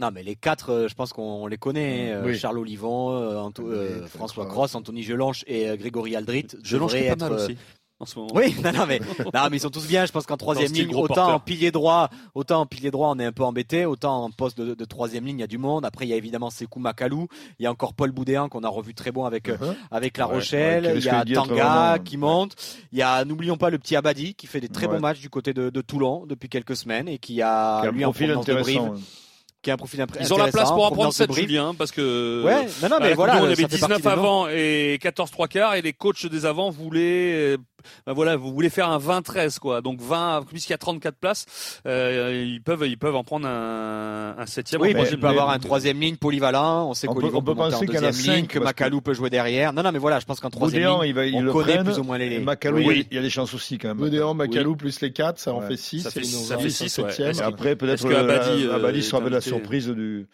Non, 0.00 0.10
mais 0.10 0.22
les 0.22 0.34
quatre, 0.34 0.86
je 0.88 0.94
pense 0.94 1.12
qu'on 1.12 1.46
les 1.46 1.58
connaît. 1.58 2.16
Oui. 2.24 2.36
Charles 2.36 2.58
Olivon, 2.58 3.10
Anto- 3.38 3.70
François 4.08 4.46
Cross, 4.46 4.74
Anthony 4.74 5.02
Gelonche 5.02 5.44
et 5.46 5.76
Grégory 5.76 6.16
Aldrit. 6.16 6.46
Est 6.54 6.72
devraient 6.72 7.14
pas 7.14 7.28
mal 7.28 7.32
être, 7.32 7.40
euh, 7.42 7.44
aussi 7.44 7.56
en 8.00 8.06
ce 8.06 8.18
moment. 8.18 8.30
Oui, 8.34 8.54
non, 8.62 8.72
non, 8.72 8.86
mais, 8.86 8.98
non, 9.32 9.48
mais 9.50 9.56
ils 9.56 9.60
sont 9.60 9.70
tous 9.70 9.86
bien. 9.86 10.04
Je 10.04 10.12
pense 10.12 10.26
qu'en 10.26 10.36
troisième 10.36 10.72
ligne, 10.72 10.88
autant 10.94 11.06
porteur. 11.06 11.28
en 11.28 11.38
pilier 11.38 11.70
droit, 11.70 12.10
autant 12.34 12.60
en 12.60 12.66
pilier 12.66 12.90
droit, 12.90 13.08
on 13.14 13.18
est 13.18 13.24
un 13.24 13.32
peu 13.32 13.44
embêté. 13.44 13.86
Autant 13.86 14.24
en 14.24 14.30
poste 14.30 14.58
de, 14.60 14.74
de 14.74 14.84
troisième 14.84 15.24
ligne, 15.24 15.38
il 15.38 15.40
y 15.40 15.44
a 15.44 15.46
du 15.48 15.58
monde. 15.58 15.84
Après, 15.86 16.04
il 16.04 16.08
y 16.08 16.12
a 16.12 16.16
évidemment 16.16 16.50
Sekou 16.50 16.80
Makalou. 16.80 17.28
Il 17.58 17.62
y 17.62 17.66
a 17.66 17.70
encore 17.70 17.94
Paul 17.94 18.10
Boudéan 18.10 18.48
qu'on 18.48 18.64
a 18.64 18.68
revu 18.68 18.94
très 18.94 19.12
bon 19.12 19.24
avec 19.24 19.48
euh, 19.48 19.56
Uh-huh. 19.56 19.74
avec 19.92 20.18
La 20.18 20.26
Rochelle. 20.26 20.84
ouais, 20.86 20.98
il 20.98 21.04
y 21.04 21.08
a 21.08 21.24
Tanga 21.24 21.54
vraiment, 21.94 22.04
qui 22.04 22.16
monte. 22.16 22.56
Il 22.92 22.98
y 22.98 23.02
a, 23.02 23.24
n'oublions 23.24 23.56
pas 23.56 23.70
le 23.70 23.78
petit 23.78 23.94
Abadi 23.96 24.34
qui 24.34 24.46
fait 24.48 24.60
des 24.60 24.68
très 24.68 24.86
Ouais. 24.86 24.94
bons 24.96 25.00
matchs 25.00 25.20
du 25.20 25.30
côté 25.30 25.54
de, 25.54 25.70
de 25.70 25.80
Toulon 25.80 26.26
depuis 26.26 26.48
quelques 26.48 26.76
semaines 26.76 27.08
et 27.08 27.18
qui 27.18 27.40
a, 27.40 27.80
Qui 27.82 27.86
a 27.86 27.90
un 27.90 27.92
lui 27.92 28.04
en 28.04 28.10
profil 28.10 28.28
de 28.30 28.34
Brive, 28.34 28.50
intéressant. 28.80 28.94
qui 29.62 29.70
a 29.70 29.74
un 29.74 29.76
profil 29.76 30.00
impré- 30.02 30.18
Ils 30.20 30.34
ont 30.34 30.36
la 30.36 30.48
place 30.48 30.68
pour 30.70 30.78
en 30.84 30.90
prendre 30.90 30.94
provenance 30.94 31.14
de 31.14 31.18
7 31.18 31.28
Brive. 31.28 31.48
Julien 31.48 31.74
parce 31.74 31.92
que 31.92 32.42
Ouais, 32.44 32.66
non, 32.82 32.88
non, 32.90 32.96
mais 33.00 33.14
voilà, 33.14 33.34
ça 33.38 33.44
avait 33.44 33.54
fait 33.54 33.62
partie 33.62 33.76
19 33.76 33.98
des 33.98 34.04
noms. 34.04 34.10
avant 34.10 34.48
et 34.48 34.98
14 35.00 35.30
trois 35.30 35.46
quarts 35.48 35.74
et 35.76 35.82
les 35.82 35.92
coachs 35.92 36.26
des 36.26 36.44
avant 36.44 36.70
voulaient 36.70 37.54
euh, 37.54 37.56
ben 38.06 38.12
voilà, 38.12 38.36
vous 38.36 38.52
voulez 38.52 38.70
faire 38.70 38.88
un 38.90 38.98
20-13 38.98 39.58
quoi. 39.58 39.80
Donc 39.80 40.00
20 40.00 40.44
puisqu'il 40.48 40.72
y 40.72 40.74
a 40.74 40.78
34 40.78 41.16
places, 41.16 41.80
euh, 41.86 42.44
ils 42.46 42.62
peuvent 42.62 42.84
ils 42.86 42.98
peuvent 42.98 43.16
en 43.16 43.24
prendre 43.24 43.46
un 43.46 44.34
un 44.38 44.46
septième 44.46 44.80
Oui, 44.80 44.92
peux 44.94 45.16
ligne. 45.16 45.24
avoir 45.24 45.50
un 45.50 45.58
troisième 45.58 46.00
ligne 46.00 46.16
polyvalent. 46.16 46.88
On 46.88 46.94
sait 46.94 47.08
On 47.08 47.14
peut- 47.14 47.26
on 47.26 47.42
peut 47.42 47.52
peut 47.52 47.54
penser 47.54 47.76
en 47.76 47.80
qu'il 47.80 47.94
y 47.94 47.98
en 47.98 48.02
a 48.02 48.06
deuxième 48.06 48.36
ligne, 48.36 48.46
que 48.46 48.58
Macalou 48.58 49.00
peut 49.00 49.14
jouer 49.14 49.30
derrière. 49.30 49.72
Non, 49.72 49.82
non, 49.82 49.92
mais 49.92 49.98
voilà, 49.98 50.18
je 50.18 50.24
pense 50.24 50.40
qu'en 50.40 50.50
troisième 50.50 50.82
Boudéan, 50.82 51.02
ligne, 51.02 51.10
il 51.10 51.14
va, 51.14 51.26
il 51.26 51.34
on 51.36 51.40
le 51.42 51.52
connaît 51.52 51.74
prenne. 51.74 51.84
plus 51.84 51.98
ou 51.98 52.04
moins 52.04 52.18
les. 52.18 52.38
Macalou, 52.38 52.78
Oui. 52.78 53.06
il 53.10 53.14
y 53.14 53.18
a- 53.18 53.22
des 53.22 53.30
chances 53.30 53.54
aussi 53.54 53.78
quand 53.78 53.88
même. 53.88 53.96
Bodéan, 53.98 54.34
Macalou 54.34 54.76
plus 54.76 55.00
les 55.00 55.12
4, 55.12 55.38
ça 55.38 55.52
en 55.54 55.60
Ouais. 55.60 55.68
fait 55.68 55.76
6. 55.76 56.00
Ça 56.02 56.10
fait- 56.10 56.24
ça 56.24 56.58
fait 56.58 56.70
six, 56.70 56.84
ouais. 56.84 56.88
septième. 56.88 57.30
Est-ce 57.30 57.40
Et 57.40 57.44
après, 57.44 57.76
peut-être 57.76 58.04
Abadi, 58.12 58.64
euh, 58.66 58.74
euh, 58.74 59.00
sera 59.02 59.20
la 59.20 59.26
invité 59.26 59.40
surprise 59.50 59.88
du, 59.88 60.26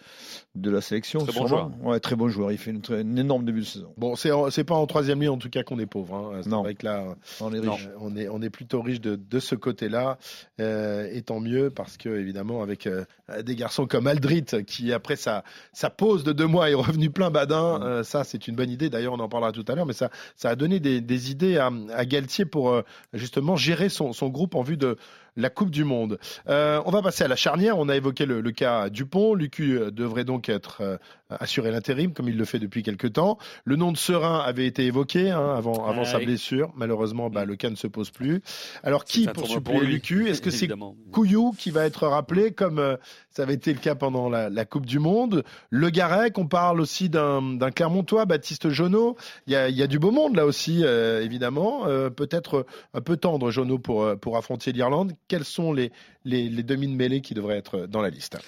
de 0.54 0.70
la 0.70 0.80
sélection. 0.80 1.20
Très 1.24 1.38
bon 1.38 1.46
sûrement. 1.46 1.72
Ouais, 1.82 2.00
très 2.00 2.16
bon 2.16 2.28
joueur. 2.28 2.50
Il 2.52 2.58
fait 2.58 2.70
une, 2.72 2.80
très- 2.80 3.00
un 3.00 3.16
énorme 3.16 3.44
début 3.44 3.60
de 3.60 3.64
saison. 3.66 3.92
Bon, 3.96 4.16
c'est 4.16 4.30
c'est 4.50 4.64
pas 4.64 4.74
en 4.74 4.86
troisième 4.86 5.20
ligne 5.20 5.28
en 5.30 5.36
tout 5.38 5.50
cas 5.50 5.62
qu'on 5.62 5.78
est 5.78 5.86
pauvre. 5.86 6.14
Hein. 6.14 6.40
C'est 6.42 6.48
Non. 6.50 6.62
vrai 6.62 6.74
que 6.74 6.84
là, 6.86 7.04
On 7.40 7.52
est 7.52 7.60
Non, 7.60 7.74
riche. 7.74 7.88
on 8.00 8.16
est 8.16 8.28
on 8.28 8.42
est 8.42 8.50
plutôt 8.50 8.82
riche 8.82 9.00
de, 9.00 9.16
de 9.16 9.40
ce 9.40 9.54
côté-là, 9.54 10.18
euh, 10.60 11.08
et 11.12 11.22
tant 11.22 11.40
mieux 11.40 11.70
parce 11.70 11.96
que 11.96 12.08
évidemment 12.08 12.62
avec 12.62 12.86
euh, 12.86 13.04
des 13.42 13.54
garçons 13.56 13.86
comme 13.86 14.06
Aldrit 14.06 14.44
qui 14.66 14.92
après 14.92 15.16
sa 15.16 15.44
sa 15.72 15.90
pause 15.90 16.24
de 16.24 16.32
deux 16.32 16.46
mois 16.46 16.70
est 16.70 16.74
revenu 16.74 17.10
plein 17.10 17.30
badin, 17.30 17.78
Mm. 17.78 17.82
euh, 17.82 18.02
ça 18.04 18.24
c'est 18.24 18.48
une 18.48 18.56
bonne 18.56 18.70
idée. 18.70 18.90
D'ailleurs 18.90 19.12
on 19.14 19.20
en 19.20 19.28
parlera 19.28 19.52
tout 19.52 19.64
à 19.68 19.74
l'heure, 19.74 19.86
mais 19.86 19.92
ça 19.92 20.10
ça 20.36 20.50
a 20.50 20.56
donné 20.56 20.80
des, 20.80 21.00
des 21.00 21.30
idées 21.30 21.56
à, 21.58 21.70
à 21.94 22.04
Galtier 22.04 22.44
pour 22.44 22.70
euh, 22.70 22.82
justement 23.12 23.56
gérer 23.56 23.88
son 23.88 24.12
son 24.12 24.28
groupe 24.28 24.54
en 24.54 24.62
vue 24.62 24.76
de 24.76 24.96
la 25.36 25.48
Coupe 25.48 25.70
du 25.70 25.84
Monde. 25.84 26.18
Euh, 26.48 26.82
on 26.84 26.90
va 26.90 27.02
passer 27.02 27.22
à 27.24 27.28
la 27.28 27.36
charnière. 27.36 27.78
On 27.78 27.88
a 27.88 27.96
évoqué 27.96 28.26
le, 28.26 28.40
le 28.40 28.50
cas 28.50 28.90
Dupont. 28.90 29.34
Lucu 29.34 29.78
devrait 29.92 30.24
donc 30.24 30.48
être 30.48 30.98
euh, 31.30 31.36
assuré 31.40 31.70
l'intérim, 31.70 32.12
comme 32.12 32.28
il 32.28 32.36
le 32.36 32.44
fait 32.44 32.58
depuis 32.58 32.82
quelques 32.82 33.12
temps. 33.12 33.38
Le 33.64 33.76
nom 33.76 33.92
de 33.92 33.96
Serein 33.96 34.38
avait 34.38 34.66
été 34.66 34.84
évoqué 34.86 35.30
hein, 35.30 35.54
avant, 35.56 35.86
avant 35.86 36.04
sa 36.04 36.18
oui. 36.18 36.26
blessure. 36.26 36.72
Malheureusement, 36.76 37.30
bah, 37.30 37.44
le 37.44 37.56
cas 37.56 37.70
ne 37.70 37.76
se 37.76 37.86
pose 37.86 38.10
plus. 38.10 38.42
Alors, 38.82 39.04
qui 39.04 39.26
pour 39.26 39.46
suppléer 39.46 39.80
Lucu? 39.80 40.28
Est-ce 40.28 40.42
que 40.42 40.50
c'est. 40.50 40.68
Couillou 41.12 41.52
qui 41.52 41.70
va 41.70 41.84
être 41.84 42.06
rappelé, 42.06 42.52
comme 42.52 42.78
euh, 42.78 42.96
ça 43.30 43.42
avait 43.42 43.54
été 43.54 43.72
le 43.72 43.78
cas 43.78 43.94
pendant 43.94 44.28
la, 44.28 44.48
la 44.48 44.64
Coupe 44.64 44.86
du 44.86 44.98
Monde? 44.98 45.44
Le 45.70 45.90
Garec, 45.90 46.38
on 46.38 46.46
parle 46.46 46.80
aussi 46.80 47.08
d'un 47.08 47.70
Clermontois, 47.74 48.24
Baptiste 48.24 48.70
Jonot. 48.70 49.16
Il 49.46 49.52
y 49.52 49.56
a, 49.56 49.68
y 49.68 49.82
a 49.82 49.86
du 49.86 49.98
beau 49.98 50.10
monde 50.10 50.36
là 50.36 50.46
aussi, 50.46 50.84
euh, 50.84 51.22
évidemment. 51.22 51.86
Euh, 51.86 52.10
Peut-être 52.10 52.66
un 52.94 53.00
peu 53.00 53.16
tendre, 53.16 53.50
Jonot, 53.50 53.78
pour, 53.78 54.02
euh, 54.02 54.16
pour 54.16 54.36
affronter 54.36 54.72
l'Irlande. 54.72 55.12
Quels 55.28 55.44
sont 55.44 55.72
les, 55.72 55.90
les, 56.24 56.48
les 56.48 56.62
demi 56.62 56.86
de 56.88 56.94
mêlée 56.94 57.20
qui 57.20 57.34
devraient 57.34 57.56
être 57.56 57.86
dans 57.86 58.02
la 58.02 58.10
liste? 58.10 58.38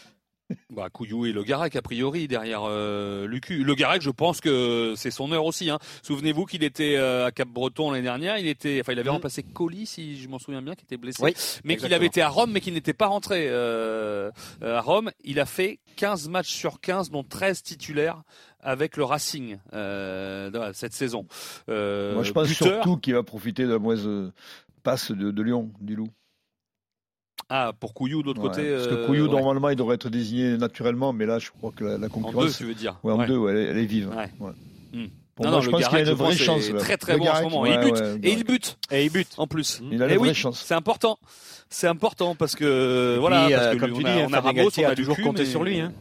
Bah, 0.70 0.88
Couillou 0.90 1.26
et 1.26 1.32
Le 1.32 1.42
Garec, 1.42 1.76
a 1.76 1.82
priori, 1.82 2.28
derrière 2.28 2.62
euh, 2.64 3.26
Lucu. 3.26 3.62
Le 3.64 3.74
Garec, 3.74 4.02
je 4.02 4.10
pense 4.10 4.40
que 4.40 4.94
c'est 4.96 5.10
son 5.10 5.32
heure 5.32 5.44
aussi. 5.44 5.70
Hein. 5.70 5.78
Souvenez-vous 6.02 6.44
qu'il 6.46 6.62
était 6.64 6.96
euh, 6.96 7.26
à 7.26 7.30
Cap-Breton 7.32 7.90
l'année 7.90 8.02
dernière. 8.02 8.38
Il 8.38 8.46
était, 8.46 8.80
enfin, 8.80 8.92
il 8.92 8.98
avait 8.98 9.08
Mhm. 9.10 9.14
remplacé 9.16 9.42
Colli, 9.42 9.86
si 9.86 10.20
je 10.20 10.28
m'en 10.28 10.38
souviens 10.38 10.62
bien, 10.62 10.74
qui 10.74 10.84
était 10.84 10.96
blessé. 10.96 11.22
Oui, 11.22 11.34
mais 11.64 11.76
qu'il 11.76 11.92
avait 11.94 12.06
été 12.06 12.22
à 12.22 12.28
Rome, 12.28 12.50
mais 12.52 12.60
qu'il 12.60 12.74
n'était 12.74 12.92
pas 12.92 13.06
rentré 13.06 13.46
euh, 13.48 14.30
euh, 14.62 14.76
à 14.76 14.80
Rome. 14.80 15.10
Il 15.24 15.38
a 15.40 15.46
fait 15.46 15.78
15 15.96 16.28
matchs 16.28 16.50
sur 16.52 16.80
15, 16.80 17.10
dont 17.10 17.22
13 17.24 17.62
titulaires 17.62 18.22
avec 18.60 18.96
le 18.96 19.04
Racing 19.04 19.58
euh, 19.74 20.72
cette 20.72 20.92
saison. 20.94 21.26
Euh, 21.68 22.14
Moi, 22.14 22.22
je 22.22 22.32
pense 22.32 22.48
buteur. 22.48 22.68
surtout 22.68 22.96
qu'il 22.96 23.14
va 23.14 23.22
profiter 23.22 23.64
de 23.64 23.72
la 23.72 23.78
mauvaise 23.78 24.08
passe 24.82 25.10
de, 25.12 25.30
de 25.30 25.42
Lyon, 25.42 25.70
du 25.80 25.96
Loup. 25.96 26.08
Ah, 27.54 27.72
pour 27.78 27.92
Couillou 27.92 28.22
de 28.22 28.28
l'autre 28.28 28.40
Ouais, 28.40 28.48
côté. 28.48 28.70
parce 28.72 28.86
que 28.86 28.94
euh, 28.94 29.06
Couillou, 29.06 29.26
ouais. 29.26 29.30
normalement, 29.30 29.68
il 29.68 29.76
devrait 29.76 29.96
être 29.96 30.08
désigné 30.08 30.56
naturellement, 30.56 31.12
mais 31.12 31.26
là, 31.26 31.38
je 31.38 31.50
crois 31.50 31.70
que 31.76 31.84
la, 31.84 31.98
la 31.98 32.06
En 32.06 32.10
concurrence. 32.10 32.46
deux, 32.46 32.52
tu 32.52 32.64
veux 32.64 32.74
dire. 32.74 32.98
Ouais, 33.02 33.12
en 33.12 33.18
Ouais. 33.18 33.26
deux, 33.26 33.36
ouais, 33.36 33.52
elle, 33.52 33.58
est- 33.58 33.64
elle 33.70 33.78
est 33.78 33.84
vive. 33.84 34.08
Ouais. 34.08 34.30
Ouais. 34.40 34.52
Hmm. 34.94 35.06
Pour 35.34 35.44
Non, 35.46 35.50
moi, 35.52 35.58
non, 35.58 35.60
je 35.62 35.66
le 35.66 35.72
pense 35.72 35.88
qu'il 35.88 35.96
a 35.98 36.00
une 36.00 36.10
vraie 36.12 36.36
chance. 36.36 36.68
est. 36.68 36.76
Très 36.78 36.96
très 36.96 37.12
Le 37.14 37.18
bon 37.18 37.28
en 37.28 37.36
ce 37.36 37.42
moment. 37.42 37.60
ouais, 37.62 37.70
et 37.70 37.74
il 37.74 37.80
bute. 37.84 38.00
ouais, 38.00 38.18
et 38.22 38.32
il 38.32 38.44
bute. 38.44 38.78
Et 38.90 39.04
il 39.04 39.10
bute. 39.10 39.28
En 39.36 39.46
plus. 39.46 39.82
Il 39.90 40.02
a 40.02 40.06
Eh 40.08 40.12
une 40.14 40.18
oui, 40.18 40.28
vraie 40.28 40.34
chance. 40.34 40.62
C'est 40.66 40.74
important. 40.74 41.18
C'est 41.72 41.86
important 41.88 42.34
parce 42.34 42.54
que 42.54 43.16
voilà, 43.18 43.46
puis, 43.46 43.54
parce 43.54 43.66
euh, 43.66 43.74
que 43.74 43.78
comme 43.80 43.90
lui, 43.90 43.96
tu 43.96 44.04
on 44.04 44.12
dis, 44.14 44.20
a, 44.20 44.24
on 44.26 44.32
a 44.32 44.42
Fabien 44.42 44.62
Ramos, 44.64 44.70
on 44.78 44.84
a 44.84 44.94
toujours 44.94 45.16
compté 45.16 45.42
mais- 45.42 45.48
sur 45.48 45.64
lui. 45.64 45.80
Hein. 45.80 45.92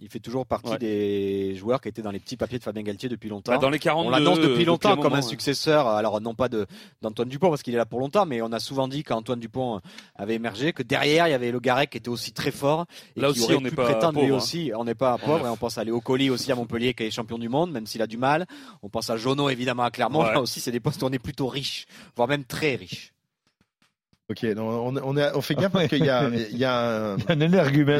Il 0.00 0.08
fait 0.08 0.20
toujours 0.20 0.46
partie 0.46 0.70
Ouais. 0.70 0.78
des 0.78 1.54
joueurs 1.56 1.80
qui 1.80 1.88
étaient 1.88 2.02
dans 2.02 2.10
les 2.12 2.20
petits 2.20 2.36
papiers 2.36 2.58
de 2.58 2.62
Fabien 2.64 2.82
Galtier 2.82 3.08
depuis 3.08 3.28
longtemps. 3.28 3.52
Bah, 3.52 3.58
dans 3.58 3.68
les 3.68 3.78
42. 3.80 4.06
on 4.08 4.10
l'annonce 4.10 4.38
depuis 4.40 4.64
longtemps 4.64 4.96
comme 4.96 5.14
un 5.14 5.22
successeur, 5.22 5.86
alors 5.88 6.20
non 6.20 6.34
pas 6.34 6.48
de 6.48 6.66
d'Antoine 7.02 7.28
Dupont 7.28 7.48
parce 7.50 7.62
qu'il 7.62 7.74
est 7.74 7.78
là 7.78 7.84
pour 7.86 7.98
longtemps, 8.00 8.24
mais 8.24 8.40
on 8.40 8.50
a 8.52 8.58
souvent 8.60 8.86
dit 8.88 9.02
quand 9.02 9.16
Antoine 9.16 9.40
Dupont 9.40 9.80
avait 10.16 10.34
émergé 10.36 10.72
que 10.72 10.82
derrière 10.84 11.26
il 11.28 11.32
y 11.32 11.34
avait 11.34 11.50
le 11.50 11.58
Garec 11.60 11.90
qui 11.90 11.98
était 11.98 12.08
aussi 12.08 12.32
très 12.32 12.52
fort 12.52 12.86
et 13.16 13.20
Là 13.20 13.28
qui 13.32 13.40
aussi, 13.40 13.44
aurait 13.44 13.56
on 13.56 13.60
n'est 13.60 13.70
pu 13.70 13.76
pas 13.76 13.84
prétendre 13.84 14.20
lui 14.22 14.30
hein. 14.32 14.36
aussi. 14.36 14.70
On 14.76 14.84
n'est 14.84 14.94
pas 14.94 15.18
pauvre 15.18 15.46
et 15.46 15.50
on 15.50 15.56
pense 15.56 15.78
à 15.78 15.84
Léo 15.84 16.00
Colli 16.00 16.30
aussi 16.30 16.50
à 16.52 16.54
Montpellier 16.54 16.94
qui 16.94 17.02
est 17.04 17.10
champion 17.10 17.38
du 17.38 17.48
monde, 17.48 17.72
même 17.72 17.86
s'il 17.86 18.00
a 18.02 18.06
du 18.06 18.18
mal. 18.18 18.46
On 18.82 18.88
pense 18.88 19.10
à 19.10 19.16
Jono 19.16 19.48
évidemment 19.50 19.82
à 19.82 19.90
Clermont. 19.90 20.22
Ouais. 20.24 20.32
Là 20.32 20.40
aussi 20.40 20.60
c'est 20.60 20.72
des 20.72 20.80
postes 20.80 21.02
où 21.02 21.06
on 21.06 21.12
est 21.12 21.18
plutôt 21.18 21.48
riche, 21.48 21.86
voire 22.16 22.28
même 22.28 22.44
très 22.44 22.76
riche. 22.76 23.12
Ok, 24.30 24.42
non, 24.54 24.68
on, 24.68 24.94
on, 25.02 25.16
est- 25.16 25.30
on 25.34 25.40
fait 25.40 25.54
gaffe 25.54 25.72
parce 25.72 25.88
qu'il 25.88 26.04
y 26.04 26.10
a, 26.10 26.28
il 26.52 26.58
y 26.58 26.64
a 26.66 26.78
un, 26.78 27.12
Un 27.14 27.16
il 27.16 27.38
y 27.40 27.44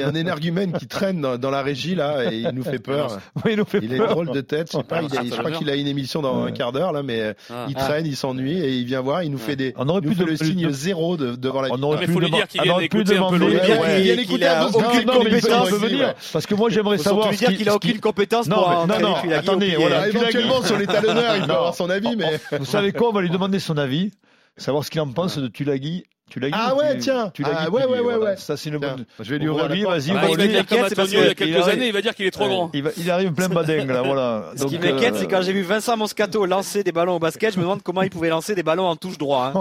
a 0.04 0.08
un 0.08 0.14
énergumène. 0.14 0.72
qui 0.72 0.86
traîne 0.86 1.22
dans, 1.22 1.38
dans 1.38 1.50
la 1.50 1.62
régie 1.62 1.94
là 1.94 2.30
et 2.30 2.40
il 2.40 2.50
nous 2.50 2.62
fait 2.64 2.78
peur. 2.78 3.18
Oui, 3.46 3.52
il 3.52 3.56
nous 3.56 3.64
fait 3.64 3.78
Il 3.82 3.94
a 3.94 3.96
peur. 3.96 4.08
drôle 4.10 4.30
de 4.32 4.42
tête. 4.42 4.68
Je, 4.70 4.76
sais 4.76 4.82
pas, 4.84 5.00
il 5.00 5.06
a- 5.06 5.20
Ah, 5.20 5.22
je 5.24 5.30
ça 5.30 5.36
crois 5.38 5.50
qu'il 5.52 5.70
a 5.70 5.74
une 5.74 5.86
émission 5.86 6.20
dans 6.20 6.42
Ouais. 6.42 6.50
un 6.50 6.52
quart 6.52 6.72
d'heure 6.72 6.92
là, 6.92 7.02
mais 7.02 7.34
Ah. 7.48 7.64
il 7.70 7.74
Ah. 7.78 7.84
traîne, 7.84 8.04
il 8.04 8.14
s'ennuie 8.14 8.60
et 8.60 8.76
il 8.76 8.84
vient 8.84 9.00
voir. 9.00 9.22
Il 9.22 9.30
nous 9.30 9.38
fait 9.38 9.56
des. 9.56 9.72
On 9.78 9.88
aurait 9.88 10.02
pu 10.02 10.14
de- 10.14 10.24
le 10.24 10.36
signe 10.36 10.66
de- 10.66 10.70
zéro 10.70 11.16
de- 11.16 11.34
devant 11.34 11.62
la. 11.62 11.68
On 11.72 11.82
aurait 11.82 12.06
mais 12.06 12.12
pu 12.12 12.20
lui 12.20 12.30
dire 12.30 12.46
qu'il 12.46 12.60
on 12.60 12.64
vienne 12.64 12.74
aurait 12.74 12.88
pu 12.88 12.96
écouter 12.98 13.16
un 13.16 13.30
peu 13.30 13.36
il 13.36 14.38
vient 14.38 14.52
a 14.60 14.66
aucune 14.66 15.04
compétence, 15.06 15.68
je 15.70 16.32
parce 16.34 16.44
que 16.46 16.54
moi 16.54 16.68
j'aimerais 16.68 16.98
savoir 16.98 17.30
dire 17.30 17.48
qui- 17.48 17.56
qu'il 17.56 17.68
a 17.70 17.74
aucune 17.74 18.00
compétence 18.00 18.48
Non, 18.48 18.56
pour 18.56 18.86
non, 18.86 19.00
non, 19.00 19.14
attendez, 19.32 19.76
voilà. 19.76 20.02
Ah, 20.02 20.08
éventuellement 20.10 20.62
sur 20.62 20.76
les 20.76 20.86
talonneurs, 20.86 21.36
il 21.36 21.46
peut 21.46 21.52
avoir 21.52 21.74
son 21.74 21.88
avis, 21.88 22.14
mais. 22.16 22.38
Vous 22.58 22.66
savez 22.66 22.92
quoi 22.92 23.08
On 23.08 23.12
va 23.12 23.22
lui 23.22 23.30
demander 23.30 23.58
son 23.60 23.78
avis, 23.78 24.10
savoir 24.58 24.84
ce 24.84 24.90
qu'il 24.90 25.00
en 25.00 25.10
pense 25.10 25.38
de 25.38 25.48
Tulagi. 25.48 26.04
Ah 26.52 26.74
ouais, 26.74 26.94
tu- 26.94 27.00
tiens. 27.00 27.30
Tulagi 27.32 27.54
Ah 27.58 27.68
ou 27.70 27.74
ouais, 27.74 27.82
Tuli, 27.82 27.92
ouais, 27.92 27.98
ouais, 27.98 28.02
voilà. 28.16 28.18
ouais. 28.32 28.36
Ça 28.36 28.56
c'est 28.56 28.68
une 28.70 28.78
Tiens, 28.78 28.94
bonne. 28.96 29.04
je 29.20 29.30
vais 29.30 29.38
lui 29.38 29.48
Ouvrir 29.48 29.68
lui, 29.68 29.82
vas-y. 29.84 30.12
Bah, 30.12 30.20
bon, 30.26 30.32
il 30.32 30.36
va 30.36 30.42
lui, 30.44 30.48
dire 30.52 30.66
comme 30.66 30.78
c'est 30.88 30.94
parce 30.94 31.08
Antonio 31.08 31.20
il 31.22 31.26
y 31.26 31.30
a 31.30 31.34
que 31.34 31.44
quelques 31.44 31.68
années, 31.68 31.86
il 31.88 31.92
va 31.92 32.00
dire 32.02 32.14
qu'il 32.14 32.26
est 32.26 32.30
trop 32.30 32.46
grand. 32.48 32.70
il, 32.74 32.82
va- 32.82 32.90
il 32.96 33.10
arrive 33.10 33.32
plein 33.32 33.48
badingue 33.48 33.90
là, 33.90 34.02
voilà. 34.02 34.44
Ce 34.56 34.64
qui 34.64 34.78
Donc, 34.78 34.84
m'inquiète, 34.84 35.14
euh, 35.14 35.18
c'est 35.20 35.26
quand 35.26 35.42
j'ai 35.42 35.52
vu 35.52 35.62
Vincent 35.62 35.96
Moscato 35.96 36.44
lancer 36.46 36.82
des 36.84 36.92
ballons 36.92 37.16
au 37.16 37.18
basket, 37.18 37.52
je 37.54 37.58
me 37.58 37.62
demande 37.64 37.82
comment 37.82 38.02
il 38.02 38.10
pouvait 38.10 38.28
lancer 38.28 38.54
des 38.54 38.62
ballons 38.62 38.86
en 38.86 38.96
touche 38.96 39.18
droit. 39.18 39.52
hein, 39.54 39.60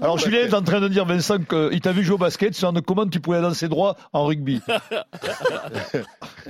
Alors 0.00 0.18
Julien 0.18 0.40
est 0.40 0.54
en 0.54 0.62
train 0.62 0.80
de 0.80 0.88
dire 0.88 1.04
Vincent 1.04 1.38
qu'il 1.38 1.80
t'a 1.80 1.92
vu 1.92 2.02
jouer 2.04 2.14
au 2.14 2.18
basket, 2.18 2.54
c'est 2.54 2.66
comment 2.86 3.06
tu 3.06 3.20
pouvais 3.20 3.40
lancer 3.40 3.68
droit 3.68 3.96
en 4.12 4.24
rugby. 4.26 4.60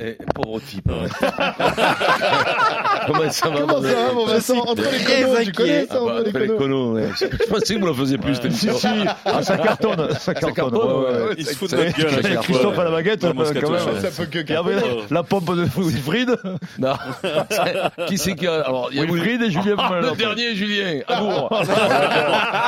Eh, 0.01 0.17
pauvre 0.35 0.61
type. 0.61 0.91
hein. 0.91 1.07
Comment 3.07 3.31
ça 3.31 3.49
va 3.51 3.61
Comment 3.61 3.81
mon- 3.81 3.83
ça 3.83 3.95
va, 3.95 4.13
mon 4.13 4.25
Vincent? 4.27 4.59
Entre 4.67 4.83
les 4.83 5.05
conos, 5.05 5.45
tu 5.45 5.53
connais 5.53 5.87
ça, 5.87 5.95
Ah 5.97 6.05
bah, 6.05 6.21
entre 6.21 6.39
les 6.39 6.49
ouais. 6.49 7.09
Je 7.21 7.47
pensais 7.49 7.75
me 7.85 7.89
le 7.91 7.95
faisait 7.95 8.19
plus, 8.19 8.35
cette 8.35 8.53
Si, 8.53 8.69
si, 8.73 8.87
ah, 9.25 9.43
ça 9.43 9.57
cartonne, 9.59 10.09
ça 10.19 10.35
cartonne. 10.35 10.75
Il 11.39 11.47
se 11.47 11.55
fout 11.55 11.71
de 11.71 11.77
notre 11.77 11.97
gueule. 11.99 12.39
Christophe 12.41 12.79
à 12.79 12.85
la 12.85 12.91
baguette, 12.91 13.21
quand 13.21 13.71
même. 13.71 14.01
Ça 14.01 14.11
peut 14.11 14.27
que 14.31 15.13
la 15.15 15.23
pompe 15.23 15.55
de 15.57 15.63
Wilfried, 15.77 16.37
Non. 16.79 16.95
qui 18.07 18.19
c'est 18.19 18.35
qui 18.35 18.47
a. 18.47 18.63
Alors, 18.63 18.89
il 18.93 18.99
y 18.99 19.01
a 19.01 19.05
Wilfried 19.05 19.43
et 19.43 19.51
Julien 19.51 19.75
Ah, 19.79 19.89
Pomerleau. 19.89 20.11
le 20.11 20.17
dernier, 20.17 20.55
Julien, 20.55 21.01
Amour. 21.09 21.51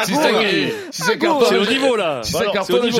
si 0.04 0.14
c'est 0.14 0.72
si 0.90 1.02
c'est 1.02 1.18
cartonne, 1.18 1.46
C'est 1.48 1.58
au 1.58 1.66
niveau 1.72 1.96
là. 1.96 2.20
Si 2.22 2.32
c'est 2.32 2.44
cartonne, 2.52 2.64
c'est 2.66 2.72
au 2.74 2.82
je 2.86 2.90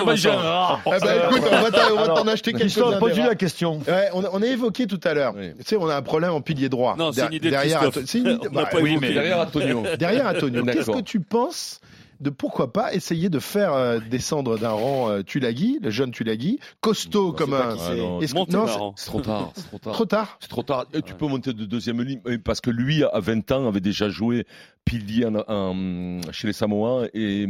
bah 1.01 1.29
écoute, 1.31 1.43
on 1.51 1.61
va 1.63 1.71
t'en- 1.71 2.23
on 2.25 2.29
acheter 2.29 2.53
quelques 2.53 2.63
Christophe, 2.67 2.99
pose-lui 2.99 3.23
la 3.25 3.35
question. 3.35 3.81
On, 4.13 4.25
a- 4.25 4.29
on 4.33 4.43
évoqué 4.47 4.87
tout 4.87 5.01
à 5.05 5.15
l'heure. 5.15 5.35
Tu 5.35 5.55
sais, 5.65 5.77
on 5.77 5.89
a 5.89 5.97
un 5.97 6.03
problème 6.03 6.33
en 6.33 6.41
pilier 6.41 6.69
droit. 6.69 6.97
Non, 6.99 7.13
c'est 7.13 7.23
une 7.27 7.33
idée 7.33 7.47
de 7.47 7.51
derrière 7.51 7.81
On 7.83 9.41
Antonio. 9.41 9.83
derrière 9.99 10.27
Antonio, 10.27 10.65
qu'est-ce 10.65 10.91
que 10.91 11.01
tu 11.01 11.21
penses 11.21 11.81
de 12.21 12.31
pourquoi 12.31 12.73
pas 12.73 12.95
essayer 12.95 13.29
de 13.29 13.39
faire 13.39 13.73
euh, 13.75 13.99
descendre 14.11 14.59
d'un 14.59 14.71
rang 14.71 15.11
euh, 15.11 15.23
Tulagi, 15.23 15.79
le 15.83 15.91
jeune 15.91 16.11
Tulagi, 16.11 16.59
costaud 16.81 17.33
comme 17.33 17.55
un. 17.55 17.77
Ah, 17.79 17.95
non, 17.95 18.21
Est-ce 18.21 18.33
que- 18.33 18.39
Monte 18.39 18.51
non, 18.53 18.65
marrant. 18.65 18.95
C'est 18.97 19.07
trop 19.07 19.21
tard, 19.21 19.53
c'est 19.55 19.63
trop 19.65 19.77
c'est 19.77 19.83
tard. 19.85 19.93
trop 19.95 20.05
tard. 20.07 20.37
C'est 20.41 20.49
trop 20.49 20.63
tard. 20.63 20.87
Et 20.93 21.03
tu 21.03 21.15
peux 21.15 21.27
monter 21.27 21.53
de 21.53 21.65
deuxième 21.65 22.01
ligne 22.03 22.21
euh, 22.27 22.39
parce 22.43 22.61
que 22.61 22.71
lui, 22.71 23.03
à 23.05 23.21
20 23.21 23.51
ans, 23.53 23.67
avait 23.69 23.81
déjà 23.81 24.09
joué 24.09 24.47
pilier 24.85 25.27
en- 25.27 25.35
en- 25.49 26.21
chez 26.31 26.47
les 26.47 26.53
Samoans 26.53 27.05
et 27.13 27.47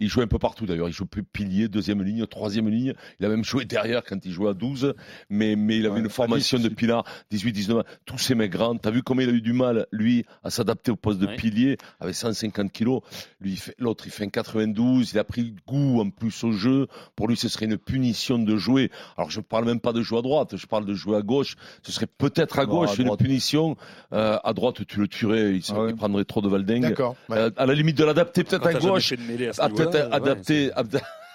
il 0.00 0.08
jouait 0.08 0.24
un 0.24 0.28
peu 0.28 0.40
partout 0.40 0.66
d'ailleurs. 0.66 0.88
Il 0.88 0.92
jouait 0.92 1.06
pilier, 1.32 1.68
deuxième 1.68 2.02
ligne, 2.02 2.26
troisième 2.26 2.68
ligne. 2.68 2.94
Il 3.20 3.26
a 3.26 3.28
même 3.28 3.44
joué 3.44 3.64
derrière 3.64 4.02
quand 4.02 4.24
il 4.26 4.32
jouait 4.32 4.50
à 4.50 4.54
12, 4.54 4.94
mais, 5.28 5.54
mais 5.54 5.76
il 5.78 5.86
avait 5.86 5.94
Ouais, 5.96 6.00
une 6.00 6.08
formation 6.10 6.58
à 6.58 6.60
10 6.60 6.68
de 6.68 6.74
pilar 6.74 7.04
18, 7.30 7.52
19 7.52 7.78
ans. 7.78 7.82
Tous 8.06 8.18
ces 8.18 8.34
mecs 8.34 8.50
grands. 8.50 8.76
T'as 8.76 8.90
vu 8.90 9.02
comment 9.04 9.20
il 9.20 9.28
a 9.28 9.32
eu 9.32 9.40
du 9.40 9.52
mal, 9.52 9.86
lui, 9.92 10.24
à 10.42 10.50
s'adapter 10.50 10.90
au 10.90 10.96
poste 10.96 11.20
de 11.20 11.26
Ouais. 11.26 11.36
pilier 11.36 11.76
avec 12.00 12.14
150 12.16 12.72
kilos. 12.72 13.02
Lui, 13.40 13.52
il 13.52 13.56
fait- 13.56 13.74
l'autre, 13.78 14.02
il 14.06 14.09
fait 14.10 14.24
un 14.24 14.28
92. 14.28 15.12
Il 15.12 15.18
a 15.18 15.24
pris 15.24 15.54
goût 15.66 16.00
en 16.00 16.10
plus 16.10 16.44
au 16.44 16.52
jeu. 16.52 16.86
Pour 17.16 17.28
lui, 17.28 17.36
ce 17.36 17.48
serait 17.48 17.66
une 17.66 17.78
punition 17.78 18.38
de 18.38 18.56
jouer. 18.56 18.90
Alors, 19.16 19.30
je 19.30 19.40
parle 19.40 19.64
même 19.64 19.80
pas 19.80 19.92
de 19.92 20.02
jouer 20.02 20.18
à 20.18 20.22
droite. 20.22 20.56
Je 20.56 20.66
parle 20.66 20.84
de 20.84 20.94
jouer 20.94 21.16
à 21.16 21.22
gauche. 21.22 21.56
Ce 21.82 21.92
serait 21.92 22.06
peut-être 22.06 22.58
à 22.58 22.66
gauche 22.66 22.98
à 22.98 23.02
une 23.02 23.16
punition. 23.16 23.76
Euh, 24.12 24.38
à 24.42 24.52
droite, 24.52 24.86
tu 24.86 25.00
le 25.00 25.08
tuerais. 25.08 25.54
Il, 25.56 25.62
Ah 25.70 25.80
ouais. 25.80 25.90
il 25.90 25.96
prendrait 25.96 26.24
trop 26.24 26.40
de 26.40 26.48
valdingue. 26.48 26.82
D'accord. 26.82 27.16
ouais. 27.28 27.38
Euh, 27.38 27.50
à 27.56 27.66
la 27.66 27.74
limite 27.74 27.96
de 27.96 28.04
l'adapter 28.04 28.44
peut-être 28.44 28.66
à 28.66 28.74
gauche. 28.74 29.12
à 29.12 29.16
ce 29.16 29.60
Ah, 29.60 29.68
peut-être 29.68 29.94
ouais. 29.94 30.12
adapter, 30.14 30.70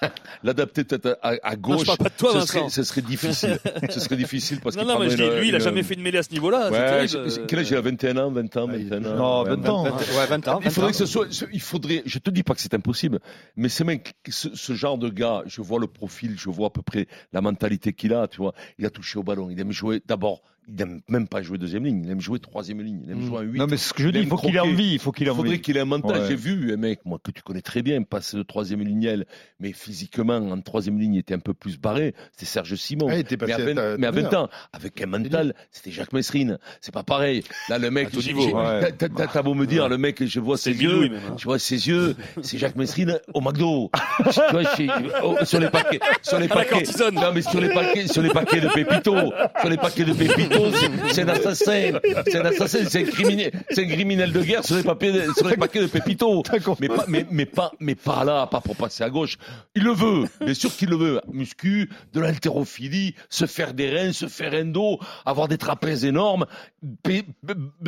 l'adapter 0.43 0.83
peut-être 0.83 1.17
à, 1.21 1.33
à 1.43 1.55
Non, 1.55 1.61
gauche. 1.61 1.81
je 1.81 1.85
parle 1.85 1.97
pas 1.97 2.09
de 2.09 2.15
toi, 2.17 2.41
ce, 2.41 2.47
serait, 2.47 2.69
ce 2.69 2.83
serait 2.83 3.01
difficile. 3.01 3.57
ce 3.89 3.99
serait 3.99 4.15
difficile 4.17 4.59
parce 4.61 4.75
Non, 4.75 4.83
qu'il 4.83 4.91
non, 4.93 4.99
mais 4.99 5.09
je 5.09 5.15
dis, 5.15 5.39
lui, 5.39 5.47
il 5.49 5.55
a 5.55 5.59
jamais 5.59 5.83
fait 5.83 5.95
de 5.95 6.01
mêlée 6.01 6.17
à 6.19 6.23
ce 6.23 6.31
niveau-là. 6.31 6.69
Ouais, 6.71 7.05
quel 7.47 7.59
âge 7.59 7.69
il 7.71 7.75
a 7.77 7.81
21 7.81 8.17
ans, 8.17 8.31
20 8.31 8.57
ans, 8.57 8.67
Ouais, 8.67 8.77
21 8.83 9.05
ans. 9.05 9.15
Non, 9.15 9.43
Ouais, 9.43 9.55
20 9.55 9.69
ans. 9.69 9.85
hein. 9.87 9.91
Ouais, 10.17 10.25
20 10.27 10.47
ans. 10.47 10.59
il 10.59 10.65
20 10.65 10.69
faudrait 10.71 10.91
que 10.91 10.97
ce 10.97 11.05
soit, 11.05 11.27
il 11.51 11.61
faudrait, 11.61 12.03
je 12.05 12.19
te 12.19 12.29
dis 12.29 12.43
pas 12.43 12.53
que 12.53 12.61
c'est 12.61 12.73
impossible, 12.73 13.19
mais 13.55 13.69
ces 13.69 13.83
mecs, 13.83 14.13
ce, 14.29 14.49
ce 14.53 14.73
genre 14.73 14.97
de 14.97 15.09
gars, 15.09 15.43
je 15.45 15.61
vois 15.61 15.79
le 15.79 15.87
profil, 15.87 16.35
je 16.37 16.49
vois 16.49 16.67
à 16.67 16.71
peu 16.71 16.81
près 16.81 17.07
la 17.33 17.41
mentalité 17.41 17.93
qu'il 17.93 18.13
a, 18.13 18.27
tu 18.27 18.37
vois. 18.37 18.53
Il 18.77 18.85
a 18.85 18.89
touché 18.89 19.17
au 19.19 19.23
ballon, 19.23 19.49
il 19.49 19.59
aime 19.59 19.71
jouer, 19.71 20.01
d'abord, 20.05 20.41
il 20.67 20.81
aime 20.81 21.01
même 21.07 21.27
pas 21.27 21.41
jouer 21.41 21.57
deuxième 21.57 21.85
ligne, 21.85 22.03
il 22.05 22.11
aime 22.11 22.21
jouer 22.21 22.39
troisième 22.39 22.81
ligne, 22.81 23.01
il 23.05 23.11
aime 23.11 23.19
Mm. 23.19 23.25
jouer 23.25 23.37
en 23.37 23.41
8. 23.41 23.59
Non, 23.59 23.67
mais 23.67 23.77
ce 23.77 23.93
que 23.93 24.01
je 24.03 24.09
dis, 24.09 24.19
Il 24.19 24.23
il 24.23 24.29
faut 24.29 24.37
qu'il 24.37 24.55
ait 24.55 24.59
envie, 24.59 24.93
il 24.93 24.99
faut 24.99 25.11
qu'il 25.11 25.27
ait 25.27 25.31
Il 25.31 25.35
faudrait 25.35 25.49
envie. 25.51 25.61
qu'il 25.61 25.77
ait 25.77 25.81
un 25.81 25.85
mental. 25.85 26.21
Ouais. 26.21 26.27
J'ai 26.27 26.35
vu 26.35 26.73
un 26.73 26.77
mec, 26.77 26.99
moi, 27.05 27.19
que 27.23 27.31
tu 27.31 27.41
connais 27.43 27.61
très 27.61 27.81
bien, 27.81 28.01
passer 28.03 28.37
de 28.37 28.43
troisième 28.43 28.81
ligne, 28.81 29.23
mais 29.59 29.71
physiquement, 29.73 30.37
en 30.37 30.59
troisième 30.61 30.99
ligne, 30.99 31.15
il 31.15 31.19
était 31.19 31.33
un 31.33 31.39
peu 31.39 31.53
plus 31.53 31.77
barré. 31.79 32.13
C'était 32.31 32.45
Serge 32.45 32.75
Simon. 32.75 33.07
Ouais, 33.07 33.23
mais, 33.29 33.51
à 33.53 33.57
20, 33.57 33.71
à 33.71 33.73
ta- 33.75 33.97
mais 33.97 34.07
à 34.07 34.11
20 34.11 34.23
ta- 34.29 34.41
ans, 34.43 34.49
avec 34.73 35.01
un 35.01 35.05
mental, 35.07 35.53
c'était 35.71 35.91
Jacques 35.91 36.13
Mesrine. 36.13 36.57
C'est 36.81 36.93
pas 36.93 37.03
pareil. 37.03 37.43
Là, 37.69 37.77
le 37.77 37.91
mec, 37.91 38.07
À 38.07 38.91
t'as- 38.91 39.41
beau 39.43 39.53
me 39.53 39.65
dire, 39.65 39.87
le 39.89 39.97
mec, 39.97 40.23
je 40.25 40.39
vois 40.39 40.57
ses 40.57 40.71
yeux, 40.71 41.09
même, 41.09 41.13
hein. 41.15 41.35
je 41.37 41.43
vois 41.45 41.59
ses 41.59 41.87
yeux, 41.87 42.15
c'est 42.41 42.57
Jacques 42.57 42.75
Mesrine 42.75 43.19
au 43.33 43.41
McDo. 43.41 43.91
tu 44.75 44.89
oh, 45.23 45.35
sur 45.43 45.59
les 45.59 45.69
paquets, 45.69 45.99
sur 46.21 46.39
les 46.39 46.45
À 46.49 46.53
paquets. 46.55 46.83
Non, 47.13 47.31
mais 47.33 47.41
sur 47.41 47.59
les 47.61 47.69
paquets, 47.69 48.07
sur 48.07 48.21
les 48.21 48.29
paquets 48.29 48.61
de 48.61 48.67
Pépito, 48.69 49.15
sur 49.61 49.69
les 49.69 49.77
paquets 49.77 50.05
de 50.05 50.13
Pépito, 50.13 50.54
c'est- 50.71 51.13
c'est 51.13 51.21
un 51.23 51.27
assassin. 51.29 51.99
C'est 52.25 52.37
un 52.39 52.45
assassin, 52.45 52.79
c'est 52.87 53.01
un 53.07 53.11
criminel, 53.11 53.51
c'est 53.71 53.83
un 53.83 53.87
criminel 53.87 54.31
de 54.31 54.41
guerre 54.41 54.63
sur 54.65 54.75
les 54.75 54.83
papiers, 54.83 55.11
de- 55.11 55.31
sur 55.33 55.47
les 55.47 55.57
paquets 55.57 55.81
de 55.81 55.87
Pépito. 55.87 56.43
Mais 56.79 56.87
pas, 56.87 57.05
mais, 57.07 57.25
mais 57.31 57.45
pas, 57.45 57.71
mais 57.79 57.95
pas 57.95 58.23
là, 58.23 58.47
pas 58.47 58.61
pour 58.61 58.75
passer 58.75 59.03
à 59.03 59.09
gauche. 59.09 59.37
Il 59.75 59.83
le 59.83 59.91
veut, 59.91 60.25
bien 60.43 60.53
sûr 60.53 60.75
qu'il 60.75 60.89
le 60.89 60.95
veut. 60.97 61.21
Muscu, 61.31 61.89
de 62.13 62.19
l'haltérophilie, 62.19 63.15
se 63.29 63.45
faire 63.45 63.73
des 63.73 63.89
reins, 63.89 64.11
se 64.13 64.27
faire 64.27 64.53
un 64.53 64.65
dos, 64.65 64.99
avoir 65.25 65.47
des 65.47 65.57
trapèzes 65.57 66.05
énormes, 66.05 66.45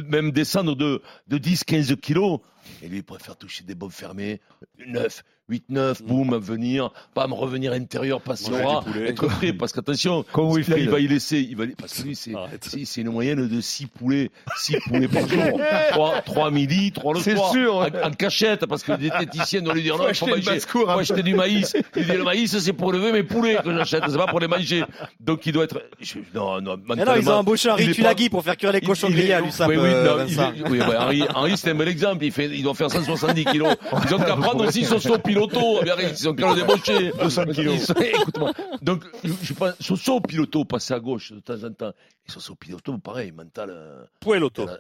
même 0.10 0.32
descendre 0.32 0.76
de, 0.76 1.02
de 1.28 1.38
10, 1.38 1.64
15 1.64 1.96
kilos. 2.02 2.40
Et 2.82 2.88
lui, 2.88 2.98
il 2.98 3.04
préfère 3.04 3.36
toucher 3.38 3.64
des 3.64 3.76
bombes 3.76 3.92
fermées, 3.92 4.42
9, 4.86 5.24
8, 5.50 5.64
9, 5.70 6.04
boum, 6.04 6.38
venir, 6.38 6.90
pas 7.14 7.26
me 7.28 7.34
revenir 7.34 7.72
intérieur, 7.72 8.20
passer 8.20 8.52
au 8.52 8.56
ras, 8.68 8.82
du 8.86 8.92
poulet. 8.92 9.10
être 9.12 9.28
prêt, 9.28 9.54
parce 9.54 9.72
qu'attention, 9.72 10.26
là, 10.36 10.78
il 10.78 10.90
va 10.90 11.00
y 11.00 11.08
laisser, 11.08 11.40
il 11.40 11.56
va, 11.56 11.64
y- 11.64 11.70
parce 11.70 11.94
que 11.94 12.04
lui, 12.04 12.16
c'est, 12.18 12.34
c'est 12.84 13.00
une 13.02 13.12
moyenne 13.12 13.48
de 13.48 13.62
6 13.62 13.86
poulets, 13.86 14.30
6 14.58 14.78
poulets 14.88 15.08
par 15.08 15.26
jour. 15.28 15.60
3, 15.92 16.22
3 16.26 16.52
midi, 16.52 16.92
3 16.92 17.14
le 17.14 17.20
C'est 17.22 17.36
soir. 17.38 17.52
sûr. 17.54 17.76
En, 17.78 17.86
en 18.08 18.12
cachette, 18.12 18.66
parce 18.66 18.84
que 18.84 18.92
les 18.92 18.98
diététiciens 19.10 19.62
doivent 19.62 19.76
lui 19.78 19.84
dire 19.84 19.98
non, 19.98 20.10
il 20.10 20.16
faut 20.16 20.28
manger, 20.28 20.60
faut 20.60 20.86
peu. 20.86 20.92
acheter 20.92 21.24
du 21.24 21.34
maïs. 21.34 21.76
Il 21.96 22.06
dit 22.06 22.12
le 22.12 22.24
maïs, 22.26 22.58
c'est 22.58 22.74
pour 22.74 22.92
lever 22.92 23.14
mes 23.14 23.24
poulets 23.24 23.58
que 23.64 23.74
j'achète, 23.74 24.04
c'est 24.10 24.18
pas 24.18 24.28
pour 24.28 24.42
les 24.42 24.48
manger. 24.50 24.84
Donc 25.22 25.46
il 25.46 25.54
doit 25.54 25.64
être, 25.64 25.82
je- 26.02 26.20
non, 26.36 26.60
non, 26.60 26.76
Mais 26.90 27.06
non, 27.06 27.14
ils 27.16 27.30
ont 27.30 27.34
embauché 27.36 27.70
Henri 27.70 27.94
Tulagi 27.94 28.30
pour 28.30 28.44
faire 28.44 28.58
cuire 28.58 28.74
les 28.74 28.82
cochons 28.82 29.10
grillés 29.10 29.34
à 29.34 29.40
l'USAP. 29.40 29.70
Oui, 29.70 29.78
oui, 29.78 29.84
euh, 29.94 30.18
non, 30.18 30.26
il 30.28 30.64
oui, 30.72 30.80
ouais, 30.82 30.98
Henri, 30.98 31.24
Henri, 31.34 31.58
c'est 31.58 31.72
un 31.72 31.76
bel 31.76 31.88
exemple. 31.88 32.26
Il 32.26 32.32
fait, 32.34 32.48
il 32.52 32.64
doit 32.64 32.74
faire 32.74 32.92
170 32.92 33.46
kilos. 33.46 33.74
Ils 34.08 34.14
ont 34.14 34.20
qu'à 34.20 34.36
prendre 34.36 34.68
aussi 34.68 34.84
Soso 34.84 35.18
Piloto. 35.48 35.80
Mais 35.84 35.90
arrête, 35.92 36.20
Ils 36.20 36.30
ont 36.30 36.34
qu'à 36.34 36.50
le 36.50 36.56
débaucher. 36.62 37.12
200 37.22 37.46
kilos. 37.54 37.76
Ils 37.76 37.82
sont- 37.86 37.94
Écoute-moi. 37.94 38.52
Donc, 38.82 39.04
je, 39.24 39.32
je 39.44 39.54
pense, 39.54 39.74
Soso 39.80 40.20
Piloto 40.22 40.66
passer 40.66 40.94
à 40.94 41.00
gauche 41.00 41.32
de 41.32 41.40
temps 41.40 41.64
en 41.64 41.72
temps. 41.72 41.92
Et 42.28 42.32
Soso 42.32 42.56
Piloto, 42.56 42.98
pareil, 42.98 43.32
mental. 43.32 43.70
euh, 43.72 44.04
Pueloto. 44.20 44.68
euh, 44.68 44.76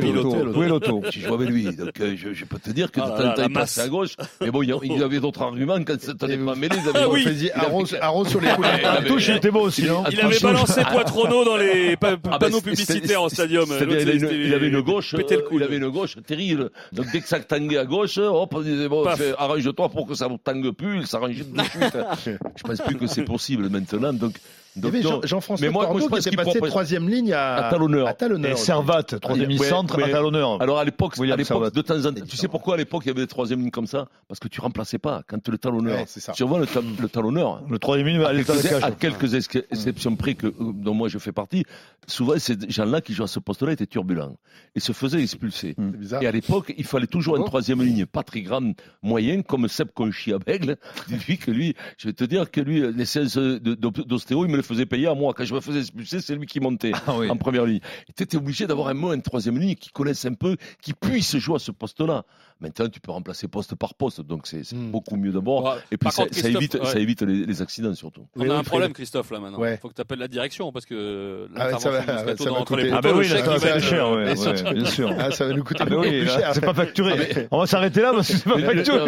est 0.00 0.68
l'auto 0.68 1.02
J'ai 1.10 1.20
joué 1.20 1.34
avec 1.34 1.48
lui, 1.50 1.64
donc 1.76 2.00
euh, 2.00 2.14
je, 2.16 2.32
je 2.32 2.44
peux 2.46 2.58
te 2.58 2.70
dire 2.70 2.90
que 2.90 3.00
Ah 3.02 3.04
de 3.04 3.10
temps 3.10 3.16
en 3.16 3.34
temps 3.34 3.42
la 3.42 3.48
il 3.48 3.52
passait 3.52 3.82
à 3.82 3.88
gauche. 3.88 4.16
Mais 4.40 4.50
bon, 4.50 4.62
il 4.62 4.70
y 4.70 5.02
avait 5.02 5.20
d'autres 5.20 5.42
arguments 5.42 5.76
quand 5.84 5.96
t'en 6.16 6.26
est 6.28 6.38
pas 6.38 6.54
mêlé. 6.54 6.74
ils 6.82 6.88
avaient- 6.88 7.50
Ah 7.54 7.64
arrose, 7.64 7.96
arrose 8.00 8.28
sur 8.28 8.40
les 8.40 8.48
coups. 8.48 8.66
Ouais, 8.66 8.78
il 8.80 8.86
avait- 8.86 9.08
touche, 9.08 9.28
il 9.28 9.36
était 9.36 9.50
beau 9.50 9.60
aussi, 9.60 9.84
non 9.84 10.04
Il 10.10 10.18
avait 10.20 10.38
balancé 10.40 10.82
Poitrono 10.90 11.44
dans 11.44 11.56
les 11.58 11.96
pa- 11.98 12.16
Ah, 12.30 12.38
panneaux 12.38 12.62
publicitaires 12.62 13.22
au 13.22 13.28
stadium. 13.28 13.66
il, 13.70 14.54
avait 14.54 14.68
une 14.68 14.80
gauche, 14.80 15.14
il 15.52 15.62
avait 15.62 15.76
une 15.76 15.88
gauche 15.90 16.16
terrible. 16.26 16.70
Donc 16.92 17.06
dès 17.12 17.20
que 17.20 17.28
ça 17.28 17.40
tanguait 17.40 17.76
à 17.78 17.84
gauche, 17.84 18.16
hop, 18.16 18.54
on 18.54 18.60
disait 18.62 18.88
bon, 18.88 19.04
arrange-toi 19.36 19.88
pour 19.96 20.06
que 20.06 20.14
ça 20.14 20.28
ne 20.28 20.36
tangue 20.36 20.70
plus, 20.72 20.98
il 21.00 21.06
s'arrangeait 21.06 21.44
tout 21.44 21.56
de 21.56 21.62
suite. 21.62 21.96
Je 22.56 22.62
pense 22.62 22.80
plus 22.82 22.96
que 22.96 23.06
c'est 23.06 23.24
possible 23.24 23.68
maintenant. 23.70 24.12
Donc, 24.12 24.36
donc 24.80 25.26
Jean-François 25.26 25.66
Mais 25.66 25.72
moi- 25.72 25.84
moi, 25.84 25.94
je 25.94 25.98
Cordeau 26.00 26.08
pense 26.08 26.20
qui 26.24 26.28
était 26.28 26.36
qu'il 26.36 26.44
passé 26.44 26.60
troisième 26.60 27.08
ligne 27.08 27.32
à, 27.32 27.66
à 27.66 27.70
talonneur. 27.70 28.06
à 28.08 28.14
talonneur. 28.14 28.52
Et 28.52 28.56
Servat, 28.56 29.02
troisième 29.04 29.48
ligne 29.50 29.58
Ouais, 29.60 29.68
centre, 29.68 29.96
mais- 29.96 30.04
à 30.04 30.08
talonneur. 30.08 30.60
Alors 30.62 30.78
à 30.78 30.84
l'époque, 30.84 31.16
de 31.18 31.80
temps 31.82 31.98
en 32.04 32.12
temps, 32.12 32.20
tu 32.28 32.36
sais 32.36 32.48
pourquoi 32.48 32.74
à 32.74 32.76
l'époque 32.76 33.02
il 33.04 33.08
y 33.08 33.10
avait 33.10 33.22
des 33.22 33.26
troisième 33.26 33.60
lignes 33.60 33.70
comme 33.70 33.86
ça? 33.86 34.08
Parce 34.28 34.40
que 34.40 34.48
tu 34.48 34.60
remplaçais 34.60 34.98
pas. 34.98 35.22
Quand 35.26 35.46
le 35.48 35.58
talonneur, 35.58 36.04
vois 36.44 36.58
le, 36.60 36.66
ta- 36.66 36.80
le 37.00 37.08
talonneur, 37.08 37.62
Le 37.68 37.78
troisième 37.78 38.06
ligne, 38.08 38.22
à 38.22 38.32
quelques, 38.32 39.34
à 39.34 39.38
exceptions 39.70 40.14
près 40.16 40.34
que, 40.34 40.46
euh, 40.48 40.52
dont 40.74 40.94
moi 40.94 41.08
je 41.08 41.18
fais 41.18 41.32
partie, 41.32 41.64
souvent 42.06 42.34
ces 42.38 42.56
gens-là 42.68 43.00
qui 43.00 43.12
jouent 43.14 43.24
à 43.24 43.28
ce 43.28 43.38
poste-là 43.40 43.72
étaient 43.72 43.86
turbulents 43.86 44.36
et 44.74 44.80
se 44.80 44.92
faisaient 44.92 45.20
expulser. 45.22 45.74
Et 46.20 46.26
à 46.26 46.32
l'époque, 46.32 46.74
il 46.76 46.84
fallait 46.84 47.06
toujours 47.06 47.36
une 47.36 47.42
Bon. 47.42 47.48
troisième 47.48 47.82
ligne, 47.82 48.06
pas 48.06 48.22
très 48.22 48.42
grande, 48.42 48.74
moyenne, 49.02 49.42
comme 49.42 49.68
Seb 49.68 49.88
Conchy 49.94 50.32
à 50.32 50.38
Bègle. 50.38 50.76
Dis-lui 51.08 51.38
que 51.38 51.50
lui, 51.50 51.74
je 51.98 52.08
vais 52.08 52.12
te 52.12 52.24
dire 52.24 52.50
que 52.50 52.60
lui, 52.60 52.82
les 52.92 53.04
séances 53.04 53.36
d'ostéo, 53.38 54.44
il 54.44 54.50
me 54.50 54.56
le 54.56 54.62
faisait 54.66 54.86
payer 54.86 55.06
à 55.06 55.14
moi. 55.14 55.32
Quand 55.34 55.44
je 55.44 55.54
me 55.54 55.60
faisais 55.60 55.80
expulser, 55.80 56.20
c'est 56.20 56.34
lui 56.34 56.46
qui 56.46 56.60
montait 56.60 56.92
Ah 57.06 57.16
oui. 57.16 57.30
en 57.30 57.36
première 57.36 57.64
ligne. 57.64 57.80
Tu 58.16 58.22
étais 58.22 58.36
obligé 58.36 58.66
d'avoir 58.66 58.88
un 58.88 58.94
mot, 58.94 59.12
une 59.12 59.22
troisième 59.22 59.58
ligne 59.58 59.74
qui 59.74 59.90
connaisse 59.90 60.24
un 60.24 60.34
peu, 60.34 60.56
qui 60.82 60.92
puisse 60.92 61.36
jouer 61.38 61.56
à 61.56 61.58
ce 61.58 61.70
poste-là. 61.70 62.24
Maintenant, 62.58 62.88
tu 62.88 63.00
peux 63.00 63.10
remplacer 63.12 63.48
poste 63.48 63.74
par 63.74 63.92
poste, 63.94 64.22
donc 64.22 64.46
c'est 64.46 64.62
Hmm. 64.72 64.90
beaucoup 64.90 65.16
mieux 65.16 65.30
d'abord. 65.30 65.76
Et 65.92 65.98
puis 65.98 66.10
ça, 66.10 66.22
contre, 66.22 66.34
ça 66.34 66.40
Christophe, 66.40 66.62
évite, 66.62 66.74
ouais. 66.76 66.86
ça 66.86 66.98
évite 66.98 67.20
les, 67.22 67.44
les 67.44 67.60
accidents 67.62 67.94
surtout. 67.94 68.26
On 68.34 68.48
a 68.48 68.54
un 68.54 68.62
problème, 68.64 68.94
Christophe, 68.94 69.30
là 69.30 69.40
maintenant. 69.40 69.58
Ouais. 69.58 69.78
faut 69.80 69.88
que 69.90 69.94
tu 69.94 70.00
appelles 70.00 70.18
la 70.20 70.28
direction 70.28 70.72
parce 70.72 70.86
que 70.86 71.48
Ah 71.54 71.66
ouais, 71.72 71.78
ça 71.78 71.90
va- 71.90 71.98
l'intervention 71.98 72.54
entre 72.56 72.76
les 72.76 72.84
coûter. 72.84 72.94
Ah 72.96 73.02
poteaux, 73.02 73.14
bah 73.14 73.20
oui, 73.20 73.28
le 73.28 73.36
ça 73.36 73.40
il 73.40 73.44
va 73.60 73.68
être- 73.68 73.80
cher, 73.84 74.10
ouais, 74.10 74.34
bien 74.74 74.84
sûr. 74.86 75.12
Ah, 75.18 75.30
ça 75.30 75.46
va 75.46 75.52
nous 75.52 75.64
coûter 75.64 75.82
Ah 75.82 75.86
bah 75.90 75.96
oui, 75.98 76.26
cher. 76.26 76.50
c'est 76.54 76.64
pas 76.64 76.72
facturé. 76.74 77.46
On 77.50 77.58
va 77.60 77.66
s'arrêter 77.66 78.00
là 78.00 78.12
parce 78.14 78.28
que 78.28 78.34
c'est 78.38 78.44
pas 78.48 78.58
facturé. 78.58 79.00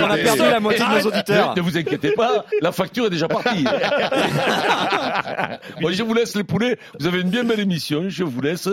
On 0.00 0.10
a 0.10 0.16
perdu 0.16 0.40
la 0.40 0.60
moitié 0.60 0.84
de 0.84 0.90
nos 1.02 1.06
auditeurs. 1.08 1.54
Ne, 1.56 1.60
vous 1.62 1.76
inquiétez 1.78 2.12
pas, 2.12 2.44
la 2.60 2.72
facture 2.72 3.06
est 3.06 3.10
déjà 3.10 3.28
partie. 3.28 3.64
Moi, 5.80 5.92
je 5.92 6.02
vous 6.02 6.14
laisse 6.14 6.34
les 6.36 6.44
poulets. 6.44 6.78
Vous 6.98 7.06
avez 7.06 7.20
une 7.20 7.30
bien 7.30 7.44
belle 7.44 7.60
émission. 7.60 8.04
Je 8.08 8.24
vous 8.24 8.40
laisse. 8.40 8.68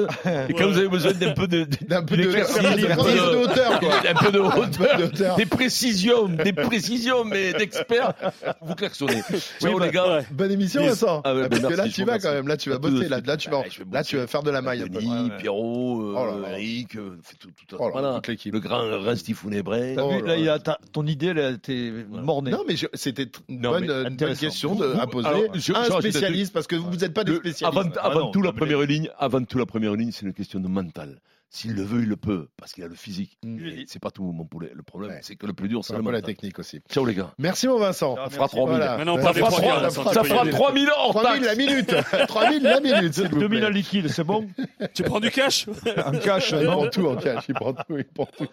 Et 0.49 0.53
quand 0.53 0.67
vous 0.67 0.77
avez 0.77 0.88
besoin 0.89 1.13
d'un 1.13 1.34
peu 1.34 1.47
de, 1.47 1.65
peu 2.08 2.17
de- 2.17 3.36
hauteur, 3.43 3.80
quoi. 3.80 3.93
un 4.10 4.13
peu 4.15 4.32
de 4.32 4.39
hauteur. 4.39 5.36
des 5.38 5.46
précisions, 5.46 6.28
des 6.28 6.54
précisions, 6.54 7.24
mais 7.24 7.54
d'experts. 7.54 8.13
Vous 8.62 8.76
klaxonnez. 8.76 9.22
Ciao, 9.62 9.78
les 9.80 9.91
gars. 9.91 10.22
Bonne 10.32 10.52
émission, 10.52 10.82
Yes. 10.82 11.02
Vincent. 11.02 11.22
Ah 11.24 11.36
ouais, 11.36 11.50
Parce 11.50 11.62
que 11.62 11.74
là, 11.74 11.88
tu 11.89 12.04
vas 12.04 12.20
quand 12.20 12.34
même. 12.34 12.48
Là, 12.48 12.58
tu 12.58 12.70
vas 12.70 12.78
bosser. 12.80 13.08
Là, 13.10 13.20
là, 13.26 13.38
tu 13.38 13.50
vas, 13.50 13.63
là, 13.91 14.04
tu 14.04 14.17
vas 14.17 14.28
faire 14.28 14.43
de 14.43 14.52
la 14.52 14.62
maille. 14.62 14.89
Denis, 14.89 15.32
Pierrot, 15.39 16.02
euh, 16.02 16.13
Oh. 16.17 16.46
Eric, 16.52 16.96
euh, 16.96 17.17
Oh 17.78 17.91
toute 18.13 18.28
l'équipe. 18.28 18.54
Le 18.54 18.60
grand 18.60 18.84
Founébret. 19.36 19.93
T'as 19.96 20.04
Oh 20.04 20.12
vu, 20.12 20.26
là 20.26 20.60
ton 20.91 21.06
idée, 21.06 21.28
elle 21.28 21.39
a 21.39 21.50
été 21.52 21.91
mornée. 22.10 22.52
Non, 22.52 22.63
mais 22.67 22.76
c'était 22.93 23.28
une 23.50 23.62
bonne, 23.62 23.89
euh, 23.89 24.10
question 24.36 24.78
à 25.00 25.08
poser 25.08 25.28
un 25.28 26.00
spécialiste, 26.00 26.54
parce 26.54 26.67
que 26.67 26.76
vous 26.76 26.96
n'êtes 26.96 27.13
pas 27.13 27.24
des 27.24 27.36
spécialistes. 27.36 27.98
Avant, 28.02 28.20
non, 28.20 28.32
tout, 28.32 28.41
la 28.41 28.50
non, 28.50 28.54
mais- 28.54 28.60
première 28.60 28.82
ligne, 28.82 29.10
avant 29.20 29.43
tout, 29.43 29.58
la 29.58 29.65
première 29.65 29.93
ligne, 29.96 30.12
c'est 30.12 30.26
une 30.26 30.34
question 30.34 30.60
de 30.60 30.67
mental. 30.67 31.20
S'il 31.50 31.76
le 31.76 31.84
veut, 31.84 32.02
il 32.02 32.10
le 32.10 32.18
peut, 32.18 32.50
parce 32.58 32.74
qu'il 32.74 32.84
a 32.84 32.88
le 32.88 32.96
physique. 32.96 33.38
Mm. 33.44 33.66
Et 33.66 33.86
C'est 33.88 34.02
pas 34.02 34.12
tout, 34.12 34.24
mon 34.34 34.44
poulet. 34.44 34.70
Le 34.74 34.84
problème, 34.84 35.12
Ouais. 35.12 35.20
c'est 35.22 35.38
que 35.38 35.46
le 35.48 35.54
plus 35.54 35.70
dur, 35.70 35.80
C'est 35.84 35.96
le 35.96 36.12
la 36.12 36.22
technique 36.22 36.60
aussi. 36.60 36.82
Ciao, 36.92 37.06
les 37.06 37.16
gars. 37.16 37.32
Merci, 37.38 37.68
mon 37.68 37.80
Vincent. 37.80 38.16
Ça 38.18 38.30
fera 38.30 38.48
3000. 38.50 38.76
Voilà. 38.78 38.98
Maintenant, 38.98 39.16
on 39.18 39.24
Ça 39.24 39.34
fera 39.34 39.48
trois 39.48 39.62
trois- 39.62 39.62
quarts, 39.62 39.82
ça 39.84 39.90
ça 39.90 40.02
fera 40.02 40.14
Ça 40.14 40.22
peut 40.22 40.28
y 40.28 40.30
fera 40.30 40.42
aller. 40.42 40.52
3000 40.52 40.90
hors 40.90 41.14
3000 41.14 41.44
la 41.44 41.56
minute. 41.56 41.96
3000 42.28 42.64
la 42.64 42.80
minute, 42.82 43.14
s'il 43.14 43.28
vous 43.30 43.40
2000 43.40 43.66
en 43.66 43.70
liquide, 43.70 44.10
c'est 44.10 44.24
bon 44.26 44.48
Tu 44.94 45.04
prends 45.04 45.20
du 45.22 45.32
cash? 45.32 45.68
En 46.06 46.12
cash, 46.20 46.52
Il 46.52 46.60
non 46.66 46.72
prend 46.74 46.88
tout 46.90 47.08
en 47.08 47.16
cash, 47.16 47.46
il 47.48 47.54
prend 47.56 47.74
tout, 47.74 47.98
il 47.98 48.04
prend 48.06 48.26
tout. 48.38 48.48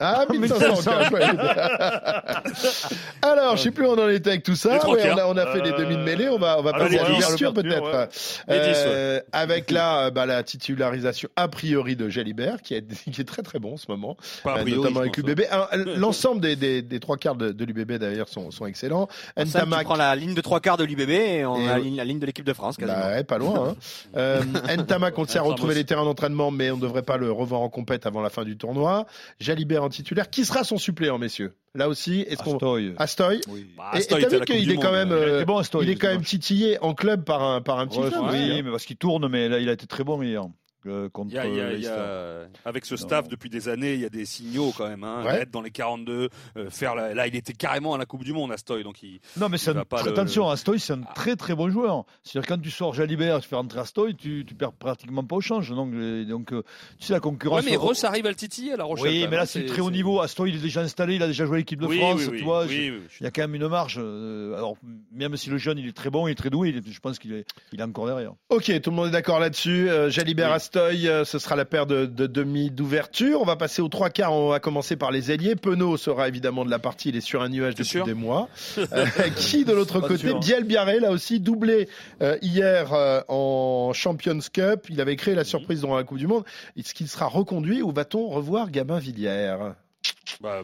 Ah, 0.00 0.24
1500 0.30 0.70
en 0.70 0.82
cash, 0.82 1.10
ouais. 1.12 1.20
Alors, 3.22 3.56
je 3.56 3.62
sais 3.64 3.70
plus 3.70 3.86
où 3.86 3.90
on 3.90 3.98
en 4.02 4.08
était 4.08 4.30
avec 4.30 4.42
tout 4.42 4.56
ça. 4.56 4.78
On, 4.86 4.94
a, 4.94 5.26
on 5.26 5.36
a 5.36 5.46
fait 5.52 5.60
les 5.60 5.72
Euh, 5.72 5.78
demi-mêlées, 5.78 6.28
on 6.28 6.38
va, 6.38 6.58
on 6.58 6.62
va 6.62 6.72
ah, 6.74 6.78
passer 6.78 6.98
à 6.98 7.08
l'ouverture 7.08 7.52
peut-être. 7.52 8.08
Euh, 8.48 9.20
avec 9.32 9.70
là, 9.70 10.06
euh, 10.06 10.10
bah, 10.10 10.26
la 10.26 10.42
titularisation 10.42 11.28
a 11.36 11.48
priori 11.58 11.96
de 11.96 12.08
Jalibert, 12.08 12.62
qui 12.62 12.74
est, 12.74 12.86
qui 13.12 13.20
est 13.20 13.24
très 13.24 13.42
très 13.42 13.58
bon 13.58 13.74
en 13.74 13.76
ce 13.76 13.86
moment, 13.88 14.16
Pas 14.44 14.58
euh, 14.58 14.62
priori, 14.62 14.80
notamment 14.80 15.00
avec 15.00 15.16
l'UBB. 15.16 15.40
Alors, 15.50 15.68
L'ensemble 15.96 16.40
des, 16.40 16.54
des, 16.56 16.82
des 16.82 17.00
trois 17.00 17.16
quarts 17.16 17.34
de, 17.34 17.50
de 17.50 17.64
l'UBB 17.64 17.92
d'ailleurs 17.94 18.28
sont, 18.28 18.50
sont 18.50 18.66
excellents. 18.66 19.08
Sam, 19.36 19.44
tu 19.46 19.50
Ntamak, 19.50 19.84
prends 19.84 19.96
la 19.96 20.14
ligne 20.14 20.34
de 20.34 20.40
trois 20.40 20.60
quarts 20.60 20.76
de 20.76 20.84
l'UBB 20.84 21.10
et 21.10 21.44
on 21.44 21.56
Et 21.56 21.68
a 21.68 21.72
la 21.72 21.78
oui. 21.78 21.84
ligne, 21.86 21.96
la 21.96 22.04
ligne 22.04 22.18
de 22.20 22.26
l'équipe 22.26 22.44
de 22.44 22.52
France 22.52 22.76
quasiment. 22.76 22.98
Bah 22.98 23.08
ouais, 23.08 23.24
pas 23.24 23.38
loin. 23.38 23.70
Hein. 23.70 23.76
Euh, 24.16 24.42
Ntamak, 24.76 25.18
on 25.18 25.24
a 25.24 25.32
Ramos. 25.38 25.48
retrouvé 25.50 25.74
les 25.74 25.84
terrains 25.84 26.04
d'entraînement, 26.04 26.50
mais 26.50 26.70
on 26.70 26.76
ne 26.76 26.80
devrait 26.82 27.02
pas 27.02 27.16
le 27.16 27.30
revoir 27.32 27.60
en 27.60 27.68
compète 27.68 28.06
avant 28.06 28.20
la 28.22 28.30
fin 28.30 28.44
du 28.44 28.56
tournoi. 28.56 29.06
Jalibert 29.40 29.82
en 29.82 29.88
titulaire. 29.88 30.30
Qui 30.30 30.44
sera 30.44 30.64
son 30.64 30.78
suppléant, 30.78 31.18
messieurs? 31.18 31.54
Là 31.74 31.88
aussi, 31.88 32.22
est-ce 32.28 32.42
qu'on 32.42 32.54
Astoy. 32.56 32.94
Astoy? 32.96 33.40
Bah, 33.76 33.90
Et- 33.94 33.98
Astoy 33.98 34.22
Et 34.22 34.26
t'as 34.26 34.36
à 34.36 34.38
vu 34.38 34.44
qu'il 34.46 34.70
est 34.70 34.76
quand 34.76 34.92
même, 34.92 35.08
Il 35.08 35.14
euh, 35.14 35.36
était 35.36 35.44
bon, 35.44 35.58
Astoy. 35.58 35.84
il 35.84 35.90
est 35.90 35.96
quand 35.96 36.08
même 36.08 36.22
titillé 36.24 36.78
en 36.82 36.94
club 36.94 37.24
par 37.24 37.42
un 37.42 37.60
par 37.60 37.78
un 37.78 37.86
petit 37.86 37.98
Ouais, 37.98 38.08
club. 38.10 38.22
oui, 38.30 38.52
hein. 38.52 38.62
mais 38.64 38.70
parce 38.70 38.84
qu'il 38.84 38.96
tourne, 38.96 39.28
mais 39.28 39.48
là, 39.48 39.58
il 39.58 39.68
a 39.68 39.72
été 39.72 39.86
très 39.86 40.04
bon 40.04 40.22
hier. 40.22 40.44
Euh, 40.86 41.08
contre 41.08 41.30
Il 41.32 41.34
y 41.34 41.38
a- 41.38 41.46
il 41.46 41.54
y 41.54 41.60
a- 41.60 41.72
il 41.72 41.78
y 41.78 41.82
Leicester. 41.82 41.98
a- 41.98 42.68
avec 42.68 42.84
ce 42.86 42.94
Non. 42.94 42.98
staff 43.00 43.28
depuis 43.28 43.50
des 43.50 43.68
années, 43.68 43.94
il 43.94 44.00
y 44.00 44.04
a 44.04 44.08
des 44.08 44.24
signaux 44.24 44.72
quand 44.76 44.88
même. 44.88 45.04
Hein, 45.04 45.24
Ouais. 45.24 45.40
Être 45.42 45.50
dans 45.50 45.60
les 45.62 45.70
42, 45.70 46.28
euh, 46.56 46.70
faire 46.70 46.94
la- 46.94 47.14
là, 47.14 47.26
il 47.26 47.36
était 47.36 47.52
carrément 47.52 47.94
à 47.94 47.98
la 47.98 48.06
Coupe 48.06 48.24
du 48.24 48.32
Monde, 48.32 48.52
Astoy, 48.52 48.82
donc 48.84 49.02
il. 49.02 49.20
Non, 49.36 49.48
mais 49.48 49.58
Il 49.58 49.70
un- 49.70 49.84
pas 49.84 50.02
le- 50.02 50.10
attention, 50.10 50.48
Astoy, 50.48 50.78
c'est 50.80 50.92
un 50.94 51.02
très 51.14 51.36
très 51.36 51.54
bon 51.54 51.68
joueur. 51.70 52.04
C'est-à-dire 52.22 52.48
quand 52.48 52.60
tu 52.62 52.70
sors 52.70 52.94
Jalibert, 52.94 53.40
tu 53.40 53.48
fais 53.48 53.56
rentrer 53.56 53.80
Astoy, 53.80 54.14
tu, 54.14 54.44
tu 54.46 54.54
perds 54.54 54.72
pratiquement 54.72 55.24
pas 55.24 55.36
au 55.36 55.40
change. 55.40 55.70
Donc, 55.70 55.92
euh, 55.94 56.24
donc 56.24 56.52
euh, 56.52 56.62
tu 56.98 57.06
sais, 57.06 57.12
la 57.12 57.18
Ouais, 57.18 57.22
concurrence. 57.22 57.64
mais 57.64 57.76
Ross 57.76 58.04
arrive 58.04 58.26
à 58.26 58.30
le 58.30 58.34
titiller 58.36 58.72
à 58.72 58.76
la 58.76 58.84
Rochelle. 58.84 59.08
Oui, 59.08 59.18
mais 59.24 59.36
là, 59.36 59.38
même, 59.38 59.46
c'est 59.46 59.60
hein, 59.64 59.66
très 59.68 59.80
haut 59.80 59.90
niveau. 59.90 60.20
Astoy, 60.20 60.50
il 60.50 60.56
est 60.56 60.60
déjà 60.62 60.80
installé, 60.80 61.16
il 61.16 61.22
a 61.22 61.26
déjà 61.26 61.44
joué 61.46 61.58
l'équipe 61.58 61.80
de 61.80 61.86
Oui, 61.86 61.98
France. 61.98 62.20
oui, 62.20 62.28
oui, 62.32 62.38
tu 62.38 62.44
vois, 62.44 62.62
oui, 62.64 62.68
je- 62.68 62.92
oui, 62.92 63.00
je 63.08 63.14
suis 63.14 63.20
Il 63.22 63.24
y 63.24 63.26
a 63.26 63.30
quand 63.30 63.42
même 63.42 63.54
une 63.54 63.68
marge. 63.68 63.98
alors, 63.98 64.76
même 65.12 65.36
si 65.36 65.50
le 65.50 65.58
jeune, 65.58 65.78
il 65.78 65.86
est 65.88 65.92
très 65.96 66.10
bon, 66.10 66.26
il 66.28 66.32
est 66.32 66.34
très 66.34 66.50
doué, 66.50 66.70
il 66.70 66.76
est- 66.78 66.90
je 66.92 67.00
pense 67.00 67.18
qu'il 67.18 67.32
est, 67.32 67.44
il 67.72 67.80
est 67.80 67.82
encore 67.82 68.06
derrière. 68.06 68.32
Ok, 68.48 68.80
tout 68.80 68.90
le 68.90 68.96
monde 68.96 69.08
est 69.08 69.12
d'accord 69.12 69.40
là-dessus. 69.40 69.88
Euh, 69.90 70.08
Jalibert 70.10 70.52
Euh, 70.76 71.24
ce 71.24 71.38
sera 71.38 71.56
la 71.56 71.64
paire 71.64 71.86
de, 71.86 72.06
de 72.06 72.26
demi 72.26 72.70
d'ouverture. 72.70 73.40
On 73.40 73.44
va 73.44 73.56
passer 73.56 73.82
aux 73.82 73.88
trois 73.88 74.10
quarts. 74.10 74.32
On 74.32 74.50
va 74.50 74.60
commencer 74.60 74.96
par 74.96 75.10
les 75.10 75.30
ailiers. 75.30 75.56
Penaud 75.56 75.96
sera 75.96 76.28
évidemment 76.28 76.64
de 76.64 76.70
la 76.70 76.78
partie. 76.78 77.08
Il 77.10 77.16
est 77.16 77.20
sur 77.20 77.42
un 77.42 77.48
nuage 77.48 77.74
depuis 77.74 77.88
sûr 77.88 78.04
des 78.04 78.14
mois. 78.14 78.48
Euh, 78.92 79.06
qui 79.36 79.64
de 79.64 79.72
l'autre 79.72 80.00
côté 80.00 80.28
sûr. 80.28 80.38
Biel 80.40 80.64
Biarré, 80.64 80.98
là 81.00 81.10
aussi 81.10 81.40
doublé 81.40 81.88
euh, 82.22 82.38
hier 82.42 82.92
euh, 82.92 83.20
en 83.28 83.92
Champions 83.92 84.38
Cup. 84.52 84.86
Il 84.88 85.00
avait 85.00 85.16
créé 85.16 85.34
la 85.34 85.44
surprise 85.44 85.82
dans 85.82 85.94
la 85.96 86.04
Coupe 86.04 86.18
du 86.18 86.26
Monde. 86.26 86.44
Est-ce 86.76 86.94
qu'il 86.94 87.08
sera 87.08 87.26
reconduit 87.26 87.82
ou 87.82 87.90
va-t-on 87.92 88.28
revoir 88.28 88.70
Gabin 88.70 88.98
Villiers 88.98 89.56
Bah, 90.40 90.62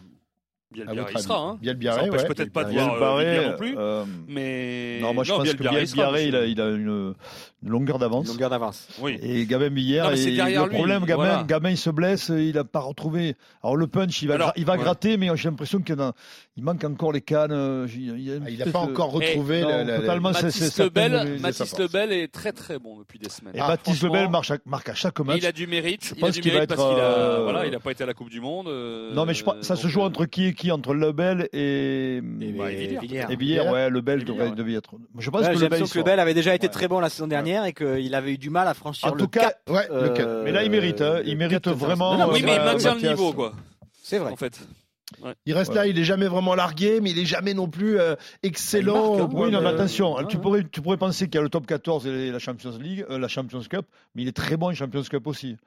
Biel 0.75 0.89
À 0.89 0.91
Biarré, 0.93 1.11
votre 1.13 1.19
il 1.19 1.23
sera. 1.23 1.39
Hein. 1.39 1.57
Biel 1.61 1.75
Ça 1.93 2.03
ouais. 2.03 2.27
peut-être 2.27 2.51
pas 2.53 2.63
de 2.65 2.71
voir 2.73 3.17
euh, 3.17 3.19
Villiers 3.23 3.47
non 3.49 3.57
plus. 3.57 3.75
euh, 3.77 4.05
Mais 4.27 4.99
non, 5.01 5.13
moi 5.13 5.23
je 5.23 5.31
pense 5.31 5.43
Biel 5.43 5.55
que 5.55 5.61
Biarré 5.61 5.75
Biel 5.77 5.87
sera, 5.87 6.01
Biarré, 6.03 6.23
il 6.27 6.35
il 6.51 6.61
a 6.61 6.69
une, 6.69 7.15
une 7.63 7.69
longueur 7.69 7.95
Une 7.95 7.99
d'avance. 8.01 8.27
longueur 8.27 8.49
d'avance. 8.49 8.87
Oui. 9.01 9.17
Et 9.21 9.45
Gabin 9.45 9.69
Villiers, 9.69 10.01
Non, 10.01 10.11
et 10.11 10.15
le 10.65 10.69
lui, 10.69 10.75
problème, 10.75 11.05
Gabin, 11.05 11.15
voilà. 11.25 11.43
Gabin, 11.47 11.69
il 11.71 11.77
se 11.77 11.89
blesse, 11.89 12.29
il 12.29 12.53
n'a 12.55 12.63
pas 12.63 12.81
retrouvé. 12.81 13.35
Alors 13.63 13.75
le 13.77 13.87
punch, 13.87 14.21
il 14.21 14.27
va, 14.27 14.35
Alors, 14.35 14.49
gra- 14.49 14.53
il 14.57 14.65
va 14.65 14.73
ouais. 14.73 14.79
gratter, 14.79 15.17
mais 15.17 15.29
j'ai 15.35 15.49
l'impression 15.49 15.79
qu'il 15.79 15.95
y 15.95 15.97
en 15.99 16.09
a- 16.09 16.13
il 16.57 16.63
manque 16.63 16.83
encore 16.85 17.11
les 17.11 17.21
cannes. 17.21 17.51
euh, 17.51 17.85
Il, 17.93 18.31
Ah, 18.35 18.39
n'a 18.45 18.49
espèce 18.49 18.71
pas 18.71 18.85
de- 18.85 18.91
encore 18.91 19.11
retrouvé 19.11 19.61
non, 19.61 19.67
la- 19.67 19.77
la- 19.77 19.83
la- 19.83 19.99
totalement, 19.99 20.31
Mathis 20.31 20.79
Lebel, 20.79 21.39
Mathis. 21.41 21.77
Lebel 21.77 22.11
est 22.13 22.31
très 22.31 22.51
très 22.53 22.79
bon 22.79 22.97
depuis 22.99 23.19
des 23.19 23.29
semaines. 23.29 23.53
Et 23.55 23.59
Ah, 23.59 23.67
Baptiste 23.67 23.97
franchement, 23.99 24.15
Lebel 24.15 24.29
marque, 24.31 24.51
à- 24.51 24.57
marque 24.65 24.89
à 24.89 24.93
chaque 24.93 25.19
Et 25.19 25.23
match. 25.23 25.37
il 25.39 25.45
a 25.45 25.51
du 25.51 25.67
mérite. 25.67 26.05
Je 26.05 26.13
il 26.15 26.17
a 26.17 26.21
pense 26.27 26.35
du 26.35 26.41
qu'il 26.41 26.51
va 26.51 26.55
mérite 26.59 26.71
être, 26.71 26.77
parce 26.77 26.89
qu'il 26.89 26.99
a, 27.01 27.03
euh, 27.05 27.43
voilà, 27.43 27.65
il 27.65 27.75
a 27.75 27.79
pas 27.79 27.91
été 27.91 28.03
à 28.03 28.07
la 28.07 28.13
Coupe 28.13 28.29
du 28.29 28.39
Monde. 28.39 28.67
euh, 28.69 29.13
Non, 29.13 29.25
mais 29.25 29.33
je 29.33 29.43
pense, 29.43 29.55
ça 29.61 29.75
se 29.75 29.87
joue 29.87 30.01
euh, 30.01 30.05
entre 30.05 30.25
qui 30.25 30.45
et 30.45 30.53
qui 30.53 30.71
Entre 30.71 30.93
Lebel 30.93 31.49
et, 31.51 32.21
bah, 32.21 32.71
et 32.71 32.75
Villiers. 32.75 32.99
Villiers. 33.01 33.25
et 33.29 33.35
Villiers. 33.35 33.59
Ouais, 33.69 33.89
Lebel 33.89 34.23
devrait, 34.23 34.49
ouais. 34.49 34.73
être. 34.75 34.91
Je 35.17 35.29
pense 35.29 35.41
Ouais, 35.45 35.53
que 35.55 35.59
Lebel. 35.59 35.83
que. 35.83 35.97
Lebel 35.97 36.19
avait 36.19 36.33
déjà 36.33 36.55
été 36.55 36.67
Ouais. 36.67 36.71
très 36.73 36.87
bon 36.87 36.99
la 37.01 37.09
saison 37.09 37.27
dernière 37.27 37.65
et 37.65 37.73
qu'il 37.73 38.15
avait 38.15 38.31
eu 38.33 38.37
du 38.37 38.49
mal 38.49 38.67
à 38.67 38.73
franchir 38.73 39.09
En 39.09 39.15
le 39.15 39.19
tout 39.19 39.27
cas, 39.27 39.41
cap. 39.41 39.59
Le 39.67 40.09
cap. 40.09 40.25
euh, 40.25 40.43
Mais 40.45 40.51
là, 40.51 40.63
il 40.63 40.71
mérite. 40.71 41.01
hein, 41.01 41.19
Il 41.25 41.37
mérite 41.37 41.67
vraiment. 41.67 42.13
Oui, 42.31 42.41
mais 42.45 42.53
il 42.55 42.59
euh, 42.59 42.65
maintient 42.65 42.95
le 42.95 43.01
niveau, 43.09 43.33
quoi. 43.33 43.51
C'est 44.01 44.19
vrai. 44.19 44.31
En 44.31 44.35
fait. 44.37 44.59
Il 45.45 45.53
reste 45.53 45.69
Ouais. 45.69 45.75
là, 45.77 45.87
il 45.87 45.99
est 45.99 46.03
jamais 46.03 46.27
vraiment 46.27 46.55
largué, 46.55 46.99
mais 46.99 47.11
il 47.11 47.19
est 47.19 47.25
jamais 47.25 47.53
non 47.53 47.67
plus 47.69 47.99
euh, 47.99 48.15
excellent. 48.41 49.17
Marque, 49.17 49.21
hein. 49.33 49.37
Oui, 49.37 49.51
non, 49.51 49.61
mais 49.61 49.67
Euh, 49.67 49.73
attention, 49.75 50.15
ouais, 50.15 50.25
tu, 50.27 50.37
pourrais, 50.39 50.63
tu 50.63 50.81
pourrais 50.81 50.97
penser 50.97 51.25
qu'il 51.25 51.35
y 51.35 51.37
a 51.37 51.41
le 51.41 51.49
top 51.49 51.67
14 51.67 52.07
et 52.07 52.31
la 52.31 52.39
Champions 52.39 52.75
League, 52.79 53.05
euh, 53.11 53.19
la 53.19 53.27
Champions 53.27 53.61
Cup, 53.69 53.85
mais 54.15 54.23
il 54.23 54.27
est 54.27 54.35
très 54.35 54.57
bon 54.57 54.69
en 54.69 54.73
Champions 54.73 55.03
Cup 55.03 55.27
aussi. 55.27 55.57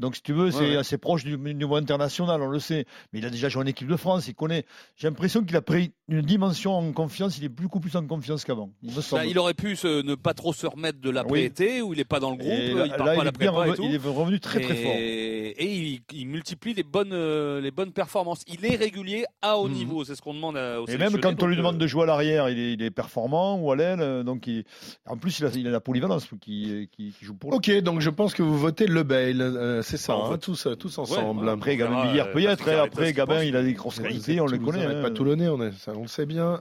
Donc, 0.00 0.16
si 0.16 0.22
tu 0.22 0.32
veux, 0.32 0.50
c'est 0.50 0.58
Ouais, 0.60 0.70
ouais. 0.70 0.76
assez 0.76 0.98
proche 0.98 1.24
du 1.24 1.36
niveau 1.38 1.76
international, 1.76 2.42
on 2.42 2.48
le 2.48 2.58
sait. 2.58 2.84
Mais 3.12 3.20
il 3.20 3.26
a 3.26 3.30
déjà 3.30 3.48
joué 3.48 3.62
en 3.62 3.66
équipe 3.66 3.88
de 3.88 3.96
France, 3.96 4.26
il 4.28 4.34
connaît. 4.34 4.64
J'ai 4.96 5.08
l'impression 5.08 5.42
qu'il 5.44 5.56
a 5.56 5.62
pris 5.62 5.92
une 6.08 6.20
dimension 6.22 6.74
en 6.76 6.92
confiance, 6.92 7.38
il 7.38 7.44
est 7.44 7.48
beaucoup 7.48 7.80
plus 7.80 7.94
en 7.96 8.06
confiance 8.06 8.44
qu'avant. 8.44 8.70
Il. 8.82 8.92
Bah, 9.12 9.24
il 9.26 9.38
aurait 9.38 9.54
pu 9.54 9.76
se- 9.76 10.02
ne 10.02 10.14
pas 10.14 10.34
trop 10.34 10.52
se 10.52 10.66
remettre 10.66 11.00
de 11.00 11.10
l'après-été 11.10 11.80
où 11.82 11.92
il 11.92 12.00
est 12.00 12.04
pas 12.04 12.20
dans 12.20 12.30
le 12.30 12.36
groupe, 12.36 12.50
Et 12.52 12.70
il 12.70 12.74
là, 12.76 12.88
part 12.96 13.06
là, 13.06 13.14
pas 13.14 13.20
à 13.22 13.24
la 13.24 13.32
prépa 13.32 13.52
et 13.52 13.56
revenu, 13.56 13.76
tout. 13.76 13.84
il 13.88 13.94
est 13.94 13.98
revenu 13.98 14.40
très 14.40 14.60
très 14.60 14.76
et, 14.78 14.82
fort. 14.82 14.92
et 14.96 15.74
il, 15.76 16.00
il 16.12 16.26
multiplie 16.28 16.74
les 16.74 16.82
bonnes, 16.82 17.14
les 17.60 17.70
bonnes 17.70 17.92
performances. 17.92 18.42
Il 18.46 18.64
est 18.66 18.76
régulier 18.76 19.24
à 19.40 19.56
haut 19.58 19.68
Mhm. 19.68 19.74
niveau, 19.74 20.04
c'est 20.04 20.14
ce 20.14 20.20
qu'on 20.22 20.34
demande 20.34 20.56
à, 20.56 20.80
aux 20.80 20.86
Et 20.86 20.98
même 20.98 21.18
quand 21.20 21.42
on 21.42 21.46
lui 21.46 21.56
demande 21.56 21.76
euh, 21.76 21.78
de 21.78 21.86
jouer 21.86 22.02
à 22.02 22.06
l'arrière, 22.06 22.48
il 22.50 22.58
est, 22.58 22.72
il 22.74 22.82
est 22.82 22.90
performant 22.90 23.58
ou 23.58 23.72
à 23.72 23.76
l'aile. 23.76 24.00
euh, 24.00 24.22
Donc, 24.22 24.46
il- 24.46 24.64
en 25.06 25.16
plus, 25.16 25.38
il 25.38 25.46
a, 25.46 25.48
il 25.54 25.66
a 25.66 25.70
la 25.70 25.80
polyvalence 25.80 26.26
qui, 26.40 26.88
qui, 26.94 27.12
qui 27.18 27.24
joue 27.24 27.34
pour 27.34 27.50
lui. 27.50 27.56
Ok, 27.56 27.70
donc 27.82 28.00
je 28.00 28.10
pense 28.10 28.34
que 28.34 28.42
vous 28.42 28.58
votez 28.58 28.86
Lebel, 28.86 29.40
euh, 29.40 29.82
c'est 29.82 29.96
ça, 29.96 30.12
Bah, 30.14 30.18
on 30.20 30.24
hein, 30.26 30.28
vote. 30.30 30.42
tous, 30.42 30.66
euh, 30.66 30.74
tous 30.74 30.98
ensemble. 30.98 31.46
Ouais, 31.46 31.52
Après, 31.52 31.74
on 31.74 31.76
Gabin 31.78 32.06
euh, 32.16 32.24
peut-être. 32.26 32.68
Après, 32.68 33.12
Gabin, 33.12 33.42
il 33.44 33.56
a 33.56 33.62
des 33.62 33.72
grosses 33.72 34.00
qualités, 34.00 34.40
on 34.40 34.46
le 34.46 34.58
connaît. 34.58 34.84
Hein. 34.84 35.02
pas 35.02 35.10
toulonnais, 35.10 35.48
on, 35.48 35.62
est, 35.62 35.72
ça, 35.72 35.92
on 35.96 36.02
le 36.02 36.08
sait 36.08 36.26
bien. 36.26 36.60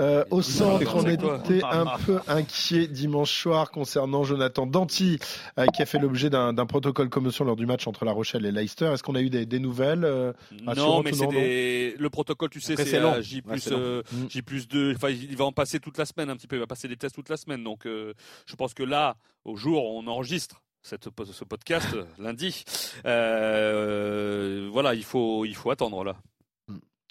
Euh, 0.00 0.24
au 0.30 0.42
centre, 0.42 0.94
on 0.96 1.06
était 1.08 1.62
un 1.64 1.86
peu 2.04 2.18
inquiet 2.28 2.86
dimanche 2.88 3.32
soir 3.32 3.70
concernant 3.70 4.24
Jonathan 4.24 4.66
Danty, 4.66 5.18
euh, 5.58 5.66
qui 5.74 5.82
a 5.82 5.86
fait 5.86 5.98
l'objet 5.98 6.30
d'un 6.30 6.52
d'un 6.52 6.66
protocole 6.66 7.08
commotion 7.08 7.44
lors 7.44 7.56
du 7.56 7.66
match 7.66 7.86
entre 7.86 8.04
La 8.04 8.12
Rochelle 8.12 8.44
et 8.46 8.52
Leicester. 8.52 8.86
Est-ce 8.86 9.02
qu'on 9.02 9.14
a 9.14 9.20
eu 9.20 9.30
des, 9.30 9.46
des 9.46 9.58
nouvelles 9.58 10.04
euh, 10.04 10.32
Non, 10.76 11.02
mais 11.10 11.16
c'est 11.16 11.26
des... 11.28 11.94
le 11.98 12.10
protocole, 12.10 12.50
tu 12.50 12.60
sais, 12.60 12.76
c'est 12.76 13.22
J 13.22 13.42
plus 13.42 13.68
euh, 13.72 14.02
Mm. 14.12 14.26
J 14.30 14.42
plus 14.42 14.68
2. 14.68 14.94
Enfin, 14.96 15.10
il 15.10 15.36
va 15.36 15.44
en 15.44 15.52
passer 15.52 15.80
toute 15.80 15.98
la 15.98 16.04
semaine 16.06 16.30
un 16.30 16.36
petit 16.36 16.46
peu. 16.46 16.56
Il 16.56 16.60
va 16.60 16.66
passer 16.66 16.88
des 16.88 16.96
tests 16.96 17.14
toute 17.14 17.28
la 17.28 17.36
semaine. 17.36 17.62
Donc, 17.64 17.86
euh, 17.86 18.12
je 18.46 18.54
pense 18.56 18.74
que 18.74 18.82
là, 18.82 19.16
au 19.44 19.56
jour 19.56 19.84
où 19.84 19.98
on 19.98 20.06
enregistre 20.06 20.62
cette, 20.82 21.08
ce 21.32 21.44
podcast 21.44 21.88
lundi, 22.18 22.64
euh, 23.06 24.68
voilà, 24.72 24.94
il 24.94 25.04
faut, 25.04 25.44
il 25.44 25.54
faut 25.54 25.70
attendre 25.70 26.04
là. 26.04 26.16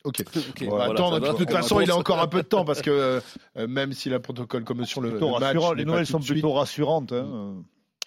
Ok. 0.03 0.23
Ok, 0.49 0.63
voilà, 0.67 0.85
attendre. 0.91 1.19
de 1.19 1.37
toute 1.37 1.49
On 1.49 1.53
façon, 1.53 1.81
il 1.81 1.89
a 1.89 1.97
encore 1.97 2.19
un 2.21 2.27
peu 2.27 2.43
de 2.43 2.47
temps 2.47 2.63
parce 2.63 2.81
que 2.81 3.21
euh, 3.57 3.67
même 3.67 3.91
si 3.93 4.09
la 4.09 4.19
protocole 4.19 4.63
commotion 4.63 5.01
le, 5.01 5.09
Plutôt 5.11 5.33
le 5.33 5.39
match, 5.39 5.57
Les 5.77 5.85
nouvelles 5.85 6.05
sont 6.05 6.19
plutôt 6.19 6.53
rassurantes. 6.53 7.11
hein. 7.11 7.55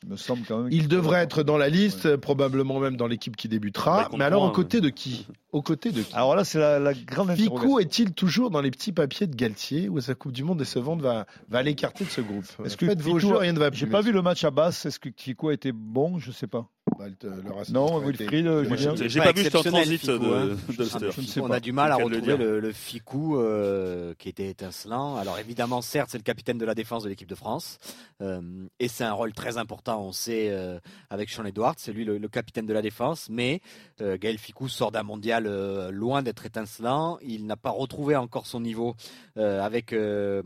Il 0.04 0.10
me 0.10 0.16
semble 0.16 0.44
quand 0.46 0.58
même. 0.58 0.68
Il 0.72 0.78
qu'il- 0.82 0.88
devrait 0.88 1.22
être 1.22 1.42
dans 1.42 1.56
la 1.58 1.68
liste, 1.68 2.14
probablement 2.16 2.78
même 2.78 2.96
dans 2.96 3.08
l'équipe 3.08 3.34
qui 3.34 3.48
Bah, 3.48 3.52
débutera. 3.52 4.04
compte 4.04 4.18
Mais 4.20 4.24
alors, 4.24 4.44
aux 4.44 4.52
côtés 4.52 4.80
de 4.80 4.90
qui? 4.90 5.26
Aux 5.58 5.62
côtés 5.62 5.90
de 5.90 6.02
qui 6.02 6.14
Alors 6.14 6.36
là, 6.36 6.44
c'est 6.44 6.60
la, 6.60 6.78
la 6.78 6.94
grande. 6.94 7.34
Ficou 7.34 7.80
est-il 7.80 8.12
toujours 8.12 8.50
dans 8.50 8.60
les 8.60 8.70
petits 8.70 8.92
papiers 8.92 9.26
de 9.26 9.34
Galtier 9.34 9.88
ou 9.88 10.00
sa 10.00 10.14
Coupe 10.14 10.30
du 10.30 10.44
Monde 10.44 10.58
décevante 10.58 11.02
va, 11.02 11.26
va 11.48 11.64
l'écarter 11.64 12.04
de 12.04 12.10
ce 12.10 12.20
groupe? 12.20 12.44
Est-ce 12.64 12.76
que 12.76 12.86
jeux, 13.18 13.36
rien 13.36 13.52
ne 13.52 13.58
va 13.58 13.70
plus. 13.70 13.80
J'ai 13.80 13.86
pas 13.86 14.00
vu 14.00 14.12
le 14.12 14.22
match 14.22 14.44
à 14.44 14.52
Basse. 14.52 14.86
Est-ce 14.86 15.00
que 15.00 15.08
Kiko 15.08 15.48
a 15.48 15.54
été 15.54 15.72
bon? 15.72 16.18
Je 16.18 16.30
sais 16.30 16.46
pas. 16.46 16.68
Racing 16.98 17.74
Non, 17.74 17.98
Wilfried, 18.00 18.46
euh, 18.46 18.64
Julien. 18.64 18.94
j'ai- 18.96 19.20
Pas 19.20 19.32
vu 19.32 19.44
ce 19.44 19.48
transit 19.50 20.00
Ficou, 20.00 20.12
hein. 20.12 20.46
de. 20.46 20.56
Je 20.70 20.82
ne 21.20 21.26
sais 21.26 21.40
On 21.40 21.50
a 21.50 21.60
du 21.60 21.72
mal 21.72 21.92
à 21.92 21.96
retrouver 21.96 22.36
le, 22.36 22.60
le 22.60 22.72
Ficou 22.72 23.36
euh, 23.38 24.14
qui 24.18 24.28
était 24.28 24.48
étincelant. 24.48 25.16
Alors 25.16 25.38
évidemment, 25.38 25.80
certes, 25.82 26.08
c'est 26.10 26.18
le 26.18 26.22
capitaine 26.24 26.58
de 26.58 26.64
la 26.64 26.74
défense 26.74 27.04
de 27.04 27.08
l'équipe 27.08 27.28
de 27.28 27.34
France 27.34 27.78
euh, 28.20 28.40
et 28.80 28.88
c'est 28.88 29.04
un 29.04 29.12
rôle 29.12 29.32
très 29.32 29.58
important. 29.58 30.02
On 30.02 30.12
sait 30.12 30.48
euh, 30.50 30.78
avec 31.10 31.30
Sean 31.30 31.44
Edwards, 31.44 31.74
c'est 31.78 31.92
lui 31.92 32.04
le, 32.04 32.18
le 32.18 32.28
capitaine 32.28 32.66
de 32.66 32.72
la 32.72 32.82
défense. 32.82 33.28
Mais 33.30 33.60
euh, 34.00 34.16
Gaël 34.18 34.38
Ficou 34.38 34.68
sort 34.68 34.90
d'un 34.92 35.02
mondial 35.04 35.46
euh, 35.46 35.90
loin 35.90 36.22
d'être 36.22 36.46
étincelant. 36.46 37.18
Il 37.22 37.46
n'a 37.46 37.56
pas 37.56 37.70
retrouvé 37.70 38.16
encore 38.16 38.46
son 38.46 38.60
niveau 38.60 38.94
euh, 39.36 39.62
avec 39.62 39.92
euh, 39.92 40.42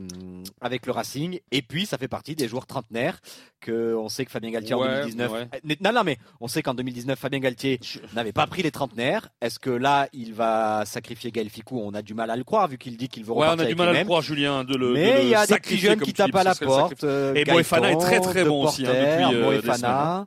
avec 0.61 0.87
le 0.87 0.93
Racing. 0.93 1.41
Et 1.51 1.63
puis, 1.63 1.87
ça 1.87 1.99
fait 1.99 2.09
partie 2.09 2.35
des 2.37 2.49
joueurs 2.49 2.67
trentenaires 2.67 3.21
que 3.63 3.95
on 3.97 4.11
sait 4.11 4.27
que 4.27 4.31
Fabien 4.31 4.51
Galtier 4.51 4.75
en 4.75 4.81
Ouais, 4.83 4.89
2019. 5.01 5.33
ouais. 5.33 5.49
Euh, 5.55 5.75
Non, 5.81 5.93
non, 5.95 6.03
mais 6.05 6.19
on 6.41 6.49
sait 6.49 6.63
qu'en 6.63 6.75
2019, 6.75 7.19
Fabien 7.19 7.39
Galtier 7.39 7.81
n'avait 8.15 8.33
pas 8.33 8.47
pris 8.47 8.63
les 8.63 8.71
trentenaires. 8.71 9.29
Est-ce 9.41 9.59
que 9.59 9.71
là, 9.71 10.09
il 10.13 10.35
va 10.35 10.83
sacrifier 10.85 11.31
Gaël 11.31 11.49
Ficou? 11.49 11.81
On 11.83 11.95
a 11.95 12.03
du 12.03 12.13
mal 12.13 12.31
à 12.31 12.37
le 12.37 12.45
croire 12.45 12.69
vu 12.69 12.77
qu'il 12.77 12.97
dit 12.99 13.09
qu'il 13.09 13.25
veut 13.25 13.31
Ouais, 13.33 13.39
on 13.47 13.53
repartir 13.53 13.65
a 13.67 13.69
du 13.71 13.75
mal 13.75 13.89
à 13.89 13.99
le 14.01 14.05
croire, 14.05 14.21
Julien, 14.21 14.65
de 14.65 14.75
le. 14.77 14.93
Mais 14.93 15.21
il 15.23 15.29
y 15.31 15.35
a 15.35 15.41
des 15.41 15.47
petits 15.47 15.53
sacrifier, 15.55 15.89
jeunes 15.91 16.01
qui 16.01 16.13
tapent 16.13 16.35
à 16.35 16.45
la 16.45 16.55
porte. 16.55 17.05
euh, 17.05 17.33
Et 17.35 17.45
Moefana 17.51 17.93
est 17.93 17.97
très, 17.97 18.21
très 18.21 18.45
bon 18.45 18.65
aussi, 18.67 18.87
hein, 18.87 18.91
depuis, 18.93 19.37
euh. 19.37 19.61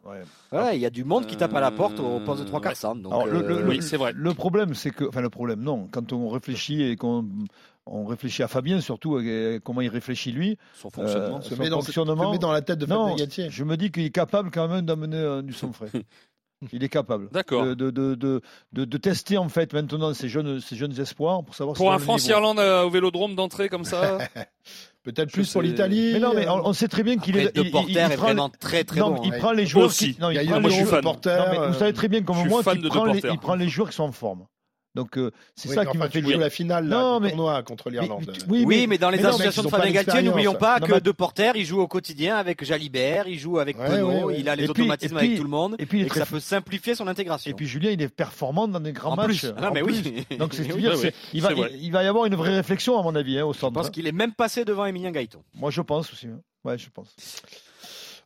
Ouais. 0.05 0.21
Ouais, 0.51 0.77
il 0.77 0.81
y 0.81 0.85
a 0.85 0.89
du 0.89 1.03
monde 1.03 1.25
qui 1.25 1.35
tape 1.35 1.53
à 1.55 1.59
la 1.59 1.71
porte 1.71 1.99
au 1.99 2.19
poste 2.19 2.41
de 2.43 2.47
trois 2.47 2.59
Euh, 2.59 2.63
quarts 2.63 2.75
centre. 2.77 3.01
Donc, 3.01 3.11
Alors, 3.11 3.25
le, 3.25 3.41
le- 3.41 3.55
euh, 3.57 3.61
le- 3.63 3.67
oui, 3.69 3.79
c'est 3.81 3.97
vrai. 3.97 4.13
Le 4.15 4.33
problème, 4.33 4.73
c'est 4.73 4.91
que, 4.91 5.03
enfin, 5.05 5.21
le 5.21 5.29
problème, 5.29 5.59
non. 5.61 5.87
Quand 5.91 6.13
on 6.13 6.29
réfléchit 6.29 6.81
et 6.83 6.95
qu'on 6.95 7.25
on 7.87 8.05
réfléchit 8.05 8.43
à 8.43 8.47
Fabien, 8.47 8.81
surtout 8.81 9.15
euh, 9.17 9.59
comment 9.63 9.81
il 9.81 9.89
réfléchit 9.89 10.31
lui, 10.31 10.57
Son 10.73 10.89
fonctionnement. 10.89 11.37
euh, 11.37 11.41
se 11.41 11.55
son 11.55 11.61
met 11.61 11.69
dans, 11.69 11.81
fonctionnement. 11.81 12.27
se 12.27 12.31
met 12.31 12.39
dans 12.39 12.51
la 12.51 12.61
tête 12.61 12.79
de 12.79 12.85
Non, 12.85 13.09
Fabien 13.17 13.47
je 13.49 13.63
me 13.63 13.77
dis 13.77 13.91
qu'il 13.91 14.03
est 14.05 14.09
capable 14.11 14.49
quand 14.51 14.67
même 14.67 14.85
d'amener 14.85 15.17
euh, 15.17 15.41
du 15.41 15.53
sang 15.53 15.71
frais. 15.71 15.89
Il 16.71 16.83
est 16.83 16.89
capable. 16.89 17.27
D'accord. 17.31 17.63
De, 17.65 17.73
de, 17.75 17.91
de, 17.91 18.15
de, 18.15 18.41
de- 18.71 18.85
de 18.85 18.97
tester 18.97 19.37
en 19.37 19.49
fait 19.49 19.73
maintenant 19.73 20.13
ces 20.13 20.29
jeunes, 20.29 20.61
ces 20.61 20.75
jeunes 20.77 20.97
espoirs 20.99 21.43
pour 21.43 21.53
savoir. 21.53 21.75
Pour 21.75 21.85
si 21.87 21.91
un 21.91 21.97
le 21.97 22.01
France-Irlande 22.01 22.59
au 22.59 22.89
vélodrome 22.89 23.35
d'entrée 23.35 23.67
comme 23.69 23.83
ça 23.83 24.17
Peut-être 25.03 25.31
plus 25.31 25.51
pour 25.51 25.61
l'Italie. 25.61 26.11
Mais 26.13 26.19
non, 26.19 26.31
mais 26.33 26.47
on, 26.47 26.65
on 26.67 26.73
sait 26.73 26.87
très 26.87 27.03
bien 27.03 27.17
qu'il 27.17 27.37
est. 27.37 27.51
il- 27.55 27.65
il- 27.65 27.71
Porter 27.71 27.91
il 27.91 27.97
est 27.97 28.07
prend 28.15 28.25
vraiment 28.27 28.49
très 28.49 28.83
très 28.85 29.01
non, 29.01 29.11
bon. 29.11 29.21
il 29.25 29.33
prend 29.33 29.51
les 29.51 29.65
joueurs 29.67 29.87
Aussi. 29.87 30.15
qui. 30.15 30.21
Non, 30.21 30.31
il 30.31 30.35
Gaillard, 30.35 30.53
prend 30.53 30.61
moi, 30.61 30.69
les 30.69 30.75
je 30.75 30.79
suis 30.79 30.85
joueurs- 30.89 30.95
fan. 30.95 31.03
Porter, 31.03 31.37
Non, 31.37 31.45
mais 31.61 31.67
vous 31.67 31.73
savez 31.77 31.93
très 31.93 32.07
bien 32.07 32.23
comme 32.23 32.37
moi 32.47 32.63
de 32.63 32.87
prend, 32.87 33.05
les, 33.05 33.19
il 33.19 33.37
prend 33.37 33.55
les 33.55 33.67
joueurs 33.69 33.89
qui 33.89 33.95
sont 33.95 34.03
en 34.03 34.11
forme. 34.13 34.45
Donc 34.95 35.17
euh, 35.17 35.29
c'est 35.55 35.67
oui, 35.69 35.75
ça 35.75 35.83
qui 35.83 35.89
enfin, 35.89 35.99
m'a 35.99 36.09
fait 36.09 36.21
dire. 36.21 36.37
la 36.39 36.49
finale 36.49 36.87
là, 36.87 36.97
Non, 36.99 37.17
du 37.17 37.23
mais- 37.23 37.29
tournoi 37.31 37.61
contre 37.63 37.89
Mais- 37.91 37.99
l'Irlande. 37.99 38.31
Oui, 38.47 38.87
mais, 38.87 38.97
dans 38.97 39.09
les 39.09 39.17
mais 39.17 39.23
non, 39.23 39.29
associations 39.29 39.63
mais 39.63 39.69
de 39.69 39.75
Fabien 39.75 39.91
Galtier, 39.91 40.21
n'oublions 40.21 40.55
pas 40.55 40.79
Non, 40.79 40.87
que 40.87 40.93
mais- 40.93 41.01
De 41.01 41.11
Porter, 41.11 41.51
il 41.55 41.65
joue 41.65 41.81
au 41.81 41.87
quotidien 41.87 42.37
avec 42.37 42.63
Jalibert, 42.63 43.27
il 43.27 43.37
joue 43.37 43.59
avec 43.59 43.77
Ouais, 43.77 43.87
Penaud, 43.87 44.07
ouais, 44.09 44.23
ouais. 44.23 44.35
il 44.39 44.47
a 44.49 44.55
les 44.55 44.63
Et 44.65 44.69
automatismes 44.69 45.17
puis- 45.17 45.25
avec 45.27 45.37
tout 45.37 45.43
le 45.43 45.49
monde, 45.49 45.75
et 45.79 45.85
puis 45.85 46.01
et 46.03 46.07
que 46.07 46.17
ça 46.17 46.25
peut 46.25 46.39
simplifier 46.39 46.95
son 46.95 47.07
intégration. 47.07 47.51
Et 47.51 47.53
puis 47.53 47.67
Julien, 47.67 47.91
il 47.91 48.01
est 48.01 48.07
performant 48.07 48.67
dans 48.69 48.79
des 48.79 48.93
grands 48.93 49.11
en 49.11 49.15
matchs. 49.17 49.41
plus, 49.41 49.53
ah, 49.57 49.69
en 49.69 49.73
mais 49.73 49.81
plus. 49.83 50.01
oui. 50.29 50.37
Donc 50.37 50.53
c'est 50.53 50.63
il 51.33 51.41
va, 51.41 51.51
il, 51.77 51.91
va 51.91 52.03
y 52.03 52.07
avoir 52.07 52.25
une 52.25 52.35
vraie 52.35 52.55
réflexion 52.55 52.97
à 52.97 53.03
mon 53.03 53.15
avis 53.15 53.37
hein, 53.37 53.45
au 53.45 53.53
Je 53.53 53.59
centre. 53.59 53.73
pense 53.73 53.87
hein. 53.87 53.91
qu'il 53.91 54.07
est 54.07 54.11
même 54.13 54.31
passé 54.33 54.63
devant 54.65 54.85
Emilien 54.85 55.11
Gaëton. 55.11 55.41
Moi 55.55 55.71
je 55.71 55.81
pense 55.81 56.11
aussi. 56.13 56.27
hein. 56.27 56.39
Ouais, 56.63 56.77
je 56.77 56.87
pense. 56.89 57.13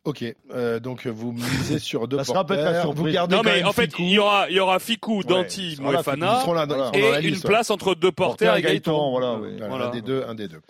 Ok, 0.04 0.24
euh, 0.54 0.80
donc 0.80 1.06
vous 1.06 1.32
misez 1.32 1.78
sur 1.78 2.08
deux 2.08 2.16
Ça 2.16 2.24
sera 2.24 2.46
peut-être 2.46 2.60
la 2.60 2.64
porteurs, 2.64 2.82
surprise. 2.84 3.06
Vous 3.06 3.12
gardez 3.12 3.36
Non, 3.36 3.42
mais 3.44 3.62
en 3.64 3.72
fait, 3.72 3.90
il 3.98 4.08
y 4.08 4.18
aura, 4.18 4.48
il 4.48 4.56
y 4.56 4.60
aura 4.60 4.78
Ficou, 4.78 5.22
Danti, 5.22 5.76
Voilà, 5.78 5.98
Moefana. 5.98 6.42
là, 6.54 6.90
et 6.94 7.00
une 7.26 7.32
liste, 7.32 7.44
ouais. 7.44 7.50
place 7.50 7.70
entre 7.70 7.94
deux 7.94 8.10
porteurs 8.10 8.56
et. 8.56 8.62
Gaëton, 8.62 9.10
voilà, 9.10 9.34
oui. 9.34 9.50
Voilà, 9.58 9.68
Voilà. 9.68 9.86
Un 9.88 9.90
des 9.90 10.00
deux, 10.00 10.24
un 10.26 10.34
des 10.34 10.48
deux. 10.48 10.60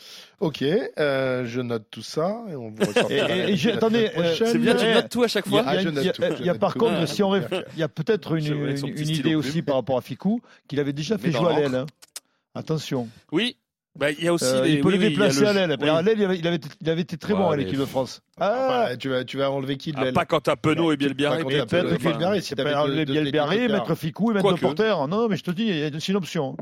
Ok, 0.40 0.62
euh, 0.98 1.44
je 1.46 1.60
note 1.60 1.84
tout 1.92 2.02
ça 2.02 2.42
et 2.50 2.56
on 2.56 2.70
vous 2.70 2.76
Et- 3.08 3.52
et- 3.52 3.72
attendez, 3.72 4.08
prochaine. 4.10 4.48
C'est 4.48 4.58
bien, 4.58 4.74
tu 4.74 4.86
notes 4.86 5.08
tout 5.08 5.22
à 5.22 5.28
chaque 5.28 5.46
fois. 5.46 5.64
Il 5.76 6.44
y 6.44 6.48
a- 6.50 6.54
par 6.56 6.74
contre, 6.74 7.06
si 7.06 7.22
on 7.22 7.36
il 7.36 7.78
y 7.78 7.82
a 7.84 7.88
peut-être 7.88 8.34
une, 8.34 8.76
idée 8.98 9.36
aussi 9.36 9.62
par 9.62 9.76
rapport 9.76 9.96
à 9.96 10.00
Ficou, 10.02 10.40
qu'il 10.66 10.80
avait 10.80 10.92
déjà 10.92 11.18
fait 11.18 11.30
jouer 11.30 11.54
à 11.54 11.60
l'aile. 11.60 11.74
hein. 11.76 11.86
Attention. 12.56 13.08
Oui. 13.30 13.56
Bah, 13.98 14.10
il 14.12 14.24
y 14.24 14.28
a 14.28 14.32
aussi 14.32 14.44
Euh, 14.44 14.62
les- 14.64 14.74
il 14.74 14.80
peut 14.80 14.88
oui, 14.88 14.98
le 14.98 15.04
a 15.04 15.08
déplacer 15.08 15.40
le- 15.40 15.46
à 15.48 15.52
l'aile. 15.52 15.76
oui. 15.80 15.88
À 15.88 16.00
l'aile, 16.00 16.18
il 16.18 16.24
avait, 16.24 16.38
il 16.38 16.46
avait 16.46 16.56
été- 16.56 16.68
il 16.80 16.90
avait 16.90 17.00
été 17.02 17.16
très 17.18 17.32
Ouais, 17.32 17.38
bon 17.40 17.50
à 17.50 17.56
l'équipe 17.56 17.78
de 17.78 17.84
France. 17.84 18.20
Ah, 18.38 18.86
Ah, 18.90 18.96
tu 18.96 19.08
vas, 19.08 19.24
tu 19.24 19.36
vas 19.36 19.50
enlever 19.50 19.76
qui 19.76 19.92
de 19.92 19.98
Ah, 19.98 20.04
l'aile 20.04 20.12
pas 20.14 20.24
quand 20.24 20.40
t'as 20.40 20.56
Penaud 20.56 20.92
et 20.92 20.96
Bielbiarré. 20.96 21.42
Peut-être- 21.44 21.98
Bielbiarré, 21.98 22.40
si 22.40 22.54
t'avais 22.54 22.72
deux 22.86 23.04
Bielbiarré, 23.04 23.68
mettre 23.68 23.94
Ficou 23.96 24.30
et 24.30 24.34
mettre 24.34 24.52
de 24.54 24.60
porter. 24.60 24.94
Non, 25.08 25.28
mais 25.28 25.36
je 25.36 25.42
te 25.42 25.50
dis, 25.50 25.64
il 25.64 25.76
y 25.76 25.82
a- 25.82 25.90
c'est 25.98 26.08
une 26.12 26.16
option. 26.16 26.56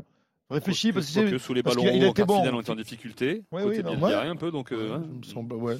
Réfléchis, 0.49 0.91
parce 0.91 1.05
que 1.05 1.11
c'est- 1.29 1.37
sous 1.37 1.53
les 1.53 1.61
ballons 1.61 1.83
il 1.93 2.11
quart 2.13 2.25
bon. 2.25 2.59
était 2.59 2.71
en 2.71 2.75
difficulté. 2.75 3.43
Oui, 3.51 3.61
Côté 3.63 3.83
oui, 3.87 3.97
non, 3.99 4.07
ouais. 4.07 4.13
un 4.15 4.35
peu, 4.35 4.49
donc. 4.49 4.71
euh, 4.71 4.97
Ouais, 4.97 5.03
semble- 5.31 5.53
ouais, 5.55 5.77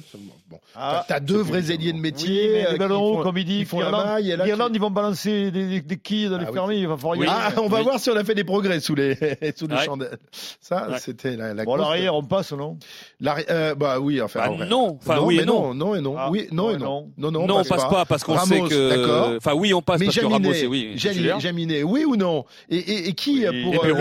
bon. 0.48 0.58
Ah, 0.76 1.04
T'as 1.08 1.18
deux 1.18 1.40
vrais 1.42 1.72
ailiers 1.72 1.90
de 1.92 1.96
Oui, 1.96 2.02
métier. 2.02 2.50
mais 2.52 2.66
euh, 2.68 2.72
les 2.72 2.78
ballons 2.78 3.16
font- 3.16 3.22
comme 3.22 3.38
il 3.38 3.44
dit, 3.44 3.58
qui 3.58 3.64
font 3.64 3.80
la 3.80 3.86
l'Irlande, 3.90 4.06
maille, 4.06 4.30
et 4.30 4.36
là, 4.36 4.44
l'Irlande, 4.44 4.70
ils 4.74 4.80
vont 4.80 4.90
balancer 4.90 5.50
des, 5.50 5.66
des, 5.66 5.80
des 5.80 5.96
quilles 5.98 6.28
dans 6.28 6.38
les 6.38 6.44
Ah 6.44 6.50
oui. 6.50 6.54
fermés. 6.54 6.76
Il 6.76 6.86
va 6.86 6.96
falloir 6.96 7.16
y 7.16 7.20
Oui. 7.20 7.26
Ah, 7.28 7.50
on 7.60 7.66
va 7.68 7.78
Oui. 7.78 7.82
voir 7.82 7.98
si 7.98 8.10
on 8.10 8.16
a 8.16 8.22
fait 8.22 8.34
des 8.36 8.44
progrès 8.44 8.78
sous 8.80 8.94
les, 8.94 9.16
sous 9.56 9.66
les 9.66 9.74
Ouais. 9.74 9.84
chandelles. 9.84 10.18
Ça, 10.60 10.88
Ouais. 10.88 10.98
c'était 11.00 11.36
la, 11.36 11.52
la 11.52 11.64
Bon, 11.64 11.74
l'arrière, 11.74 12.14
on 12.14 12.22
passe, 12.22 12.52
non? 12.52 12.76
L'arrière- 13.20 13.46
euh, 13.50 13.74
bah 13.74 13.98
oui, 13.98 14.20
enfin. 14.22 14.40
Bah 14.40 14.50
en 14.52 14.56
vrai. 14.56 14.68
non, 14.68 14.98
enfin 15.02 15.18
oui 15.20 15.36
mais 15.38 15.42
et 15.42 15.46
non. 15.46 15.74
non, 15.74 15.94
et 15.96 16.00
non. 16.00 16.14
Ah, 16.16 16.28
oui, 16.30 16.46
non 16.52 16.68
ouais, 16.68 16.74
et 16.74 16.78
non. 16.78 17.08
non. 17.18 17.30
Non, 17.32 17.46
Non, 17.46 17.54
on 17.58 17.64
passe 17.64 17.84
pas 17.88 18.04
parce 18.04 18.22
qu'on 18.22 18.38
sait 18.38 18.60
que. 18.60 18.88
d'accord. 18.90 19.32
Enfin, 19.36 19.54
oui, 19.54 19.74
on 19.74 19.82
passe 19.82 19.98
Mais 19.98 20.06
parce 20.06 20.18
que 20.18 20.26
Ramos, 20.26 20.50
oui. 20.68 20.92
Jaminet, 20.96 21.82
oui 21.82 22.04
ou 22.04 22.14
non? 22.16 22.44
Et, 22.68 23.12
qui 23.14 23.48
Oui. 23.48 23.64
pour 23.64 23.74
Et 23.74 23.92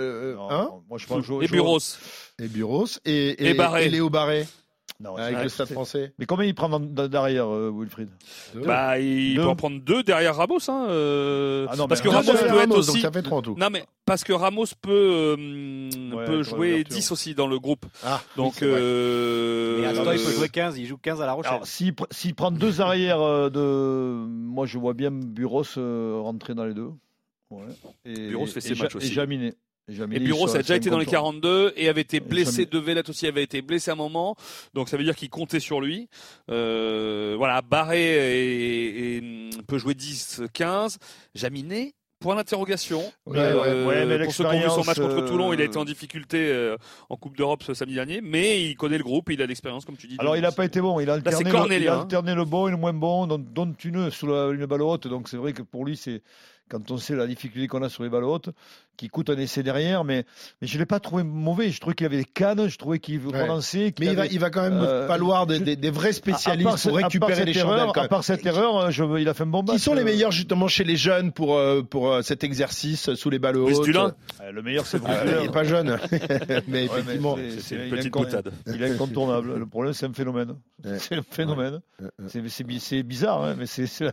euh, 0.00 0.34
Non, 0.34 0.50
hein 0.50 0.70
Moi, 0.88 0.98
je 0.98 1.06
pense 1.06 1.24
Et 1.42 1.48
Buros. 1.48 1.78
et 2.38 2.48
Buros 2.48 2.86
et, 3.04 3.10
et, 3.12 3.50
Et 3.50 3.54
Barré. 3.54 3.86
et 3.86 3.88
Léo 3.90 4.10
Barré 4.10 4.46
Non, 5.00 5.16
avec 5.16 5.36
c'est- 5.38 5.42
le 5.44 5.48
Stade 5.48 5.68
français. 5.68 6.12
Mais 6.18 6.26
combien 6.26 6.44
il 6.44 6.54
prend 6.54 6.78
derrière, 6.78 7.46
euh, 7.48 7.72
Wilfried? 7.74 8.08
Bah, 8.54 8.98
il 8.98 9.36
Deux. 9.36 9.42
peut 9.42 9.48
en 9.48 9.56
prendre 9.56 9.80
deux 9.80 10.02
derrière 10.02 10.36
Ramos. 10.36 10.58
Hein, 10.68 10.86
euh, 10.90 11.66
Ah 11.70 11.76
non, 11.76 11.88
parce 11.88 12.02
que 12.02 12.08
Ramos, 12.08 12.26
Deux 12.26 12.32
peut 12.38 12.44
être 12.44 12.54
Ramos, 12.54 12.74
donc 12.74 12.78
aussi. 12.90 13.00
ça 13.00 13.10
fait 13.10 13.22
3 13.22 13.38
en 13.38 13.42
tout. 13.42 13.56
Non, 13.58 13.68
mais 13.70 13.84
parce 14.04 14.24
que 14.24 14.32
Ramos 14.34 14.66
peut, 14.82 14.90
euh, 15.38 15.88
Ouais, 16.14 16.24
peut 16.26 16.42
jouer 16.42 16.70
l'ouverture. 16.70 16.96
10 16.96 17.12
aussi 17.12 17.34
dans 17.34 17.46
le 17.46 17.58
groupe. 17.58 17.86
Ah, 18.04 18.20
Donc, 18.36 18.56
oui, 18.60 18.68
vrai. 18.68 18.78
euh, 18.82 19.80
Mais 19.80 19.86
attends, 19.86 20.12
il 20.12 20.18
peut 20.20 20.28
euh, 20.28 20.32
jouer 20.36 20.48
15, 20.50 20.76
il 20.78 20.84
joue 20.86 20.98
15 20.98 21.22
à 21.22 21.26
La 21.26 21.32
Rochelle. 21.32 21.52
Alors, 21.54 21.66
s'il 21.66 21.92
pr- 21.92 22.06
s'il 22.10 22.34
prend 22.34 22.50
deux 22.50 22.80
arrières 22.82 23.22
euh, 23.22 23.48
de. 23.48 24.26
Moi, 24.28 24.66
je 24.66 24.76
vois 24.78 24.92
bien 24.92 25.10
Buros 25.10 25.62
euh, 25.78 26.18
rentrer 26.20 26.54
dans 26.54 26.64
les 26.66 26.74
deux. 26.74 26.90
Ouais. 27.50 27.62
Et, 28.04 28.28
Buros 28.28 28.46
fait 28.46 28.58
et 28.58 28.60
ses 28.60 28.74
matchs 28.74 28.96
aussi. 28.96 29.06
Et 29.08 29.12
Jaminet. 29.12 29.54
Et, 29.90 30.16
Et 30.16 30.20
Bureau, 30.20 30.48
ça 30.48 30.58
a 30.58 30.62
déjà 30.62 30.76
été 30.76 30.90
dans 30.90 30.98
les 30.98 31.06
incontournable. 31.06 31.40
42 31.40 31.72
et 31.76 31.88
avait 31.88 32.00
été 32.00 32.20
blessé. 32.20 32.62
Jamais. 32.62 32.66
De 32.66 32.78
Vélette 32.78 33.08
aussi 33.08 33.26
avait 33.26 33.42
été 33.42 33.62
blessé 33.62 33.90
à 33.90 33.94
un 33.94 33.96
moment. 33.96 34.36
Donc 34.74 34.88
ça 34.88 34.96
veut 34.96 35.04
dire 35.04 35.16
qu'il 35.16 35.30
comptait 35.30 35.60
sur 35.60 35.80
lui. 35.80 36.08
Euh, 36.50 37.34
voilà, 37.36 37.62
Barré 37.62 38.00
et, 38.00 39.16
et, 39.16 39.50
peut 39.66 39.78
jouer 39.78 39.94
10, 39.94 40.42
15. 40.52 40.98
Jaminet, 41.34 41.94
point 42.20 42.36
d'interrogation. 42.36 43.00
Ouais, 43.26 43.38
Euh, 43.38 43.86
ouais, 43.86 44.06
mais 44.06 44.24
pour 44.24 44.32
ceux 44.32 44.44
qui 44.44 44.56
ont 44.56 44.60
vu 44.60 44.68
son 44.68 44.84
match 44.84 44.98
contre 44.98 45.16
l'expérience, 45.16 45.30
Toulon, 45.30 45.52
il 45.52 45.60
a 45.60 45.64
euh, 45.64 45.66
été 45.66 45.78
en 45.78 45.84
difficulté 45.84 46.50
euh, 46.50 46.76
en 47.08 47.16
Coupe 47.16 47.36
d'Europe 47.36 47.62
ce 47.62 47.74
samedi 47.74 47.94
dernier. 47.94 48.20
Mais 48.20 48.62
il 48.62 48.76
connaît 48.76 48.98
le 48.98 49.04
groupe, 49.04 49.30
il 49.30 49.42
a 49.42 49.46
l'expérience, 49.46 49.84
comme 49.84 49.96
tu 49.96 50.06
dis. 50.06 50.16
Alors, 50.18 50.36
il 50.36 50.42
n'a 50.42 50.52
pas 50.52 50.64
été 50.64 50.80
bon. 50.80 51.00
Il 51.00 51.10
a 51.10 51.14
alterné, 51.14 51.38
c'est 51.38 51.44
le, 51.44 51.50
Cornélien, 51.50 51.82
il 51.82 51.88
a 51.88 51.94
hein. 51.96 52.00
alterné 52.02 52.34
le 52.34 52.44
bon 52.44 52.68
et 52.68 52.70
le 52.70 52.76
moins 52.76 52.92
bon, 52.92 53.26
dont, 53.26 53.38
dont 53.38 53.72
une 53.84 54.10
sous 54.10 54.26
la, 54.26 54.50
une 54.50 54.66
balle 54.66 54.82
haute. 54.82 55.08
Donc, 55.08 55.28
c'est 55.28 55.38
vrai 55.38 55.52
que 55.52 55.62
pour 55.62 55.84
lui, 55.84 55.96
c'est 55.96 56.22
quand 56.70 56.90
on 56.90 56.98
sait 56.98 57.16
la 57.16 57.26
difficulté 57.26 57.66
qu'on 57.66 57.82
a 57.82 57.88
sur 57.88 58.04
les 58.04 58.08
balles 58.08 58.24
hautes, 58.24 58.50
qui 59.00 59.08
coûte 59.08 59.30
un 59.30 59.38
essai 59.38 59.62
derrière. 59.62 60.04
Mais, 60.04 60.24
mais 60.60 60.68
je 60.68 60.74
ne 60.74 60.80
l'ai 60.80 60.86
pas 60.86 61.00
trouvé 61.00 61.22
mauvais. 61.22 61.70
Je 61.70 61.80
trouvais 61.80 61.94
qu'il 61.94 62.04
avait 62.06 62.18
des 62.18 62.24
cannes. 62.24 62.68
Je 62.68 62.76
trouvais 62.76 62.98
qu'il 62.98 63.26
Ouais. 63.26 63.42
relançait. 63.42 63.92
qu'il 63.92 64.04
Mais 64.04 64.12
il 64.12 64.16
va, 64.16 64.22
avait- 64.22 64.32
il 64.34 64.38
va 64.38 64.50
quand 64.50 64.62
même 64.62 64.74
Euh, 64.80 65.06
falloir 65.08 65.46
des, 65.46 65.58
des- 65.58 65.76
des 65.76 65.90
vrais 65.90 66.08
à- 66.08 66.10
à 66.10 66.12
spécialistes 66.12 66.82
pour 66.88 66.96
récupérer 66.96 67.44
les 67.44 67.56
erreur- 67.58 67.78
chandelles. 67.88 68.04
À 68.04 68.08
part 68.08 68.24
cette 68.24 68.44
erreur, 68.44 68.90
je, 68.90 69.04
il 69.18 69.28
a 69.28 69.34
fait 69.34 69.44
un 69.44 69.46
bon 69.46 69.62
match. 69.62 69.76
Qui 69.76 69.78
sont 69.82 69.94
les 69.94 70.02
euh, 70.02 70.04
meilleurs 70.04 70.32
justement 70.32 70.68
chez 70.68 70.84
les 70.84 70.96
jeunes 70.96 71.32
pour, 71.32 71.56
euh, 71.56 71.82
pour 71.82 72.12
euh, 72.12 72.22
cet 72.22 72.44
exercice 72.44 73.14
sous 73.14 73.30
les 73.30 73.38
balles 73.38 73.56
hautes 73.56 73.88
euh, 73.88 74.52
Le 74.52 74.62
meilleur, 74.62 74.86
c'est 74.86 75.00
Ah, 75.06 75.22
Il 75.24 75.30
Bruce 75.30 75.42
n'est 75.46 75.48
pas 75.52 75.64
jeune, 75.64 75.98
mais 76.68 76.88
Ouais, 76.88 76.98
effectivement. 76.98 77.36
C'est 77.60 77.76
une 77.76 77.90
petite 77.90 78.12
boutade. 78.12 78.52
Il 78.66 78.82
est 78.82 78.90
incontournable. 78.92 79.54
Le 79.58 79.66
problème, 79.66 79.92
c'est 79.94 80.06
un 80.06 80.12
phénomène. 80.12 80.56
Ouais. 80.84 80.98
C'est 80.98 81.16
un 81.16 81.22
phénomène. 81.28 81.80
Ouais, 82.00 82.06
ouais. 82.06 82.28
C'est- 82.28 82.48
C'est 82.48 82.64
bi- 82.64 82.80
c'est 82.80 83.02
bizarre, 83.02 83.42
hein, 83.44 83.54
mais 83.58 83.66
c'est 83.66 83.86
c'est- 83.86 84.12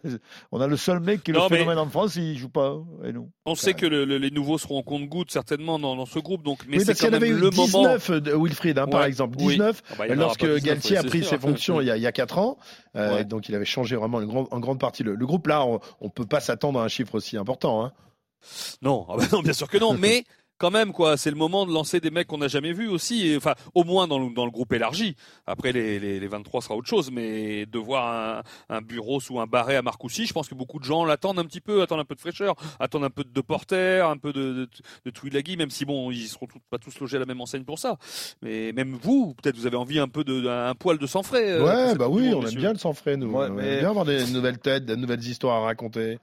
on 0.51 0.61
a 0.61 0.67
le 0.67 0.77
seul 0.77 0.99
mec 0.99 1.23
qui 1.23 1.31
est 1.31 1.33
le 1.33 1.39
Non, 1.39 1.47
mais- 1.49 1.57
phénomène 1.57 1.79
en 1.79 1.89
France, 1.89 2.15
il 2.15 2.37
joue 2.37 2.49
pas. 2.49 2.75
Et 3.03 3.11
nous. 3.11 3.29
On 3.45 3.55
sait 3.55 3.73
que 3.73 3.85
le- 3.85 4.05
le- 4.05 4.17
les 4.17 4.31
nouveaux 4.31 4.57
seront 4.57 4.76
en 4.77 4.83
compte-goutte 4.83 5.31
certainement 5.31 5.79
dans, 5.79 5.95
dans 5.95 6.05
ce 6.05 6.19
groupe. 6.19 6.43
Donc, 6.43 6.59
mais 6.67 6.77
oui, 6.77 6.79
c'est 6.81 6.87
parce 6.87 6.99
qu'il 6.99 7.07
y 7.07 7.11
quand 7.11 7.15
en 7.15 7.17
avait 7.17 7.29
même 7.29 7.37
eu 7.37 7.41
le 7.41 7.49
moment. 7.51 7.81
19 7.97 8.11
de 8.21 8.33
Wilfried, 8.33 8.77
hein, 8.79 8.87
par 8.87 9.03
exemple. 9.05 9.35
oui. 9.39 9.53
19 9.53 9.83
Ah 9.89 9.93
bah, 9.97 10.07
lorsque 10.15 10.41
19, 10.45 10.63
Galtier 10.63 10.97
a 10.97 11.03
pris 11.03 11.19
sûr. 11.19 11.29
ses 11.29 11.37
fonctions 11.39 11.81
il 11.81 11.87
y 11.87 11.91
a, 11.91 11.97
il 11.97 12.03
y 12.03 12.07
a 12.07 12.11
4 12.11 12.37
ans. 12.37 12.57
Euh, 12.95 13.15
Ouais. 13.15 13.25
Donc 13.25 13.49
il 13.49 13.55
avait 13.55 13.65
changé 13.65 13.95
vraiment 13.95 14.21
une 14.21 14.27
grande, 14.27 14.47
en 14.51 14.59
grande 14.59 14.79
partie 14.79 15.03
le, 15.03 15.15
le 15.15 15.25
groupe. 15.25 15.47
Là, 15.47 15.65
on 15.65 15.79
ne 16.01 16.09
peut 16.09 16.25
pas 16.25 16.39
s'attendre 16.39 16.79
à 16.79 16.83
un 16.83 16.87
chiffre 16.87 17.15
aussi 17.15 17.37
important. 17.37 17.83
Hein. 17.85 17.91
Non, 18.81 19.05
ah 19.09 19.15
bah 19.17 19.25
non, 19.31 19.41
bien 19.41 19.53
sûr 19.53 19.67
que 19.69 19.77
non. 19.77 19.93
mais 19.99 20.23
quand 20.57 20.71
même 20.71 20.91
quoi. 20.93 21.17
C'est 21.17 21.29
le 21.29 21.35
moment 21.37 21.65
de 21.65 21.71
lancer 21.73 21.99
des 21.99 22.09
mecs 22.11 22.27
qu'on 22.27 22.37
n'a 22.39 22.47
jamais 22.47 22.73
vus 22.73 22.87
aussi. 22.87 23.27
Et, 23.27 23.37
enfin, 23.37 23.53
au 23.75 23.83
moins 23.83 24.07
dans 24.07 24.19
le, 24.19 24.33
dans 24.33 24.45
le 24.45 24.51
groupe 24.51 24.73
élargi. 24.73 25.15
Après 25.45 25.71
les, 25.71 25.99
les, 25.99 26.19
les 26.19 26.27
23 26.27 26.61
sera 26.61 26.75
autre 26.75 26.87
chose, 26.87 27.11
mais 27.11 27.65
de 27.65 27.77
voir 27.79 28.41
un, 28.69 28.75
un 28.75 28.81
bureau 28.81 29.19
ou 29.29 29.39
un 29.39 29.47
barré 29.47 29.75
à 29.75 29.81
Marcoussis, 29.81 30.25
je 30.25 30.33
pense 30.33 30.47
que 30.47 30.55
beaucoup 30.55 30.79
de 30.79 30.83
gens 30.83 31.05
l'attendent 31.05 31.39
un 31.39 31.45
petit 31.45 31.61
peu, 31.61 31.81
attendent 31.81 31.99
un 31.99 32.05
peu 32.05 32.15
de 32.15 32.19
fraîcheur, 32.19 32.55
attendent 32.79 33.03
un 33.05 33.09
peu 33.09 33.23
de 33.23 33.41
Porter, 33.41 34.05
un 34.05 34.17
peu 34.17 34.33
de, 34.33 34.53
de, 34.53 34.69
de 35.05 35.09
Twilagui, 35.11 35.57
même 35.57 35.69
si 35.69 35.85
bon, 35.85 36.11
ils 36.11 36.27
seront 36.27 36.47
tout- 36.47 36.59
pas 36.69 36.77
tous 36.77 36.99
logés 36.99 37.17
à 37.17 37.19
la 37.19 37.25
même 37.25 37.41
enseigne 37.41 37.63
pour 37.63 37.79
ça. 37.79 37.97
Mais 38.41 38.71
même 38.73 38.97
vous, 39.01 39.33
peut-être 39.41 39.55
vous 39.57 39.65
avez 39.67 39.77
envie 39.77 39.99
un 39.99 40.07
peu 40.07 40.23
de 40.23 40.47
un 40.47 40.75
poil 40.75 40.97
de 40.97 41.05
sang 41.07 41.23
frais. 41.23 41.51
euh, 41.51 41.63
Ouais, 41.65 41.95
bah 41.95 42.07
oui, 42.09 42.29
Monde, 42.29 42.43
on 42.45 42.47
aime 42.47 42.55
bien 42.55 42.73
le 42.73 42.79
sang 42.79 42.93
frais, 42.93 43.17
nous. 43.17 43.31
Ouais, 43.31 43.47
on 43.49 43.53
mais- 43.53 43.73
aime 43.73 43.79
bien 43.79 43.89
avoir 43.89 44.05
des 44.05 44.25
nouvelles 44.27 44.59
têtes, 44.59 44.85
des 44.85 44.95
nouvelles 44.97 45.23
histoires 45.25 45.61
à 45.63 45.65
raconter. 45.65 46.19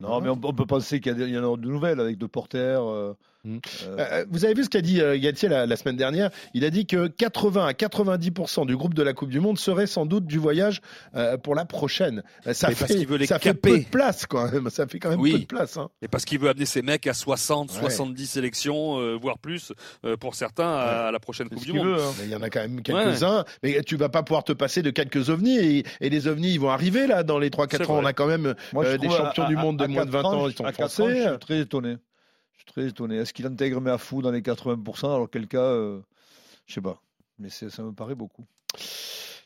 Non, 0.00 0.20
mais 0.20 0.28
on, 0.28 0.38
on 0.42 0.52
peut 0.52 0.66
penser 0.66 1.00
qu'il 1.00 1.12
y, 1.20 1.38
en 1.38 1.52
a 1.54 1.56
de 1.56 1.66
nouvelles 1.68 1.98
avec 1.98 2.18
de 2.18 2.26
Porter. 2.26 2.58
euh, 2.80 3.14
Mm. 3.44 3.58
euh, 3.86 3.96
Euh, 3.98 4.24
vous 4.30 4.44
avez 4.44 4.54
vu 4.54 4.64
ce 4.64 4.68
qu'a 4.68 4.80
dit 4.80 5.00
euh, 5.00 5.16
Galtier 5.18 5.48
la, 5.48 5.64
la 5.66 5.76
semaine 5.76 5.96
dernière? 5.96 6.30
Il 6.54 6.64
a 6.64 6.70
dit 6.70 6.86
que 6.86 7.06
80 7.06 7.66
à 7.66 7.72
90% 7.72 8.66
du 8.66 8.76
groupe 8.76 8.94
de 8.94 9.02
la 9.02 9.12
Coupe 9.12 9.28
du 9.30 9.40
Monde 9.40 9.58
serait 9.58 9.86
sans 9.86 10.06
doute 10.06 10.26
du 10.26 10.38
voyage 10.38 10.80
euh, 11.14 11.36
pour 11.36 11.54
la 11.54 11.64
prochaine. 11.64 12.22
Ça 12.52 12.68
Mais 12.68 12.74
parce 12.74 12.90
fait, 12.92 12.98
qu'il 12.98 13.06
veut 13.06 13.16
les 13.16 13.26
ça 13.26 13.38
fait 13.38 13.54
peu 13.54 13.78
de 13.78 13.84
place 13.84 14.26
quand 14.26 14.48
même. 14.52 14.70
Ça 14.70 14.86
fait 14.86 14.98
quand 14.98 15.10
même 15.10 15.20
Oui. 15.20 15.32
peu 15.32 15.38
de 15.40 15.44
place. 15.46 15.76
Hein. 15.76 15.88
Et 16.02 16.08
parce 16.08 16.24
qu'il 16.24 16.38
veut 16.38 16.48
amener 16.48 16.66
ses 16.66 16.82
mecs 16.82 17.06
à 17.06 17.14
60, 17.14 17.70
Ouais. 17.74 17.80
70 17.80 18.26
sélections, 18.26 18.98
euh, 18.98 19.14
voire 19.20 19.38
plus, 19.38 19.72
euh, 20.04 20.16
pour 20.16 20.34
certains, 20.34 20.68
à, 20.68 21.06
à 21.08 21.12
la 21.12 21.20
prochaine 21.20 21.48
Coupe 21.48 21.64
du 21.64 21.72
Monde. 21.72 21.86
veut. 21.86 21.94
hein. 22.02 22.12
Il 22.24 22.30
y 22.30 22.34
en 22.34 22.42
a 22.42 22.50
quand 22.50 22.60
même 22.60 22.82
quelques-uns. 22.82 23.44
Mais 23.62 23.80
tu 23.86 23.96
vas 23.96 24.08
pas 24.08 24.22
pouvoir 24.22 24.44
te 24.44 24.52
passer 24.52 24.82
de 24.82 24.90
quelques 24.90 25.28
ovnis. 25.30 25.58
Et, 25.58 25.84
et 26.00 26.10
les 26.10 26.26
ovnis, 26.26 26.54
ils 26.54 26.60
vont 26.60 26.70
arriver 26.70 27.06
là 27.06 27.22
dans 27.22 27.38
les 27.38 27.50
3-4 27.50 27.68
C'est 27.70 27.82
ans. 27.82 27.94
vrai. 27.94 28.02
On 28.02 28.06
a 28.06 28.12
quand 28.12 28.26
même 28.26 28.54
Moi, 28.72 28.84
euh, 28.84 28.98
des 28.98 29.08
champions 29.10 29.44
à- 29.44 29.48
du 29.48 29.56
monde 29.56 29.78
de 29.78 29.84
à 29.84 29.88
moins 29.88 30.04
de 30.06 30.10
20 30.10 30.22
quatre 30.22 30.34
ans. 30.34 30.48
Ils 30.48 30.54
sont 30.56 30.64
à 30.64 30.72
quatre 30.72 30.84
ans, 31.00 31.04
français. 31.04 31.22
je 31.24 31.28
suis 31.30 31.38
très 31.38 31.58
étonné. 31.60 31.96
Je 32.68 32.72
suis 32.72 32.80
très 32.82 32.88
étonné. 32.90 33.16
Est-ce 33.16 33.32
qu'il 33.32 33.46
intègre 33.46 33.80
mes 33.80 33.90
à 33.90 33.98
fou 33.98 34.20
dans 34.22 34.30
les 34.30 34.42
80% 34.42 35.06
alors 35.14 35.28
quel 35.30 35.46
cas, 35.46 35.58
euh, 35.62 36.00
je 36.66 36.74
sais 36.74 36.80
pas. 36.80 37.00
Mais 37.38 37.48
c'est- 37.50 37.70
ça 37.70 37.82
me 37.82 37.92
paraît 37.92 38.14
beaucoup. 38.14 38.44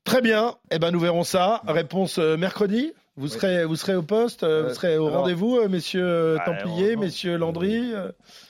Très 0.04 0.20
bien. 0.20 0.56
Eh 0.70 0.78
ben, 0.78 0.90
nous 0.90 0.98
verrons 1.00 1.22
ça. 1.24 1.62
Réponse 1.66 2.18
euh, 2.18 2.36
mercredi. 2.36 2.92
Vous 3.16 3.28
serez, 3.28 3.66
vous 3.66 3.76
serez 3.76 3.94
au 3.94 4.02
poste, 4.02 4.42
euh, 4.42 4.62
vous 4.62 4.68
Euh, 4.70 4.74
serez 4.74 4.96
au 4.96 5.10
rendez-vous, 5.10 5.58
euh, 5.58 5.68
messieurs 5.68 6.38
Ah, 6.40 6.44
Templier, 6.46 6.96
messieurs 6.96 7.36
Landry. 7.36 7.92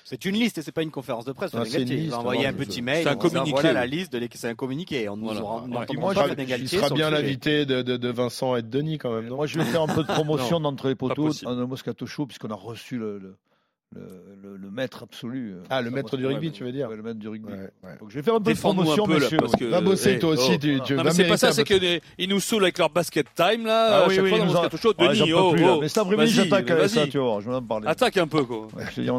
C'est 0.05 0.25
une 0.25 0.37
liste 0.37 0.57
et 0.59 0.63
c'est 0.63 0.71
pas 0.71 0.83
une 0.85 0.93
conférence 0.93 1.25
de 1.25 1.33
presse. 1.33 1.51
Ah, 1.53 1.65
c'est 1.67 1.81
liste, 1.81 2.11
va 2.13 2.21
envoyer 2.21 2.47
un 2.47 2.53
petit 2.53 2.81
mail. 2.81 3.03
c'est 3.03 3.09
un 3.09 3.17
disant, 3.17 3.29
communiqué, 3.29 3.51
Voilà 3.61 3.73
la 3.73 3.87
liste 3.87 4.13
de 4.13 4.19
l'équipe. 4.19 4.41
C'est 4.41 4.49
un 4.49 4.55
communiqué. 4.55 5.09
On 5.09 5.17
nous 5.17 5.25
Voilà. 5.25 5.43
aura- 5.43 5.57
Ouais. 5.57 5.63
on 5.69 5.75
entendra 5.75 6.01
Moi, 6.01 6.15
pas 6.15 6.29
je- 6.29 6.55
il 6.63 6.69
sera 6.69 6.91
bien 6.91 7.11
l'invité 7.11 7.67
de, 7.67 7.83
de, 7.83 7.97
de 7.97 8.09
Vincent 8.09 8.55
et 8.55 8.63
de 8.63 8.69
Denis 8.69 8.99
quand 8.99 9.13
même, 9.13 9.27
non? 9.27 9.35
Moi, 9.37 9.47
je 9.49 9.59
vais 9.59 9.65
faire 9.65 9.83
un 9.83 9.89
peu 9.89 10.03
de 10.05 10.09
promotion 10.13 10.61
d'entre 10.61 10.87
les 10.89 10.95
poteaux 10.95 11.31
un 11.45 11.67
Moscato 11.67 12.07
Show, 12.07 12.27
puisqu'on 12.27 12.51
a 12.51 12.55
reçu 12.55 12.99
le, 12.99 13.19
le, 13.19 13.35
le, 13.95 14.01
le- 14.43 14.57
le 14.57 14.71
maître 14.71 15.03
absolu. 15.03 15.53
euh, 15.55 15.63
Ah, 15.71 15.81
le 15.83 15.91
maître 15.91 16.17
du 16.17 16.27
rugby, 16.27 16.47
ouais, 16.49 16.53
tu 16.53 16.65
veux 16.65 16.73
dire 16.73 16.89
ouais, 16.89 16.97
Le 16.97 17.03
maître 17.03 17.19
du 17.19 17.29
rugby. 17.29 17.53
Ouais, 17.53 17.59
ouais. 17.85 17.97
Donc, 18.01 18.11
je 18.11 18.15
vais 18.15 18.23
faire 18.23 18.35
un 18.35 18.41
peu 18.41 18.53
de 18.55 18.59
promotion, 18.59 19.05
un 19.05 19.07
peu 19.07 19.15
là, 19.15 19.21
messieurs. 19.21 19.39
parce 19.39 19.53
que 19.57 19.65
Va 19.65 19.81
bosser 19.81 20.19
toi 20.19 20.31
aussi, 20.31 20.53
oh. 20.55 20.59
tu, 20.59 20.81
tu 20.85 20.93
Non 20.95 20.99
vas 21.03 21.05
mais 21.05 21.11
c'est 21.17 21.25
pas 21.29 21.37
ça, 21.37 21.53
c'est 21.53 21.65
qu'ils 21.65 22.29
nous 22.29 22.41
saoulent 22.41 22.63
avec 22.65 22.79
leur 22.79 22.91
basket 22.91 23.27
time 23.35 23.67
là, 23.67 23.89
Ah 23.91 24.05
à 24.05 24.09
oui, 24.09 24.15
chaque 24.15 24.25
oui, 24.25 24.31
fois 24.31 24.39
ils 24.39 24.53
dans. 24.53 24.63
Ouais, 24.63 25.09
Denis, 25.17 25.33
oh, 25.33 25.53
plus, 25.53 25.63
là. 25.63 25.75
oh. 25.75 25.79
Mais 25.81 25.89
cet 25.89 25.99
après-midi, 25.99 26.33
Vas-y, 26.33 26.45
j'attaque 26.49 26.71
avec 26.71 26.89
ça, 26.89 27.07
tu 27.07 27.19
vas 27.19 27.25
voir, 27.25 27.41
je 27.41 27.51
vais 27.51 27.57
en 27.57 27.63
parler. 27.63 27.87
Attaque 27.89 28.17
un 28.17 28.27
peu 28.27 28.45
quoi. 28.45 28.69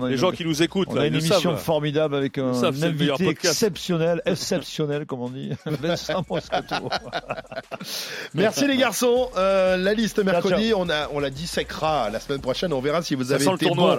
Les 0.09 0.17
gens 0.17 0.32
qui 0.32 0.45
nous 0.45 0.61
écoutent 0.63 0.88
On 0.91 0.95
là, 0.95 1.03
a 1.03 1.07
une 1.07 1.15
émission 1.15 1.55
formidable 1.57 2.15
avec 2.15 2.38
un, 2.38 2.53
invité 2.63 3.28
exceptionnel, 3.28 4.21
exceptionnel, 4.26 5.05
comme 5.05 5.21
on 5.21 5.30
dit, 5.30 5.51
Vincent 5.65 6.24
Moscato. 6.30 6.76
Merci 8.34 8.67
les 8.67 8.78
garçons. 8.78 9.30
Euh, 9.38 9.78
la 9.78 9.93
liste 9.93 10.24
mercredi, 10.24 10.74
on 10.76 10.89
a, 10.89 11.09
on 11.11 11.19
la 11.19 11.30
disséquera 11.30 12.09
la 12.09 12.19
semaine 12.19 12.41
prochaine. 12.41 12.74
On 12.74 12.82
verra 12.82 13.01
si 13.01 13.15
vous 13.15 13.32
avez 13.32 13.45
été 13.45 13.67
bon. 13.69 13.95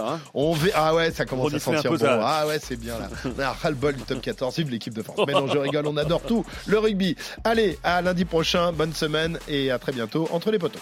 Ah 0.75 0.95
ouais, 0.95 1.11
ça 1.11 1.25
commence 1.25 1.53
à 1.55 1.59
sentir 1.59 1.91
bon. 1.91 1.99
ça. 1.99 2.21
Ah 2.23 2.47
ouais, 2.47 2.59
c'est 2.61 2.77
bien 2.77 2.99
là. 2.99 3.09
On 3.25 3.39
a 3.41 3.53
ras 3.53 3.71
le 3.71 3.77
bol 3.77 3.95
du 3.95 4.03
top 4.03 4.21
14. 4.21 4.57
Vive 4.57 4.71
l'équipe 4.71 4.95
de 4.95 5.03
France. 5.03 5.19
Mais 5.27 5.33
non, 5.33 5.47
je 5.47 5.59
rigole. 5.59 5.87
On 5.87 5.97
adore 5.97 6.23
tout 6.23 6.45
le 6.67 6.79
rugby. 6.79 7.17
Allez, 7.45 7.79
à 7.83 8.03
lundi 8.03 8.25
prochain. 8.25 8.73
Bonne 8.73 8.93
semaine 8.95 9.39
et 9.49 9.71
à 9.71 9.79
très 9.79 9.93
bientôt 9.93 10.29
entre 10.33 10.51
les 10.51 10.59
poteaux. 10.59 10.81